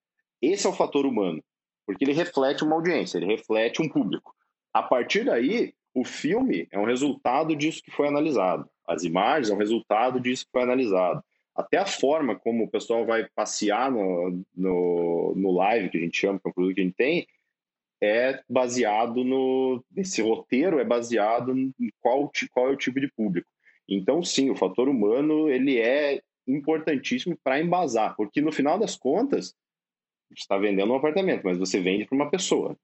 Esse 0.41 0.67
é 0.67 0.69
o 0.69 0.73
fator 0.73 1.05
humano, 1.05 1.43
porque 1.85 2.03
ele 2.03 2.13
reflete 2.13 2.63
uma 2.63 2.75
audiência, 2.75 3.17
ele 3.17 3.25
reflete 3.25 3.81
um 3.81 3.89
público. 3.89 4.35
A 4.73 4.83
partir 4.83 5.25
daí, 5.25 5.73
o 5.93 6.03
filme 6.03 6.67
é 6.71 6.79
um 6.79 6.85
resultado 6.85 7.55
disso 7.55 7.83
que 7.83 7.91
foi 7.91 8.07
analisado. 8.07 8.69
As 8.87 9.03
imagens 9.03 9.49
é 9.49 9.53
um 9.53 9.57
resultado 9.57 10.19
disso 10.19 10.45
que 10.45 10.51
foi 10.51 10.63
analisado. 10.63 11.23
Até 11.55 11.77
a 11.77 11.85
forma 11.85 12.35
como 12.35 12.63
o 12.63 12.69
pessoal 12.69 13.05
vai 13.05 13.27
passear 13.35 13.91
no, 13.91 14.43
no, 14.55 15.33
no 15.35 15.51
live, 15.51 15.89
que 15.89 15.97
a 15.97 16.01
gente 16.01 16.17
chama, 16.17 16.39
que 16.39 16.47
é 16.47 16.49
um 16.49 16.53
produto 16.53 16.75
que 16.75 16.81
a 16.81 16.83
gente 16.83 16.95
tem, 16.95 17.27
é 18.03 18.41
baseado 18.49 19.23
no. 19.23 19.83
Esse 19.95 20.21
roteiro 20.21 20.79
é 20.79 20.83
baseado 20.83 21.57
em 21.57 21.73
qual, 22.01 22.29
qual 22.51 22.67
é 22.67 22.71
o 22.71 22.77
tipo 22.77 22.99
de 22.99 23.09
público. 23.11 23.47
Então, 23.87 24.21
sim, 24.21 24.49
o 24.49 24.55
fator 24.55 24.89
humano 24.89 25.49
ele 25.49 25.79
é 25.79 26.21
importantíssimo 26.45 27.37
para 27.41 27.61
embasar, 27.61 28.15
porque 28.17 28.41
no 28.41 28.51
final 28.51 28.77
das 28.77 28.97
contas, 28.97 29.55
está 30.35 30.57
vendendo 30.57 30.91
um 30.91 30.95
apartamento, 30.95 31.43
mas 31.43 31.57
você 31.57 31.79
vende 31.79 32.05
para 32.05 32.15
uma 32.15 32.29
pessoa. 32.29 32.77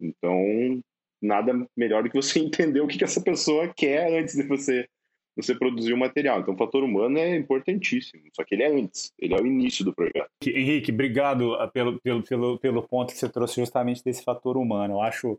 Então, 0.00 0.82
nada 1.20 1.66
melhor 1.76 2.02
do 2.02 2.08
que 2.08 2.16
você 2.16 2.38
entender 2.40 2.80
o 2.80 2.86
que, 2.86 2.96
que 2.96 3.04
essa 3.04 3.20
pessoa 3.20 3.72
quer 3.74 4.18
antes 4.18 4.34
de 4.34 4.42
você 4.44 4.88
você 5.36 5.54
produzir 5.54 5.92
o 5.92 5.98
material. 5.98 6.40
Então, 6.40 6.54
o 6.54 6.56
fator 6.56 6.84
humano 6.84 7.18
é 7.18 7.36
importantíssimo, 7.36 8.22
só 8.34 8.44
que 8.44 8.54
ele 8.54 8.62
é 8.62 8.72
antes, 8.72 9.12
ele 9.18 9.34
é 9.34 9.40
o 9.40 9.46
início 9.46 9.84
do 9.84 9.94
projeto. 9.94 10.30
Henrique, 10.44 10.92
obrigado 10.92 11.54
ah, 11.54 11.68
pelo, 11.68 11.98
pelo, 12.00 12.22
pelo, 12.22 12.58
pelo 12.58 12.82
ponto 12.82 13.12
que 13.12 13.18
você 13.18 13.28
trouxe 13.28 13.60
justamente 13.60 14.04
desse 14.04 14.22
fator 14.22 14.56
humano. 14.56 14.94
Eu 14.94 15.00
acho, 15.00 15.38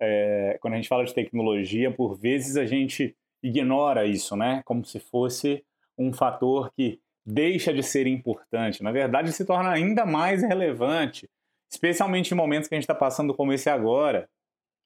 é, 0.00 0.58
quando 0.60 0.74
a 0.74 0.76
gente 0.76 0.88
fala 0.88 1.04
de 1.04 1.14
tecnologia, 1.14 1.90
por 1.90 2.16
vezes 2.16 2.56
a 2.56 2.64
gente 2.64 3.14
ignora 3.42 4.06
isso, 4.06 4.34
né? 4.34 4.62
Como 4.64 4.84
se 4.84 4.98
fosse 4.98 5.62
um 5.98 6.12
fator 6.12 6.72
que 6.74 6.98
deixa 7.24 7.72
de 7.72 7.82
ser 7.82 8.06
importante. 8.06 8.82
Na 8.82 8.92
verdade, 8.92 9.32
se 9.32 9.44
torna 9.44 9.70
ainda 9.70 10.04
mais 10.04 10.42
relevante, 10.42 11.28
especialmente 11.70 12.32
em 12.32 12.36
momentos 12.36 12.68
que 12.68 12.74
a 12.74 12.76
gente 12.76 12.84
está 12.84 12.94
passando 12.94 13.34
como 13.34 13.52
esse 13.52 13.68
agora, 13.68 14.28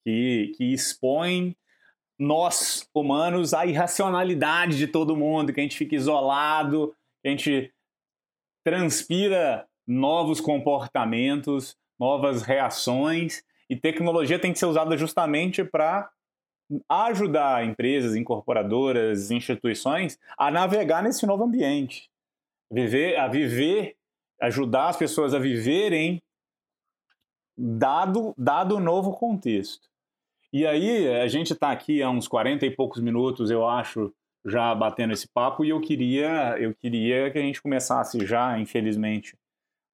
que, 0.04 0.52
que 0.56 0.72
expõe 0.72 1.56
nós, 2.18 2.88
humanos, 2.92 3.54
à 3.54 3.64
irracionalidade 3.64 4.76
de 4.76 4.86
todo 4.86 5.16
mundo, 5.16 5.52
que 5.52 5.60
a 5.60 5.62
gente 5.62 5.78
fica 5.78 5.94
isolado, 5.94 6.94
que 7.22 7.28
a 7.28 7.30
gente 7.30 7.72
transpira 8.64 9.66
novos 9.86 10.40
comportamentos, 10.40 11.76
novas 11.98 12.42
reações, 12.42 13.42
e 13.70 13.76
tecnologia 13.76 14.38
tem 14.38 14.52
que 14.52 14.58
ser 14.58 14.66
usada 14.66 14.96
justamente 14.96 15.62
para 15.64 16.10
ajudar 16.88 17.64
empresas, 17.64 18.14
incorporadoras, 18.14 19.30
instituições 19.30 20.18
a 20.36 20.50
navegar 20.50 21.02
nesse 21.02 21.26
novo 21.26 21.44
ambiente, 21.44 22.10
viver, 22.70 23.16
a 23.16 23.26
viver, 23.26 23.96
ajudar 24.40 24.88
as 24.88 24.96
pessoas 24.96 25.32
a 25.32 25.38
viverem 25.38 26.20
dado 27.56 28.34
dado 28.36 28.76
o 28.76 28.80
novo 28.80 29.12
contexto. 29.12 29.88
E 30.52 30.66
aí, 30.66 31.08
a 31.08 31.28
gente 31.28 31.52
está 31.52 31.70
aqui 31.70 32.02
há 32.02 32.08
uns 32.08 32.26
40 32.26 32.64
e 32.64 32.70
poucos 32.74 33.02
minutos, 33.02 33.50
eu 33.50 33.68
acho, 33.68 34.14
já 34.46 34.74
batendo 34.74 35.12
esse 35.12 35.28
papo, 35.28 35.62
e 35.64 35.68
eu 35.68 35.80
queria, 35.80 36.58
eu 36.58 36.74
queria 36.74 37.30
que 37.30 37.38
a 37.38 37.42
gente 37.42 37.60
começasse 37.60 38.24
já, 38.24 38.58
infelizmente, 38.58 39.36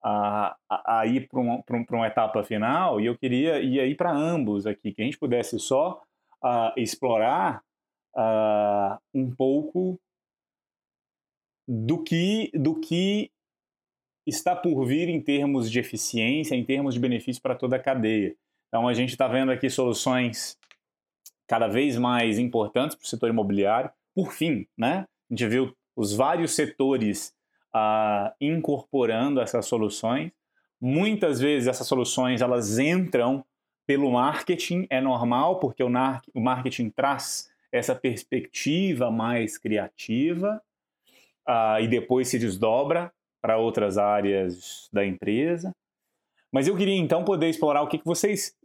a, 0.03 0.57
a, 0.71 1.07
ir 1.07 1.29
para 1.29 1.41
um, 1.41 1.55
um, 1.55 1.85
uma 1.91 2.07
etapa 2.07 2.45
final, 2.45 3.01
e 3.01 3.07
eu 3.07 3.19
queria 3.19 3.61
ir 3.61 3.81
aí 3.81 3.97
para 3.97 4.13
ambos 4.13 4.65
aqui, 4.67 4.93
que 4.93 5.03
a 5.03 5.05
gente 5.05 5.19
pudesse 5.19 5.59
só 5.59 6.03
uh, 6.45 6.73
explorar 6.77 7.61
uh, 8.17 8.97
um 9.13 9.35
pouco 9.35 9.99
do 11.67 12.03
que, 12.03 12.53
do 12.55 12.79
que 12.79 13.31
está 14.27 14.55
por 14.55 14.85
vir 14.85 15.09
em 15.09 15.21
termos 15.21 15.71
de 15.71 15.81
eficiência, 15.81 16.55
em 16.55 16.65
termos 16.65 16.95
de 16.95 17.01
benefício 17.01 17.43
para 17.43 17.57
toda 17.57 17.75
a 17.75 17.83
cadeia. 17.83 18.37
Então, 18.75 18.89
a 18.89 18.93
gente 18.93 19.11
está 19.11 19.29
vendo 19.29 19.53
aqui 19.53 19.71
soluções 19.71 20.59
cada 21.47 21.69
vez 21.69 21.97
mais 21.97 22.41
importantes 22.41 22.97
para 22.97 23.05
o 23.05 23.07
setor 23.07 23.29
imobiliário. 23.29 23.89
Por 24.13 24.33
fim, 24.33 24.67
né? 24.77 25.07
a 25.31 25.33
gente 25.33 25.47
viu 25.47 25.77
os 25.95 26.13
vários 26.13 26.57
setores 26.57 27.33
uh, 27.73 28.35
incorporando 28.41 29.41
essas 29.41 29.67
soluções. 29.67 30.33
Muitas 30.81 31.39
vezes 31.39 31.69
essas 31.69 31.87
soluções 31.87 32.41
elas 32.41 32.77
entram 32.81 33.45
pelo 33.87 34.11
marketing, 34.11 34.89
é 34.91 35.01
normal, 35.01 35.61
porque 35.61 35.85
o, 35.85 35.89
o 36.35 36.41
marketing 36.41 36.91
traz 36.91 37.49
essa 37.71 37.95
perspectiva 37.95 39.09
mais 39.09 39.57
criativa 39.57 40.61
uh, 41.49 41.81
e 41.81 41.87
depois 41.87 42.27
se 42.27 42.41
desdobra 42.41 43.13
para 43.41 43.57
outras 43.57 43.99
áreas 43.99 44.89
da 44.93 45.07
empresa. 45.07 45.73
Mas 46.51 46.67
eu 46.67 46.77
queria 46.77 46.97
então 46.97 47.25
poder 47.25 47.49
explorar 47.49 47.81
o 47.83 47.87
que, 47.87 47.99
que 47.99 48.05
vocês 48.05 48.57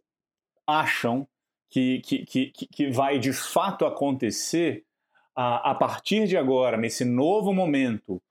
acham 0.70 1.28
que, 1.70 2.00
que, 2.00 2.26
que, 2.26 2.52
que 2.52 2.90
vai 2.92 3.20
de 3.20 3.34
fato 3.34 3.86
acontecer 3.86 4.84
a, 5.36 5.72
a 5.72 5.76
partir 5.76 6.28
de 6.28 6.36
agora, 6.38 6.78
nesse 6.78 7.06
novo 7.06 7.54
momento, 7.54 8.22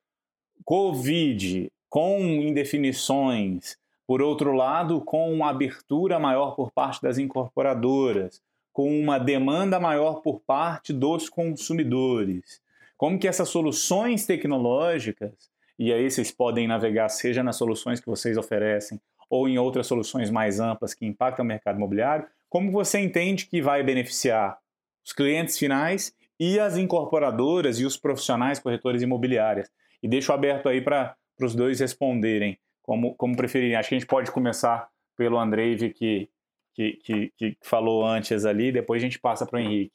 Covid, 0.65 1.71
com 1.89 2.21
indefinições, 2.21 3.77
por 4.07 4.21
outro 4.23 4.53
lado, 4.53 5.01
com 5.01 5.33
uma 5.33 5.51
abertura 5.51 6.19
maior 6.19 6.55
por 6.55 6.71
parte 6.71 7.03
das 7.03 7.19
incorporadoras, 7.19 8.43
com 8.73 8.99
uma 9.01 9.19
demanda 9.19 9.81
maior 9.81 10.21
por 10.21 10.41
parte 10.41 10.93
dos 10.93 11.29
consumidores. 11.29 12.61
Como 12.97 13.19
que 13.19 13.29
essas 13.29 13.49
soluções 13.49 14.27
tecnológicas, 14.27 15.33
e 15.79 15.93
aí 15.93 16.11
vocês 16.11 16.31
podem 16.31 16.67
navegar 16.67 17.09
seja 17.09 17.43
nas 17.43 17.57
soluções 17.57 18.01
que 18.01 18.07
vocês 18.07 18.37
oferecem 18.37 19.01
ou 19.29 19.49
em 19.49 19.59
outras 19.59 19.87
soluções 19.87 20.31
mais 20.31 20.61
amplas 20.61 20.95
que 20.95 21.07
impactam 21.07 21.45
o 21.45 21.49
mercado 21.49 21.77
imobiliário, 21.77 22.27
como 22.49 22.71
você 22.71 22.99
entende 22.99 23.47
que 23.47 23.61
vai 23.61 23.83
beneficiar 23.83 24.59
os 25.05 25.13
clientes 25.13 25.59
finais 25.59 26.15
e 26.41 26.59
as 26.59 26.77
incorporadoras 26.77 27.79
e 27.79 27.85
os 27.85 27.97
profissionais 27.97 28.59
corretores 28.59 29.03
imobiliários? 29.03 29.69
E 30.03 30.09
deixo 30.09 30.33
aberto 30.33 30.69
aí 30.69 30.81
para 30.81 31.17
os 31.41 31.55
dois 31.55 31.81
responderem, 31.81 32.59
como, 32.83 33.15
como 33.17 33.37
preferirem. 33.37 33.77
Acho 33.77 33.91
que 33.91 33.95
a 33.97 33.99
gente 33.99 34.09
pode 34.09 34.31
começar 34.31 34.89
pelo 35.17 35.39
Andrei, 35.39 35.77
que, 35.77 36.29
que, 36.75 36.93
que, 37.03 37.33
que 37.37 37.57
falou 37.61 38.07
antes 38.07 38.45
ali, 38.45 38.71
depois 38.71 39.03
a 39.03 39.05
gente 39.05 39.19
passa 39.19 39.45
para 39.45 39.59
o 39.59 39.61
Henrique. 39.61 39.93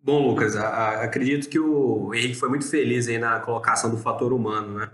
Bom, 0.00 0.28
Lucas, 0.28 0.54
a, 0.54 0.68
a, 0.68 1.04
acredito 1.04 1.48
que 1.48 1.58
o 1.58 2.14
Henrique 2.14 2.34
foi 2.34 2.48
muito 2.48 2.68
feliz 2.68 3.08
aí 3.08 3.18
na 3.18 3.40
colocação 3.40 3.90
do 3.90 3.96
fator 3.96 4.32
humano, 4.32 4.78
né? 4.78 4.90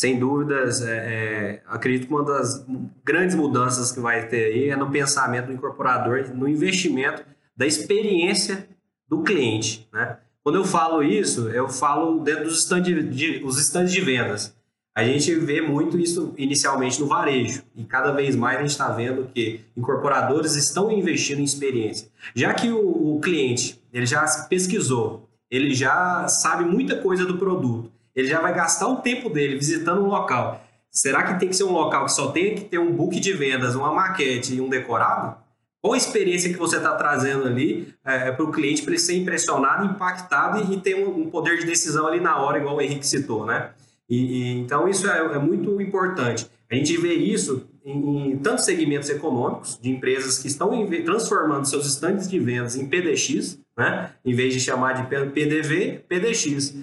Sem 0.00 0.18
dúvidas, 0.18 0.80
é, 0.80 0.96
é, 0.96 1.62
acredito 1.66 2.06
que 2.06 2.12
uma 2.14 2.24
das 2.24 2.64
grandes 3.04 3.36
mudanças 3.36 3.92
que 3.92 4.00
vai 4.00 4.26
ter 4.26 4.46
aí 4.46 4.70
é 4.70 4.76
no 4.76 4.90
pensamento 4.90 5.48
do 5.48 5.52
incorporador, 5.52 6.26
no 6.34 6.48
investimento 6.48 7.22
da 7.54 7.66
experiência 7.66 8.66
do 9.06 9.22
cliente. 9.22 9.86
Né? 9.92 10.16
Quando 10.42 10.56
eu 10.56 10.64
falo 10.64 11.02
isso, 11.02 11.50
eu 11.50 11.68
falo 11.68 12.20
dentro 12.20 12.44
dos 12.44 12.60
stands 12.60 13.14
de, 13.14 13.42
os 13.44 13.70
de 13.70 14.00
vendas. 14.00 14.56
A 14.94 15.04
gente 15.04 15.34
vê 15.34 15.60
muito 15.60 15.98
isso 15.98 16.32
inicialmente 16.38 16.98
no 16.98 17.06
varejo 17.06 17.62
e 17.76 17.84
cada 17.84 18.10
vez 18.10 18.34
mais 18.34 18.56
a 18.56 18.62
gente 18.62 18.70
está 18.70 18.88
vendo 18.88 19.28
que 19.34 19.60
incorporadores 19.76 20.56
estão 20.56 20.90
investindo 20.90 21.40
em 21.40 21.44
experiência. 21.44 22.08
Já 22.34 22.54
que 22.54 22.70
o, 22.70 23.16
o 23.16 23.20
cliente 23.20 23.78
ele 23.92 24.06
já 24.06 24.24
pesquisou, 24.48 25.28
ele 25.50 25.74
já 25.74 26.26
sabe 26.26 26.64
muita 26.64 26.96
coisa 26.96 27.26
do 27.26 27.36
produto, 27.36 27.89
ele 28.14 28.28
já 28.28 28.40
vai 28.40 28.54
gastar 28.54 28.88
o 28.88 28.96
tempo 28.96 29.28
dele 29.28 29.56
visitando 29.56 30.02
um 30.02 30.08
local. 30.08 30.64
Será 30.90 31.22
que 31.22 31.38
tem 31.38 31.48
que 31.48 31.56
ser 31.56 31.64
um 31.64 31.72
local 31.72 32.06
que 32.06 32.12
só 32.12 32.32
tenha 32.32 32.54
que 32.54 32.62
ter 32.62 32.78
um 32.78 32.92
book 32.92 33.18
de 33.20 33.32
vendas, 33.32 33.74
uma 33.74 33.92
maquete 33.92 34.54
e 34.54 34.60
um 34.60 34.68
decorado? 34.68 35.36
Qual 35.80 35.94
a 35.94 35.96
experiência 35.96 36.52
que 36.52 36.58
você 36.58 36.76
está 36.76 36.94
trazendo 36.94 37.46
ali 37.46 37.94
é, 38.04 38.30
para 38.32 38.44
o 38.44 38.52
cliente 38.52 38.82
para 38.82 38.92
ele 38.92 39.00
ser 39.00 39.16
impressionado, 39.16 39.86
impactado 39.86 40.62
e, 40.62 40.74
e 40.74 40.80
ter 40.80 40.94
um, 40.94 41.22
um, 41.22 41.30
poder 41.30 41.58
de 41.58 41.64
decisão 41.64 42.06
ali 42.06 42.20
na 42.20 42.38
hora, 42.38 42.58
igual 42.58 42.76
o 42.76 42.82
Henrique 42.82 43.06
citou, 43.06 43.46
né? 43.46 43.70
E, 44.08 44.16
e 44.16 44.58
então 44.58 44.86
isso 44.88 45.08
é, 45.08 45.18
é, 45.18 45.38
muito 45.38 45.80
importante. 45.80 46.46
A 46.70 46.74
gente 46.74 46.96
vê 46.98 47.14
isso 47.14 47.66
em, 47.84 48.32
em, 48.32 48.38
tantos 48.38 48.64
segmentos 48.64 49.08
econômicos 49.08 49.78
de 49.80 49.90
empresas 49.90 50.38
que 50.38 50.48
estão 50.48 50.86
transformando 51.04 51.64
seus 51.64 51.86
estandes 51.86 52.28
de 52.28 52.38
vendas 52.38 52.76
em 52.76 52.86
PDX, 52.86 53.58
né? 53.76 54.10
Em 54.22 54.34
vez 54.34 54.52
de 54.52 54.60
chamar 54.60 54.92
de 54.92 55.06
PDV, 55.30 56.04
PDX 56.06 56.74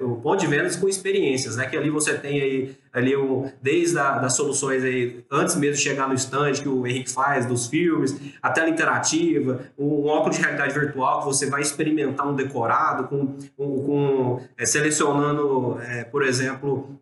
o 0.00 0.16
ponto 0.16 0.40
de 0.40 0.46
vendas 0.46 0.76
com 0.76 0.88
experiências, 0.88 1.56
né? 1.56 1.66
Que 1.66 1.76
ali 1.76 1.90
você 1.90 2.14
tem 2.14 2.40
aí 2.40 2.76
ali 2.92 3.16
um, 3.16 3.50
desde 3.62 3.98
a, 3.98 4.18
das 4.18 4.34
soluções 4.34 4.82
aí 4.82 5.24
antes 5.30 5.54
mesmo 5.54 5.76
de 5.76 5.82
chegar 5.82 6.08
no 6.08 6.14
stand 6.14 6.54
que 6.54 6.68
o 6.68 6.86
Henrique 6.86 7.10
faz 7.10 7.46
dos 7.46 7.68
filmes, 7.68 8.16
a 8.42 8.50
tela 8.50 8.68
interativa, 8.68 9.60
um, 9.78 10.06
óculos 10.06 10.36
de 10.36 10.42
realidade 10.42 10.74
virtual 10.74 11.20
que 11.20 11.26
você 11.26 11.46
vai 11.46 11.60
experimentar 11.60 12.26
um 12.26 12.34
decorado 12.34 13.06
com, 13.08 13.36
com, 13.56 13.84
com 13.84 14.42
é, 14.56 14.66
selecionando, 14.66 15.78
é, 15.80 16.04
por 16.04 16.24
exemplo, 16.24 17.00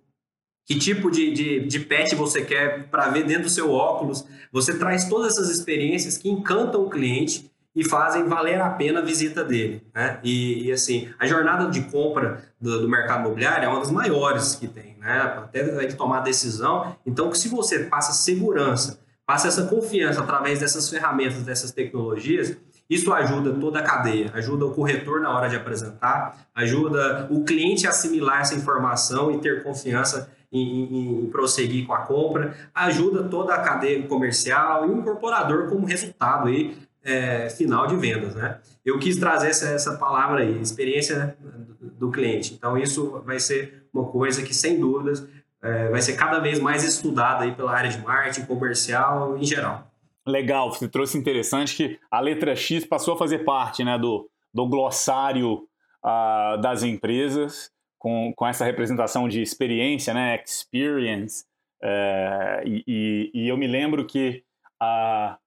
que 0.66 0.78
tipo 0.78 1.10
de, 1.10 1.32
de, 1.32 1.60
de 1.60 1.80
pet 1.80 2.14
você 2.14 2.42
quer 2.42 2.88
para 2.88 3.08
ver 3.08 3.24
dentro 3.24 3.44
do 3.44 3.50
seu 3.50 3.70
óculos. 3.70 4.26
Você 4.52 4.76
traz 4.76 5.08
todas 5.08 5.32
essas 5.32 5.48
experiências 5.48 6.18
que 6.18 6.28
encantam 6.28 6.84
o 6.84 6.90
cliente 6.90 7.50
e 7.76 7.84
fazem 7.84 8.26
valer 8.26 8.58
a 8.58 8.70
pena 8.70 9.00
a 9.00 9.02
visita 9.02 9.44
dele. 9.44 9.86
Né? 9.94 10.18
E, 10.24 10.66
e 10.66 10.72
assim, 10.72 11.10
a 11.18 11.26
jornada 11.26 11.70
de 11.70 11.82
compra 11.82 12.42
do, 12.58 12.80
do, 12.80 12.88
mercado 12.88 13.20
imobiliário 13.20 13.66
é 13.66 13.68
uma 13.68 13.80
das 13.80 13.90
maiores 13.90 14.54
que 14.54 14.66
tem, 14.66 14.96
né? 14.98 15.20
até 15.36 15.62
de 15.84 15.94
tomar 15.94 16.20
decisão. 16.20 16.96
Então, 17.04 17.32
se 17.34 17.48
você 17.48 17.80
passa 17.80 18.12
segurança, 18.12 18.98
passa 19.26 19.48
essa 19.48 19.66
confiança 19.66 20.22
através 20.22 20.60
dessas 20.60 20.88
ferramentas, 20.88 21.42
dessas 21.42 21.70
tecnologias, 21.70 22.56
Isso 22.88 23.12
ajuda 23.12 23.52
toda 23.52 23.80
a 23.80 23.82
cadeia, 23.82 24.30
ajuda 24.32 24.64
o 24.64 24.70
corretor 24.70 25.20
na 25.20 25.28
hora 25.36 25.48
de 25.48 25.56
apresentar, 25.56 26.46
ajuda 26.54 27.26
o 27.28 27.44
cliente 27.44 27.84
a 27.84 27.90
assimilar 27.90 28.42
essa 28.42 28.54
informação 28.54 29.32
e 29.32 29.38
ter 29.38 29.64
confiança 29.64 30.30
em, 30.52 31.24
em, 31.24 31.26
prosseguir 31.26 31.84
com 31.84 31.92
a 31.92 31.98
compra, 31.98 32.54
ajuda 32.72 33.24
toda 33.24 33.54
a 33.54 33.60
cadeia 33.60 34.06
comercial 34.06 34.86
e 34.86 34.90
o 34.90 34.98
incorporador 34.98 35.68
como 35.68 35.84
resultado 35.84 36.48
aí, 36.48 36.76
é, 37.06 37.48
final 37.48 37.86
de 37.86 37.96
vendas. 37.96 38.34
Né? 38.34 38.58
Eu 38.84 38.98
quis 38.98 39.16
trazer 39.16 39.48
essa, 39.48 39.68
essa 39.68 39.96
palavra 39.96 40.40
aí, 40.40 40.60
experiência 40.60 41.36
do 41.80 42.10
cliente. 42.10 42.52
Então, 42.54 42.76
isso 42.76 43.22
vai 43.24 43.38
ser 43.38 43.84
uma 43.94 44.04
coisa 44.04 44.42
que, 44.42 44.52
sem 44.52 44.78
dúvidas, 44.78 45.26
é, 45.62 45.88
vai 45.88 46.02
ser 46.02 46.16
cada 46.16 46.40
vez 46.40 46.58
mais 46.58 46.84
estudada 46.84 47.44
aí 47.44 47.54
pela 47.54 47.72
área 47.72 47.90
de 47.90 47.98
marketing, 47.98 48.44
comercial 48.46 49.38
em 49.38 49.44
geral. 49.44 49.90
Legal, 50.26 50.72
você 50.72 50.88
trouxe 50.88 51.16
interessante 51.16 51.76
que 51.76 51.98
a 52.10 52.20
letra 52.20 52.56
X 52.56 52.84
passou 52.84 53.14
a 53.14 53.18
fazer 53.18 53.44
parte 53.44 53.84
né, 53.84 53.96
do, 53.96 54.28
do 54.52 54.66
glossário 54.66 55.68
uh, 56.04 56.60
das 56.60 56.82
empresas 56.82 57.70
com, 57.96 58.32
com 58.34 58.46
essa 58.46 58.64
representação 58.64 59.28
de 59.28 59.40
experiência, 59.40 60.12
né, 60.12 60.40
experience. 60.44 61.44
É, 61.82 62.62
e, 62.66 63.30
e, 63.32 63.48
eu 63.48 63.56
me 63.56 63.66
lembro 63.66 64.04
que 64.04 64.42
a, 64.80 65.38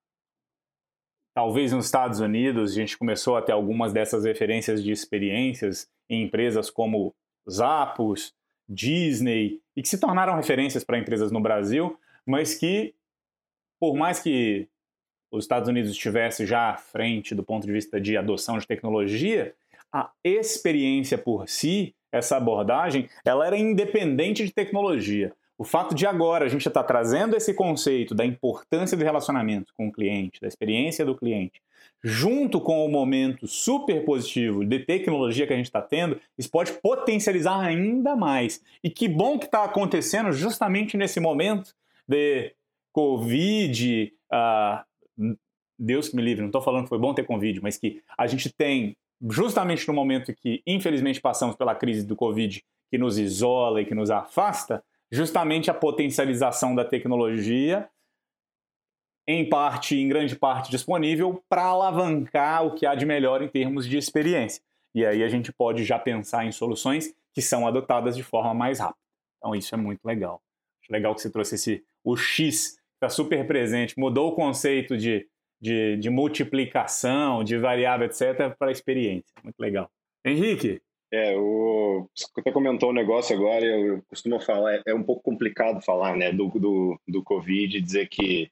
talvez 1.40 1.72
nos 1.72 1.86
Estados 1.86 2.20
Unidos 2.20 2.74
a 2.74 2.76
gente 2.76 2.98
começou 2.98 3.38
a 3.38 3.42
ter 3.42 3.54
algumas 3.54 3.94
dessas 3.94 4.26
referências 4.26 4.84
de 4.84 4.92
experiências 4.92 5.88
em 6.10 6.24
empresas 6.24 6.70
como 6.70 7.16
Zappos, 7.50 8.34
Disney, 8.68 9.62
e 9.74 9.82
que 9.82 9.88
se 9.88 9.98
tornaram 9.98 10.36
referências 10.36 10.84
para 10.84 11.00
empresas 11.00 11.32
no 11.32 11.40
Brasil, 11.40 11.98
mas 12.26 12.56
que, 12.56 12.94
por 13.80 13.96
mais 13.96 14.20
que 14.20 14.68
os 15.32 15.46
Estados 15.46 15.70
Unidos 15.70 15.92
estivesse 15.92 16.46
já 16.46 16.72
à 16.72 16.76
frente 16.76 17.34
do 17.34 17.42
ponto 17.42 17.66
de 17.66 17.72
vista 17.72 18.02
de 18.02 18.18
adoção 18.18 18.58
de 18.58 18.68
tecnologia, 18.68 19.56
a 19.94 20.12
experiência 20.22 21.18
por 21.18 21.48
si 21.48 21.96
essa 22.12 22.36
abordagem, 22.36 23.10
ela 23.24 23.48
era 23.48 23.58
independente 23.58 24.44
de 24.44 24.52
tecnologia. 24.52 25.34
O 25.60 25.66
fato 25.66 25.93
de 25.93 26.07
agora 26.07 26.45
a 26.45 26.47
gente 26.47 26.66
estar 26.66 26.84
tá 26.84 26.88
trazendo 26.88 27.36
esse 27.36 27.53
conceito 27.53 28.16
da 28.16 28.26
importância 28.26 28.95
do 28.95 29.03
relacionamento 29.03 29.74
com 29.76 29.89
o 29.89 29.91
cliente, 29.91 30.39
da 30.39 30.47
experiência 30.47 31.05
do 31.05 31.14
cliente, 31.14 31.62
junto 32.01 32.62
com 32.62 32.86
o 32.86 32.89
momento 32.89 33.45
super 33.45 34.05
positivo 34.05 34.64
de 34.64 34.80
tecnologia 34.80 35.45
que 35.45 35.51
a 35.51 35.57
gente 35.57 35.66
está 35.66 35.82
tendo, 35.82 36.18
isso 36.38 36.49
pode 36.49 36.72
potencializar 36.72 37.60
ainda 37.60 38.16
mais. 38.16 38.64
E 38.82 38.89
que 38.89 39.10
bom 39.10 39.38
que 39.38 39.47
está 39.47 39.66
acontecendo 39.66 40.32
justamente 40.32 40.95
nesse 40.95 41.20
momento 41.20 41.76
de 42.07 42.53
Covid. 42.93 44.14
Uh, 44.32 45.36
Deus 45.78 46.07
que 46.07 46.16
me 46.16 46.22
livre, 46.22 46.39
não 46.39 46.47
estou 46.47 46.62
falando 46.62 46.84
que 46.84 46.89
foi 46.89 46.99
bom 46.99 47.14
ter 47.14 47.26
Covid, 47.26 47.62
mas 47.62 47.78
que 47.78 48.01
a 48.18 48.28
gente 48.28 48.49
tem 48.49 48.95
justamente 49.30 49.86
no 49.89 49.93
momento 49.93 50.34
que, 50.34 50.64
infelizmente, 50.66 51.20
passamos 51.20 51.57
pela 51.57 51.76
crise 51.76 52.05
do 52.05 52.16
Covid, 52.16 52.64
que 52.89 52.97
nos 52.97 53.18
isola 53.18 53.82
e 53.82 53.86
que 53.86 53.93
nos 53.93 54.10
afasta, 54.10 54.82
justamente 55.12 55.70
a 55.70 55.74
potencialização 55.74 56.76
da 56.76 56.86
tecnologia, 56.86 57.89
em 59.28 59.47
parte, 59.47 59.95
em 59.95 60.07
grande 60.07 60.36
parte 60.36 60.72
disponível, 60.72 61.43
para 61.47 61.64
alavancar 61.64 62.66
o 62.66 62.74
que 62.74 62.86
há 62.86 62.95
de 62.95 63.05
melhor 63.05 63.41
em 63.41 63.47
termos 63.47 63.88
de 63.88 63.97
experiência. 63.97 64.62
E 64.93 65.05
aí 65.05 65.24
a 65.24 65.28
gente 65.28 65.51
pode 65.51 65.84
já 65.84 65.99
pensar 65.99 66.45
em 66.45 66.51
soluções 66.51 67.14
que 67.34 67.41
são 67.41 67.68
adotadas 67.68 68.16
de 68.16 68.24
forma 68.24 68.53
mais 68.53 68.80
rápida. 68.80 68.99
Então 69.38 69.55
isso 69.55 69.74
é 69.74 69.78
muito 69.78 70.03
legal. 70.03 70.41
Legal 70.89 71.14
que 71.14 71.22
você 71.22 71.30
trouxe 71.30 71.55
esse 71.55 71.84
o 72.03 72.18
X 72.18 72.80
está 72.95 73.10
super 73.10 73.45
presente, 73.45 73.99
mudou 73.99 74.30
o 74.30 74.36
conceito 74.36 74.97
de 74.97 75.28
de, 75.62 75.97
de 75.97 76.10
multiplicação, 76.10 77.43
de 77.43 77.57
variável, 77.57 78.07
etc., 78.07 78.55
para 78.57 78.70
a 78.70 78.72
experiência. 78.72 79.34
Muito 79.43 79.60
legal. 79.60 79.91
Henrique? 80.24 80.82
É, 81.12 81.36
o, 81.36 82.07
você 82.16 82.28
até 82.38 82.51
comentou 82.51 82.91
um 82.91 82.93
negócio 82.93 83.36
agora, 83.36 83.66
eu 83.66 84.01
costumo 84.03 84.39
falar, 84.39 84.76
é, 84.76 84.84
é 84.88 84.93
um 84.93 85.03
pouco 85.03 85.24
complicado 85.24 85.84
falar, 85.84 86.16
né, 86.16 86.32
do, 86.32 86.47
do, 86.49 86.99
do 87.07 87.24
Covid, 87.24 87.82
dizer 87.82 88.07
que, 88.07 88.51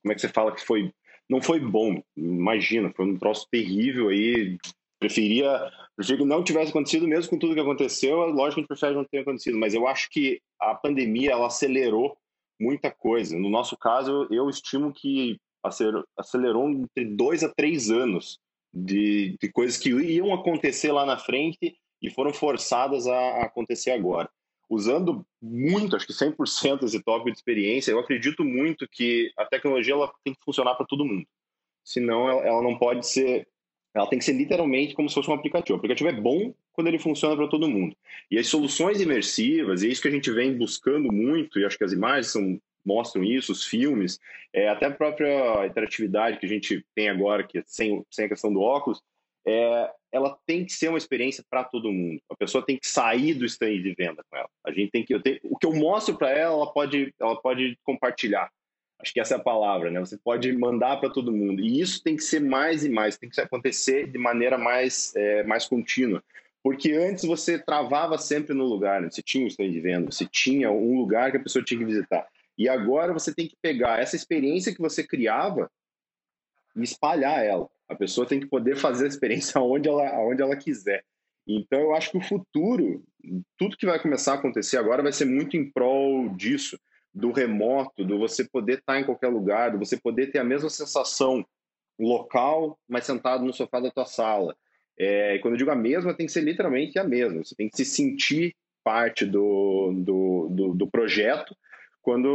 como 0.00 0.12
é 0.12 0.14
que 0.14 0.20
você 0.20 0.28
fala 0.28 0.54
que 0.54 0.64
foi, 0.64 0.92
não 1.28 1.42
foi 1.42 1.58
bom, 1.58 2.00
imagina, 2.16 2.92
foi 2.94 3.06
um 3.06 3.18
troço 3.18 3.48
terrível 3.50 4.10
aí, 4.10 4.58
preferia, 5.00 5.72
preferia 5.96 6.22
que 6.22 6.28
não 6.28 6.44
tivesse 6.44 6.70
acontecido 6.70 7.08
mesmo 7.08 7.30
com 7.30 7.38
tudo 7.38 7.54
que 7.54 7.60
aconteceu, 7.60 8.16
lógico 8.26 8.36
que 8.38 8.44
a 8.44 8.62
gente 8.62 8.68
prefere 8.68 8.94
não 8.94 9.04
ter 9.04 9.18
acontecido, 9.18 9.58
mas 9.58 9.74
eu 9.74 9.88
acho 9.88 10.08
que 10.08 10.40
a 10.60 10.76
pandemia, 10.76 11.32
ela 11.32 11.48
acelerou 11.48 12.16
muita 12.60 12.92
coisa, 12.92 13.36
no 13.36 13.50
nosso 13.50 13.76
caso, 13.76 14.28
eu 14.30 14.48
estimo 14.48 14.92
que 14.92 15.36
acelerou 16.16 16.70
entre 16.70 17.04
dois 17.04 17.42
a 17.42 17.48
três 17.48 17.90
anos 17.90 18.38
de, 18.72 19.36
de 19.40 19.52
coisas 19.52 19.76
que 19.76 19.90
iam 19.90 20.32
acontecer 20.32 20.92
lá 20.92 21.04
na 21.04 21.18
frente 21.18 21.76
e 22.00 22.10
foram 22.10 22.32
forçadas 22.32 23.06
a, 23.06 23.42
acontecer 23.42 23.90
agora. 23.90 24.28
Usando 24.68 25.24
muito, 25.40 25.94
acho 25.94 26.06
que 26.06 26.12
100% 26.12 26.84
esse 26.84 27.02
tópico 27.02 27.30
de 27.30 27.36
experiência, 27.36 27.90
eu 27.90 27.98
acredito 27.98 28.42
muito 28.44 28.88
que 28.88 29.30
a 29.36 29.44
tecnologia 29.44 29.94
ela 29.94 30.10
tem 30.24 30.34
que 30.34 30.44
funcionar 30.44 30.74
para 30.74 30.86
todo 30.86 31.04
mundo. 31.04 31.26
Senão 31.84 32.28
ela, 32.28 32.46
ela 32.46 32.62
não 32.62 32.78
pode 32.78 33.06
ser 33.06 33.46
ela 33.94 34.06
tem 34.06 34.18
que 34.18 34.24
ser 34.24 34.32
literalmente 34.32 34.94
como 34.94 35.08
se 35.08 35.14
fosse 35.14 35.30
um 35.30 35.34
aplicativo. 35.34 35.76
O 35.76 35.78
aplicativo 35.78 36.08
é 36.08 36.12
bom 36.12 36.54
quando 36.72 36.86
ele 36.86 36.98
funciona 36.98 37.36
para 37.36 37.48
todo 37.48 37.68
mundo. 37.68 37.94
E 38.30 38.38
as 38.38 38.46
soluções 38.46 39.00
imersivas, 39.00 39.82
e 39.82 39.88
é 39.88 39.90
isso 39.90 40.00
que 40.00 40.08
a 40.08 40.12
gente 40.12 40.30
vem 40.30 40.56
buscando 40.56 41.12
muito, 41.12 41.58
e 41.58 41.64
acho 41.66 41.76
que 41.76 41.84
as 41.84 41.92
imagens 41.92 42.28
são 42.28 42.58
mostram 42.84 43.24
isso, 43.24 43.52
os 43.52 43.64
filmes, 43.64 44.18
é, 44.52 44.68
até 44.68 44.86
a 44.86 44.90
própria 44.90 45.66
interatividade 45.66 46.38
que 46.38 46.46
a 46.46 46.48
gente 46.48 46.84
tem 46.94 47.08
agora, 47.08 47.46
que 47.46 47.62
sem, 47.66 48.04
sem 48.10 48.26
a 48.26 48.28
questão 48.28 48.52
do 48.52 48.60
óculos, 48.60 49.00
é, 49.46 49.90
ela 50.12 50.38
tem 50.46 50.64
que 50.64 50.72
ser 50.72 50.88
uma 50.88 50.98
experiência 50.98 51.44
para 51.50 51.64
todo 51.64 51.92
mundo. 51.92 52.20
A 52.30 52.36
pessoa 52.36 52.64
tem 52.64 52.76
que 52.76 52.86
sair 52.86 53.34
do 53.34 53.44
stand 53.46 53.82
de 53.82 53.94
venda 53.94 54.22
com 54.30 54.36
ela. 54.36 54.48
A 54.64 54.70
gente 54.70 54.90
tem 54.90 55.04
que, 55.04 55.18
tenho, 55.20 55.40
o 55.44 55.58
que 55.58 55.66
eu 55.66 55.74
mostro 55.74 56.16
para 56.16 56.30
ela, 56.30 56.54
ela 56.54 56.72
pode, 56.72 57.14
ela 57.20 57.40
pode 57.40 57.78
compartilhar. 57.82 58.50
Acho 59.00 59.12
que 59.12 59.20
essa 59.20 59.34
é 59.34 59.36
a 59.36 59.42
palavra, 59.42 59.90
né? 59.90 59.98
Você 59.98 60.16
pode 60.16 60.52
mandar 60.52 60.98
para 61.00 61.10
todo 61.10 61.32
mundo. 61.32 61.60
E 61.60 61.80
isso 61.80 62.02
tem 62.04 62.14
que 62.14 62.22
ser 62.22 62.40
mais 62.40 62.84
e 62.84 62.88
mais, 62.88 63.18
tem 63.18 63.28
que 63.28 63.40
acontecer 63.40 64.06
de 64.06 64.16
maneira 64.16 64.56
mais, 64.56 65.12
é, 65.16 65.42
mais 65.42 65.66
contínua. 65.66 66.22
Porque 66.62 66.92
antes 66.92 67.24
você 67.24 67.58
travava 67.58 68.16
sempre 68.16 68.54
no 68.54 68.64
lugar, 68.64 69.00
né? 69.00 69.10
você 69.10 69.20
tinha 69.20 69.44
um 69.44 69.48
stand 69.48 69.70
de 69.70 69.80
venda, 69.80 70.12
você 70.12 70.24
tinha 70.24 70.70
um 70.70 70.96
lugar 70.96 71.32
que 71.32 71.38
a 71.38 71.42
pessoa 71.42 71.64
tinha 71.64 71.78
que 71.78 71.84
visitar. 71.84 72.24
E 72.56 72.68
agora 72.68 73.12
você 73.12 73.34
tem 73.34 73.48
que 73.48 73.56
pegar 73.60 74.00
essa 74.00 74.16
experiência 74.16 74.74
que 74.74 74.80
você 74.80 75.06
criava 75.06 75.70
e 76.76 76.82
espalhar 76.82 77.44
ela. 77.44 77.68
A 77.88 77.94
pessoa 77.94 78.26
tem 78.26 78.40
que 78.40 78.46
poder 78.46 78.76
fazer 78.76 79.04
a 79.04 79.08
experiência 79.08 79.60
onde 79.62 79.88
ela, 79.88 80.18
onde 80.20 80.42
ela 80.42 80.56
quiser. 80.56 81.04
Então, 81.46 81.80
eu 81.80 81.94
acho 81.94 82.10
que 82.10 82.18
o 82.18 82.22
futuro, 82.22 83.02
tudo 83.58 83.76
que 83.76 83.86
vai 83.86 84.00
começar 84.00 84.32
a 84.32 84.34
acontecer 84.36 84.76
agora 84.76 85.02
vai 85.02 85.12
ser 85.12 85.24
muito 85.24 85.56
em 85.56 85.68
prol 85.70 86.28
disso, 86.28 86.78
do 87.12 87.32
remoto, 87.32 88.04
do 88.04 88.18
você 88.18 88.44
poder 88.44 88.78
estar 88.78 89.00
em 89.00 89.04
qualquer 89.04 89.28
lugar, 89.28 89.72
do 89.72 89.78
você 89.78 89.96
poder 89.96 90.28
ter 90.28 90.38
a 90.38 90.44
mesma 90.44 90.70
sensação 90.70 91.44
local, 91.98 92.78
mas 92.88 93.04
sentado 93.04 93.44
no 93.44 93.52
sofá 93.52 93.80
da 93.80 93.90
tua 93.90 94.06
sala. 94.06 94.56
É, 94.98 95.38
quando 95.38 95.54
eu 95.54 95.58
digo 95.58 95.70
a 95.70 95.76
mesma, 95.76 96.14
tem 96.14 96.26
que 96.26 96.32
ser 96.32 96.42
literalmente 96.42 96.98
a 96.98 97.04
mesma. 97.04 97.44
Você 97.44 97.54
tem 97.54 97.68
que 97.68 97.76
se 97.76 97.84
sentir 97.84 98.54
parte 98.84 99.26
do, 99.26 99.92
do, 99.92 100.48
do, 100.50 100.74
do 100.74 100.90
projeto 100.90 101.56
quando 102.02 102.28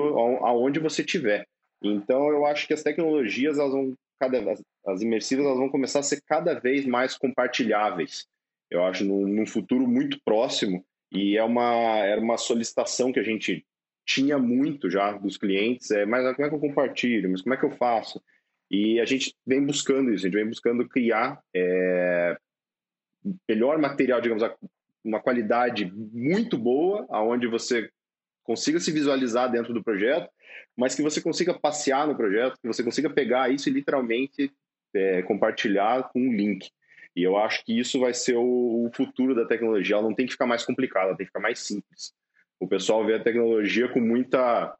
aonde 0.44 0.80
você 0.80 1.04
tiver. 1.04 1.46
Então 1.84 2.30
eu 2.30 2.46
acho 2.46 2.68
que 2.68 2.74
as 2.74 2.84
tecnologias 2.84 3.60
elas 3.60 3.74
vão 3.74 3.94
cada 4.20 4.40
as 4.88 5.02
imersivas 5.02 5.46
elas 5.46 5.60
vão 5.60 5.70
começar 5.70 6.00
a 6.00 6.04
ser 6.04 6.22
cada 6.26 6.60
vez 6.60 6.86
mais 6.86 7.18
compartilháveis. 7.18 8.26
Eu 8.70 8.84
acho 8.84 9.06
num, 9.06 9.28
num 9.28 9.46
futuro 9.46 9.88
muito 9.88 10.20
próximo 10.26 10.84
e 11.12 11.38
é 11.38 11.44
uma 11.44 11.98
era 12.00 12.20
uma 12.20 12.38
solicitação 12.38 13.12
que 13.12 13.20
a 13.20 13.24
gente 13.24 13.66
tinha 14.06 14.38
muito 14.40 14.90
já 14.90 15.12
dos 15.12 15.38
clientes, 15.38 15.92
é, 15.92 16.06
mas 16.06 16.24
como 16.36 16.48
é 16.48 16.50
que 16.50 16.56
eu 16.56 16.60
compartilho, 16.60 17.30
mas 17.30 17.42
como 17.42 17.54
é 17.54 17.58
que 17.58 17.66
eu 17.66 17.72
faço? 17.72 18.22
E 18.72 19.00
a 19.02 19.06
gente 19.06 19.36
vem 19.46 19.66
buscando 19.66 20.14
isso, 20.14 20.26
a 20.26 20.30
gente 20.30 20.40
vem 20.40 20.48
buscando 20.48 20.88
criar 20.88 21.42
é, 21.54 22.38
melhor 23.50 23.78
material, 23.78 24.22
digamos, 24.22 24.44
uma 25.04 25.22
qualidade 25.22 25.92
muito 25.94 26.58
boa, 26.58 27.06
aonde 27.10 27.48
você 27.48 27.90
consiga 28.48 28.80
se 28.80 28.94
visualizar 28.94 29.52
dentro 29.52 29.74
do 29.74 29.84
projeto, 29.84 30.30
mas 30.76 30.96
que 30.96 31.02
você 31.02 31.20
consiga 31.20 31.54
passear 31.54 32.08
no 32.08 32.16
projeto, 32.16 32.58
que 32.62 32.68
você 32.68 32.82
consiga 32.82 33.10
pegar 33.10 33.52
isso 33.52 33.68
e 33.68 33.74
literalmente 33.74 34.50
é, 34.96 35.22
compartilhar 35.24 36.10
com 36.14 36.20
um 36.22 36.34
link. 36.34 36.70
E 37.14 37.24
eu 37.24 37.36
acho 37.36 37.66
que 37.66 37.78
isso 37.78 38.00
vai 38.00 38.14
ser 38.14 38.38
o, 38.38 38.90
futuro 38.94 39.36
da 39.36 39.46
tecnologia. 39.46 39.96
Ela 39.96 40.04
não 40.04 40.16
tem 40.16 40.26
que 40.26 40.32
ficar 40.32 40.46
mais 40.46 40.64
complicada, 40.64 41.08
ela 41.08 41.18
tem 41.18 41.26
que 41.26 41.32
ficar 41.32 41.42
mais 41.42 41.60
simples. 41.60 42.14
O 42.60 42.68
pessoal 42.68 43.06
vê 43.06 43.16
a 43.16 43.24
tecnologia 43.24 43.90
com 43.90 44.00
muita 44.00 44.74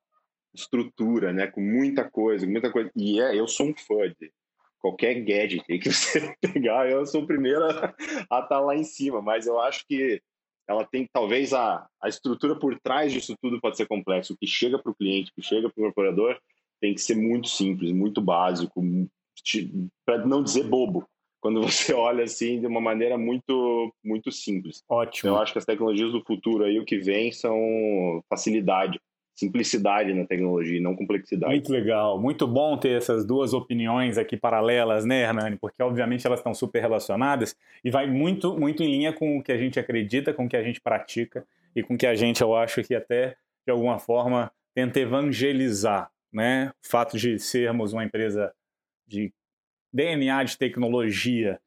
estrutura, 0.54 1.34
né? 1.34 1.48
Com 1.48 1.62
muita 1.62 2.10
coisa, 2.10 2.48
muita 2.48 2.72
coisa. 2.72 2.90
E 2.96 3.20
é, 3.20 3.36
eu 3.36 3.48
sou 3.48 3.68
um 3.68 3.76
fã 3.76 4.08
de 4.20 4.32
qualquer 4.80 5.16
gadget 5.16 5.64
que 5.66 5.92
você 5.92 6.34
pegar, 6.40 6.90
eu 6.90 7.06
sou 7.06 7.24
o 7.24 7.28
primeiro 7.28 7.64
a 7.66 7.70
estar 7.70 8.42
tá 8.44 8.60
lá 8.60 8.76
em 8.76 8.84
cima. 8.84 9.22
Mas 9.22 9.46
eu 9.46 9.60
acho 9.60 9.86
que 9.88 10.22
ela 10.68 10.86
tem 10.86 11.08
talvez 11.12 11.54
a, 11.54 11.88
a 12.02 12.10
estrutura 12.10 12.56
por 12.56 12.78
trás 12.80 13.12
disso 13.12 13.36
tudo 13.42 13.60
pode 13.62 13.78
ser 13.78 13.88
complexo. 13.88 14.34
O 14.34 14.38
que 14.38 14.46
chega 14.46 14.78
para 14.78 14.92
o 14.92 14.96
cliente, 14.96 15.32
o 15.32 15.36
que 15.36 15.42
chega 15.42 15.70
para 15.70 15.82
o 15.82 15.84
incorporador, 15.84 16.38
tem 16.82 16.94
que 16.94 17.02
ser 17.02 17.16
muito 17.16 17.48
simples, 17.48 17.92
muito 17.92 18.22
básico, 18.22 18.84
para 20.06 20.26
não 20.26 20.44
dizer 20.44 20.64
bobo, 20.64 21.08
quando 21.40 21.62
você 21.62 21.94
olha 21.96 22.24
assim 22.24 22.60
de 22.60 22.68
uma 22.68 22.82
maneira 22.82 23.18
muito 23.18 23.94
muito 24.04 24.32
simples. 24.32 24.84
Ótimo. 24.90 25.32
Eu 25.32 25.38
acho 25.38 25.54
que 25.54 25.60
as 25.60 25.66
tecnologias 25.66 26.12
do 26.12 26.24
futuro 26.24 26.66
aí 26.66 26.80
o 26.80 26.86
que 26.86 26.98
vem 26.98 27.32
são 27.32 28.22
facilidade, 28.30 29.00
simplicidade 29.38 30.14
na 30.16 30.26
tecnologia, 30.26 30.82
não 30.82 30.96
complexidade. 30.96 31.52
Muito 31.52 31.72
legal, 31.72 32.20
muito 32.20 32.48
bom 32.48 32.76
ter 32.76 32.98
essas 32.98 33.24
duas 33.24 33.54
opiniões 33.54 34.18
aqui 34.18 34.36
paralelas, 34.36 35.06
né, 35.06 35.22
Hernani? 35.22 35.58
Porque 35.58 35.82
obviamente 35.84 36.26
elas 36.26 36.40
estão 36.40 36.56
super 36.56 36.82
relacionadas 36.82 37.56
e 37.86 37.92
vai 37.92 38.08
muito 38.08 38.58
muito 38.58 38.82
em 38.82 38.88
linha 38.88 39.14
com 39.14 39.38
o 39.38 39.44
que 39.44 39.52
a 39.52 39.58
gente 39.58 39.80
acredita, 39.80 40.34
com 40.34 40.46
o 40.46 40.50
que 40.50 40.58
a 40.58 40.64
gente 40.64 40.82
pratica 40.82 41.46
e 41.76 41.84
com 41.84 41.94
o 41.94 41.98
que 41.98 42.08
a 42.08 42.16
gente, 42.16 42.42
eu 42.42 42.56
acho 42.56 42.84
que 42.84 42.96
até 42.96 43.36
de 43.64 43.72
alguma 43.72 44.00
forma 44.00 44.52
tenta 44.74 45.00
evangelizar, 45.00 46.10
né? 46.34 46.72
O 46.84 46.88
fato 46.90 47.16
de 47.16 47.38
sermos 47.38 47.94
uma 47.94 48.04
empresa 48.04 48.52
de 49.06 49.32
DNA 49.94 50.44
de 50.44 50.58
tecnologia, 50.58 51.60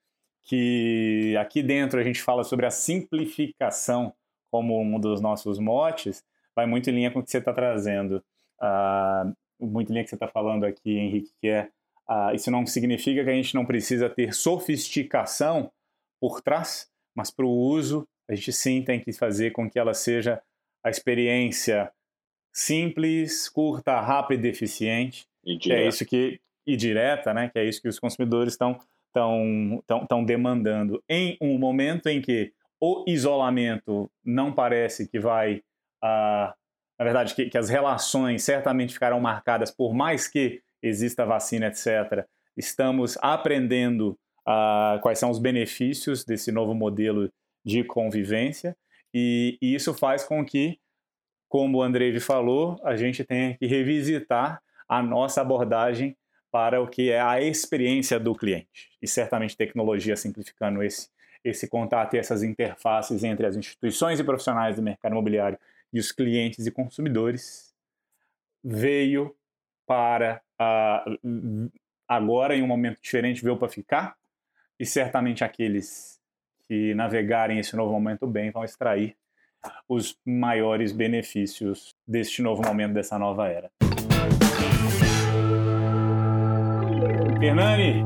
que 0.43 1.37
aqui 1.39 1.63
dentro 1.63 2.01
a 2.01 2.03
gente 2.03 2.21
fala 2.21 2.43
sobre 2.43 2.67
a 2.67 2.71
simplificação 2.71 4.13
como 4.51 4.81
um 4.81 4.99
dos 4.99 5.21
nossos 5.21 5.61
motes, 5.61 6.25
vai 6.55 6.67
muito 6.67 6.91
em 6.91 6.95
linha 6.95 7.11
com 7.11 7.21
o 7.21 7.23
que 7.23 7.31
você 7.31 7.39
está 7.39 7.53
trazendo. 7.53 8.23
Uh, 8.61 9.35
muito 9.61 9.91
em 9.91 9.95
linha 9.95 10.03
com 10.03 10.07
o 10.07 10.11
que 10.11 10.11
você 10.11 10.17
está 10.17 10.29
falando 10.29 10.65
aqui, 10.65 10.97
Henrique, 10.97 11.33
que 11.41 11.49
é 11.49 11.69
uh, 12.09 12.35
isso 12.35 12.51
não 12.51 12.67
significa 12.67 13.25
que 13.25 13.31
a 13.31 13.35
gente 13.35 13.55
não 13.55 13.65
precisa 13.65 14.09
ter 14.09 14.35
sofisticação 14.35 15.71
por 16.21 16.41
trás, 16.41 16.91
mas 17.15 17.31
para 17.31 17.47
o 17.47 17.51
uso 17.51 18.07
a 18.29 18.35
gente 18.35 18.53
sim 18.53 18.83
tem 18.83 19.01
que 19.01 19.13
fazer 19.13 19.51
com 19.51 19.69
que 19.69 19.79
ela 19.79 19.95
seja 19.95 20.41
a 20.85 20.91
experiência 20.91 21.93
simples, 22.53 23.49
curta, 23.49 24.01
rápida 24.01 24.47
e 24.47 24.51
eficiente. 24.51 25.27
E 25.45 25.59
que 25.59 25.73
é 25.73 25.87
isso 25.87 26.05
que 26.05 26.41
e 26.67 26.77
direta, 26.77 27.35
né? 27.35 27.49
Que 27.49 27.59
é 27.59 27.65
isso 27.65 27.81
que 27.83 27.89
os 27.89 27.99
consumidores 27.99 28.53
estão 28.53 28.79
estão 29.09 29.83
tão, 30.09 30.25
demandando 30.25 31.03
em 31.09 31.37
um 31.41 31.59
momento 31.59 32.07
em 32.07 32.21
que 32.21 32.53
o 32.81 33.05
isolamento 33.09 34.09
não 34.25 34.53
parece 34.53 35.09
que 35.09 35.19
vai, 35.19 35.63
uh, 36.03 36.53
na 36.99 37.05
verdade, 37.05 37.35
que, 37.35 37.49
que, 37.49 37.59
as 37.59 37.69
relações 37.69 38.43
certamente 38.43 38.93
ficarão 38.93 39.21
marcadas 39.21 39.71
por 39.71 39.95
mais 39.95 40.29
que 40.29 40.61
exista 40.83 41.25
vacina, 41.25 41.67
etc. 41.67 42.27
Estamos 42.57 43.17
aprendendo 43.23 44.19
uh, 44.47 45.01
quais 45.01 45.19
são 45.19 45.31
os 45.31 45.39
benefícios 45.39 46.25
desse 46.25 46.53
novo 46.53 46.75
modelo 46.75 47.31
de 47.65 47.85
convivência 47.85 48.77
e, 49.15 49.59
e 49.61 49.75
isso 49.75 49.95
faz 49.95 50.25
com 50.25 50.45
que 50.45 50.79
como 51.51 51.79
o 51.79 51.83
Andrei 51.83 52.19
falou, 52.21 52.81
a 52.85 52.97
gente 52.97 53.25
tem 53.25 53.57
que 53.57 53.67
revisitar 53.67 54.63
a 54.89 55.03
nossa 55.03 55.41
abordagem 55.41 56.17
para 56.51 56.81
o 56.81 56.87
que 56.87 57.11
é 57.11 57.21
a 57.21 57.41
experiência 57.41 58.21
do 58.21 58.37
cliente. 58.37 58.89
E 59.03 59.09
certamente 59.09 59.57
tecnologia 59.57 60.17
simplificando 60.17 60.81
esse, 60.81 61.09
esse 61.45 61.69
contato 61.69 62.15
e 62.15 62.19
essas 62.21 62.45
interfaces 62.45 63.25
entre 63.25 63.47
as 63.47 63.57
instituições 63.57 64.21
e 64.21 64.25
profissionais 64.25 64.77
do 64.77 64.83
mercado 64.83 65.11
imobiliário 65.11 65.59
e 65.93 65.99
os 65.99 66.13
clientes 66.13 66.67
e 66.67 66.71
consumidores 66.71 67.75
veio 68.63 69.35
para 69.87 70.41
uh, 70.61 71.71
agora, 72.07 72.55
em 72.55 72.63
um 72.63 72.67
momento 72.67 73.01
diferente, 73.01 73.43
veio 73.43 73.57
para 73.57 73.69
ficar. 73.69 74.17
E 74.79 74.87
certamente 74.87 75.45
aqueles 75.45 76.21
que 76.67 76.95
navegarem 76.95 77.59
esse 77.59 77.75
novo 77.77 77.93
momento 77.93 78.27
bem 78.27 78.51
vão 78.51 78.65
extrair 78.65 79.17
os 79.89 80.17
maiores 80.25 80.93
benefícios 80.93 81.95
deste 82.07 82.41
novo 82.41 82.63
momento, 82.63 82.95
dessa 82.95 83.19
nova 83.19 83.49
era. 83.49 83.71
Hernani, 87.43 88.05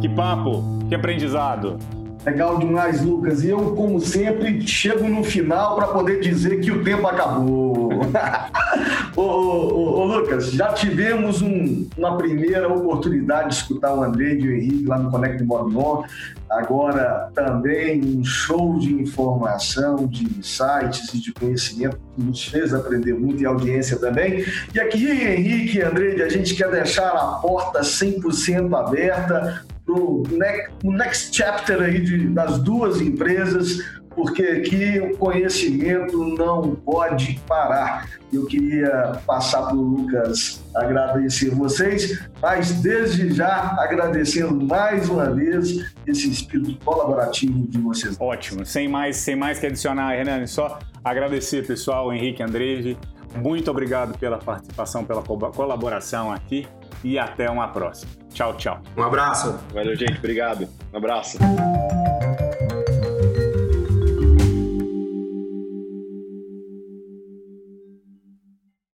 que 0.00 0.08
papo, 0.08 0.62
que 0.88 0.94
aprendizado. 0.94 1.78
Legal 2.24 2.58
demais, 2.58 3.02
Lucas. 3.02 3.42
E 3.42 3.48
eu, 3.48 3.74
como 3.74 4.00
sempre, 4.00 4.66
chego 4.66 5.08
no 5.08 5.24
final 5.24 5.74
para 5.74 5.88
poder 5.88 6.20
dizer 6.20 6.60
que 6.60 6.70
o 6.70 6.84
tempo 6.84 7.06
acabou. 7.06 7.61
ô, 9.16 9.22
ô, 9.22 10.00
ô, 10.00 10.04
Lucas, 10.06 10.52
já 10.52 10.72
tivemos 10.72 11.42
um, 11.42 11.88
uma 11.96 12.16
primeira 12.16 12.68
oportunidade 12.68 13.50
de 13.50 13.54
escutar 13.56 13.94
o 13.94 14.02
André 14.02 14.34
e 14.34 14.48
o 14.48 14.52
Henrique 14.52 14.86
lá 14.86 14.98
no 14.98 15.10
Connect 15.10 15.42
Mobion. 15.44 16.04
Agora 16.50 17.30
também 17.34 18.02
um 18.04 18.24
show 18.24 18.78
de 18.78 18.92
informação, 18.92 20.06
de 20.06 20.24
insights 20.24 21.14
e 21.14 21.20
de 21.20 21.32
conhecimento 21.32 21.98
que 22.14 22.22
nos 22.22 22.46
fez 22.46 22.74
aprender 22.74 23.14
muito 23.14 23.42
e 23.42 23.46
a 23.46 23.48
audiência 23.48 23.98
também. 23.98 24.44
E 24.74 24.80
aqui, 24.80 25.10
Henrique 25.10 25.78
e 25.78 25.82
André, 25.82 26.22
a 26.22 26.28
gente 26.28 26.54
quer 26.54 26.70
deixar 26.70 27.08
a 27.08 27.38
porta 27.40 27.80
100% 27.80 28.74
aberta 28.78 29.64
pro 29.84 30.22
next, 30.30 30.72
next 30.84 31.36
chapter 31.36 31.80
aí 31.82 32.00
de, 32.00 32.28
das 32.28 32.58
duas 32.58 33.00
empresas, 33.00 33.78
porque 34.14 34.42
aqui 34.42 34.98
o 35.00 35.16
conhecimento 35.16 36.24
não 36.36 36.74
pode 36.74 37.40
parar. 37.46 38.08
Eu 38.32 38.46
queria 38.46 39.20
passar 39.26 39.62
para 39.66 39.76
o 39.76 39.80
Lucas 39.80 40.62
agradecer 40.74 41.50
vocês, 41.50 42.26
mas 42.40 42.72
desde 42.80 43.32
já 43.32 43.76
agradecendo 43.78 44.64
mais 44.64 45.08
uma 45.08 45.30
vez 45.30 45.92
esse 46.06 46.30
espírito 46.30 46.82
colaborativo 46.84 47.66
de 47.68 47.78
vocês. 47.78 48.16
Ótimo, 48.18 48.64
sem 48.64 48.88
mais, 48.88 49.16
sem 49.16 49.36
mais 49.36 49.58
que 49.58 49.66
adicionar, 49.66 50.12
Renan, 50.12 50.46
só 50.46 50.78
agradecer 51.04 51.66
pessoal, 51.66 52.12
Henrique 52.12 52.42
Andreve, 52.42 52.96
muito 53.34 53.70
obrigado 53.70 54.18
pela 54.18 54.38
participação, 54.38 55.04
pela 55.04 55.22
colaboração 55.22 56.32
aqui 56.32 56.66
e 57.02 57.18
até 57.18 57.50
uma 57.50 57.68
próxima. 57.68 58.12
Tchau, 58.32 58.54
tchau. 58.56 58.80
Um 58.96 59.02
abraço. 59.02 59.58
Valeu, 59.72 59.96
gente. 59.96 60.18
Obrigado. 60.18 60.68
Um 60.92 60.96
abraço. 60.96 61.38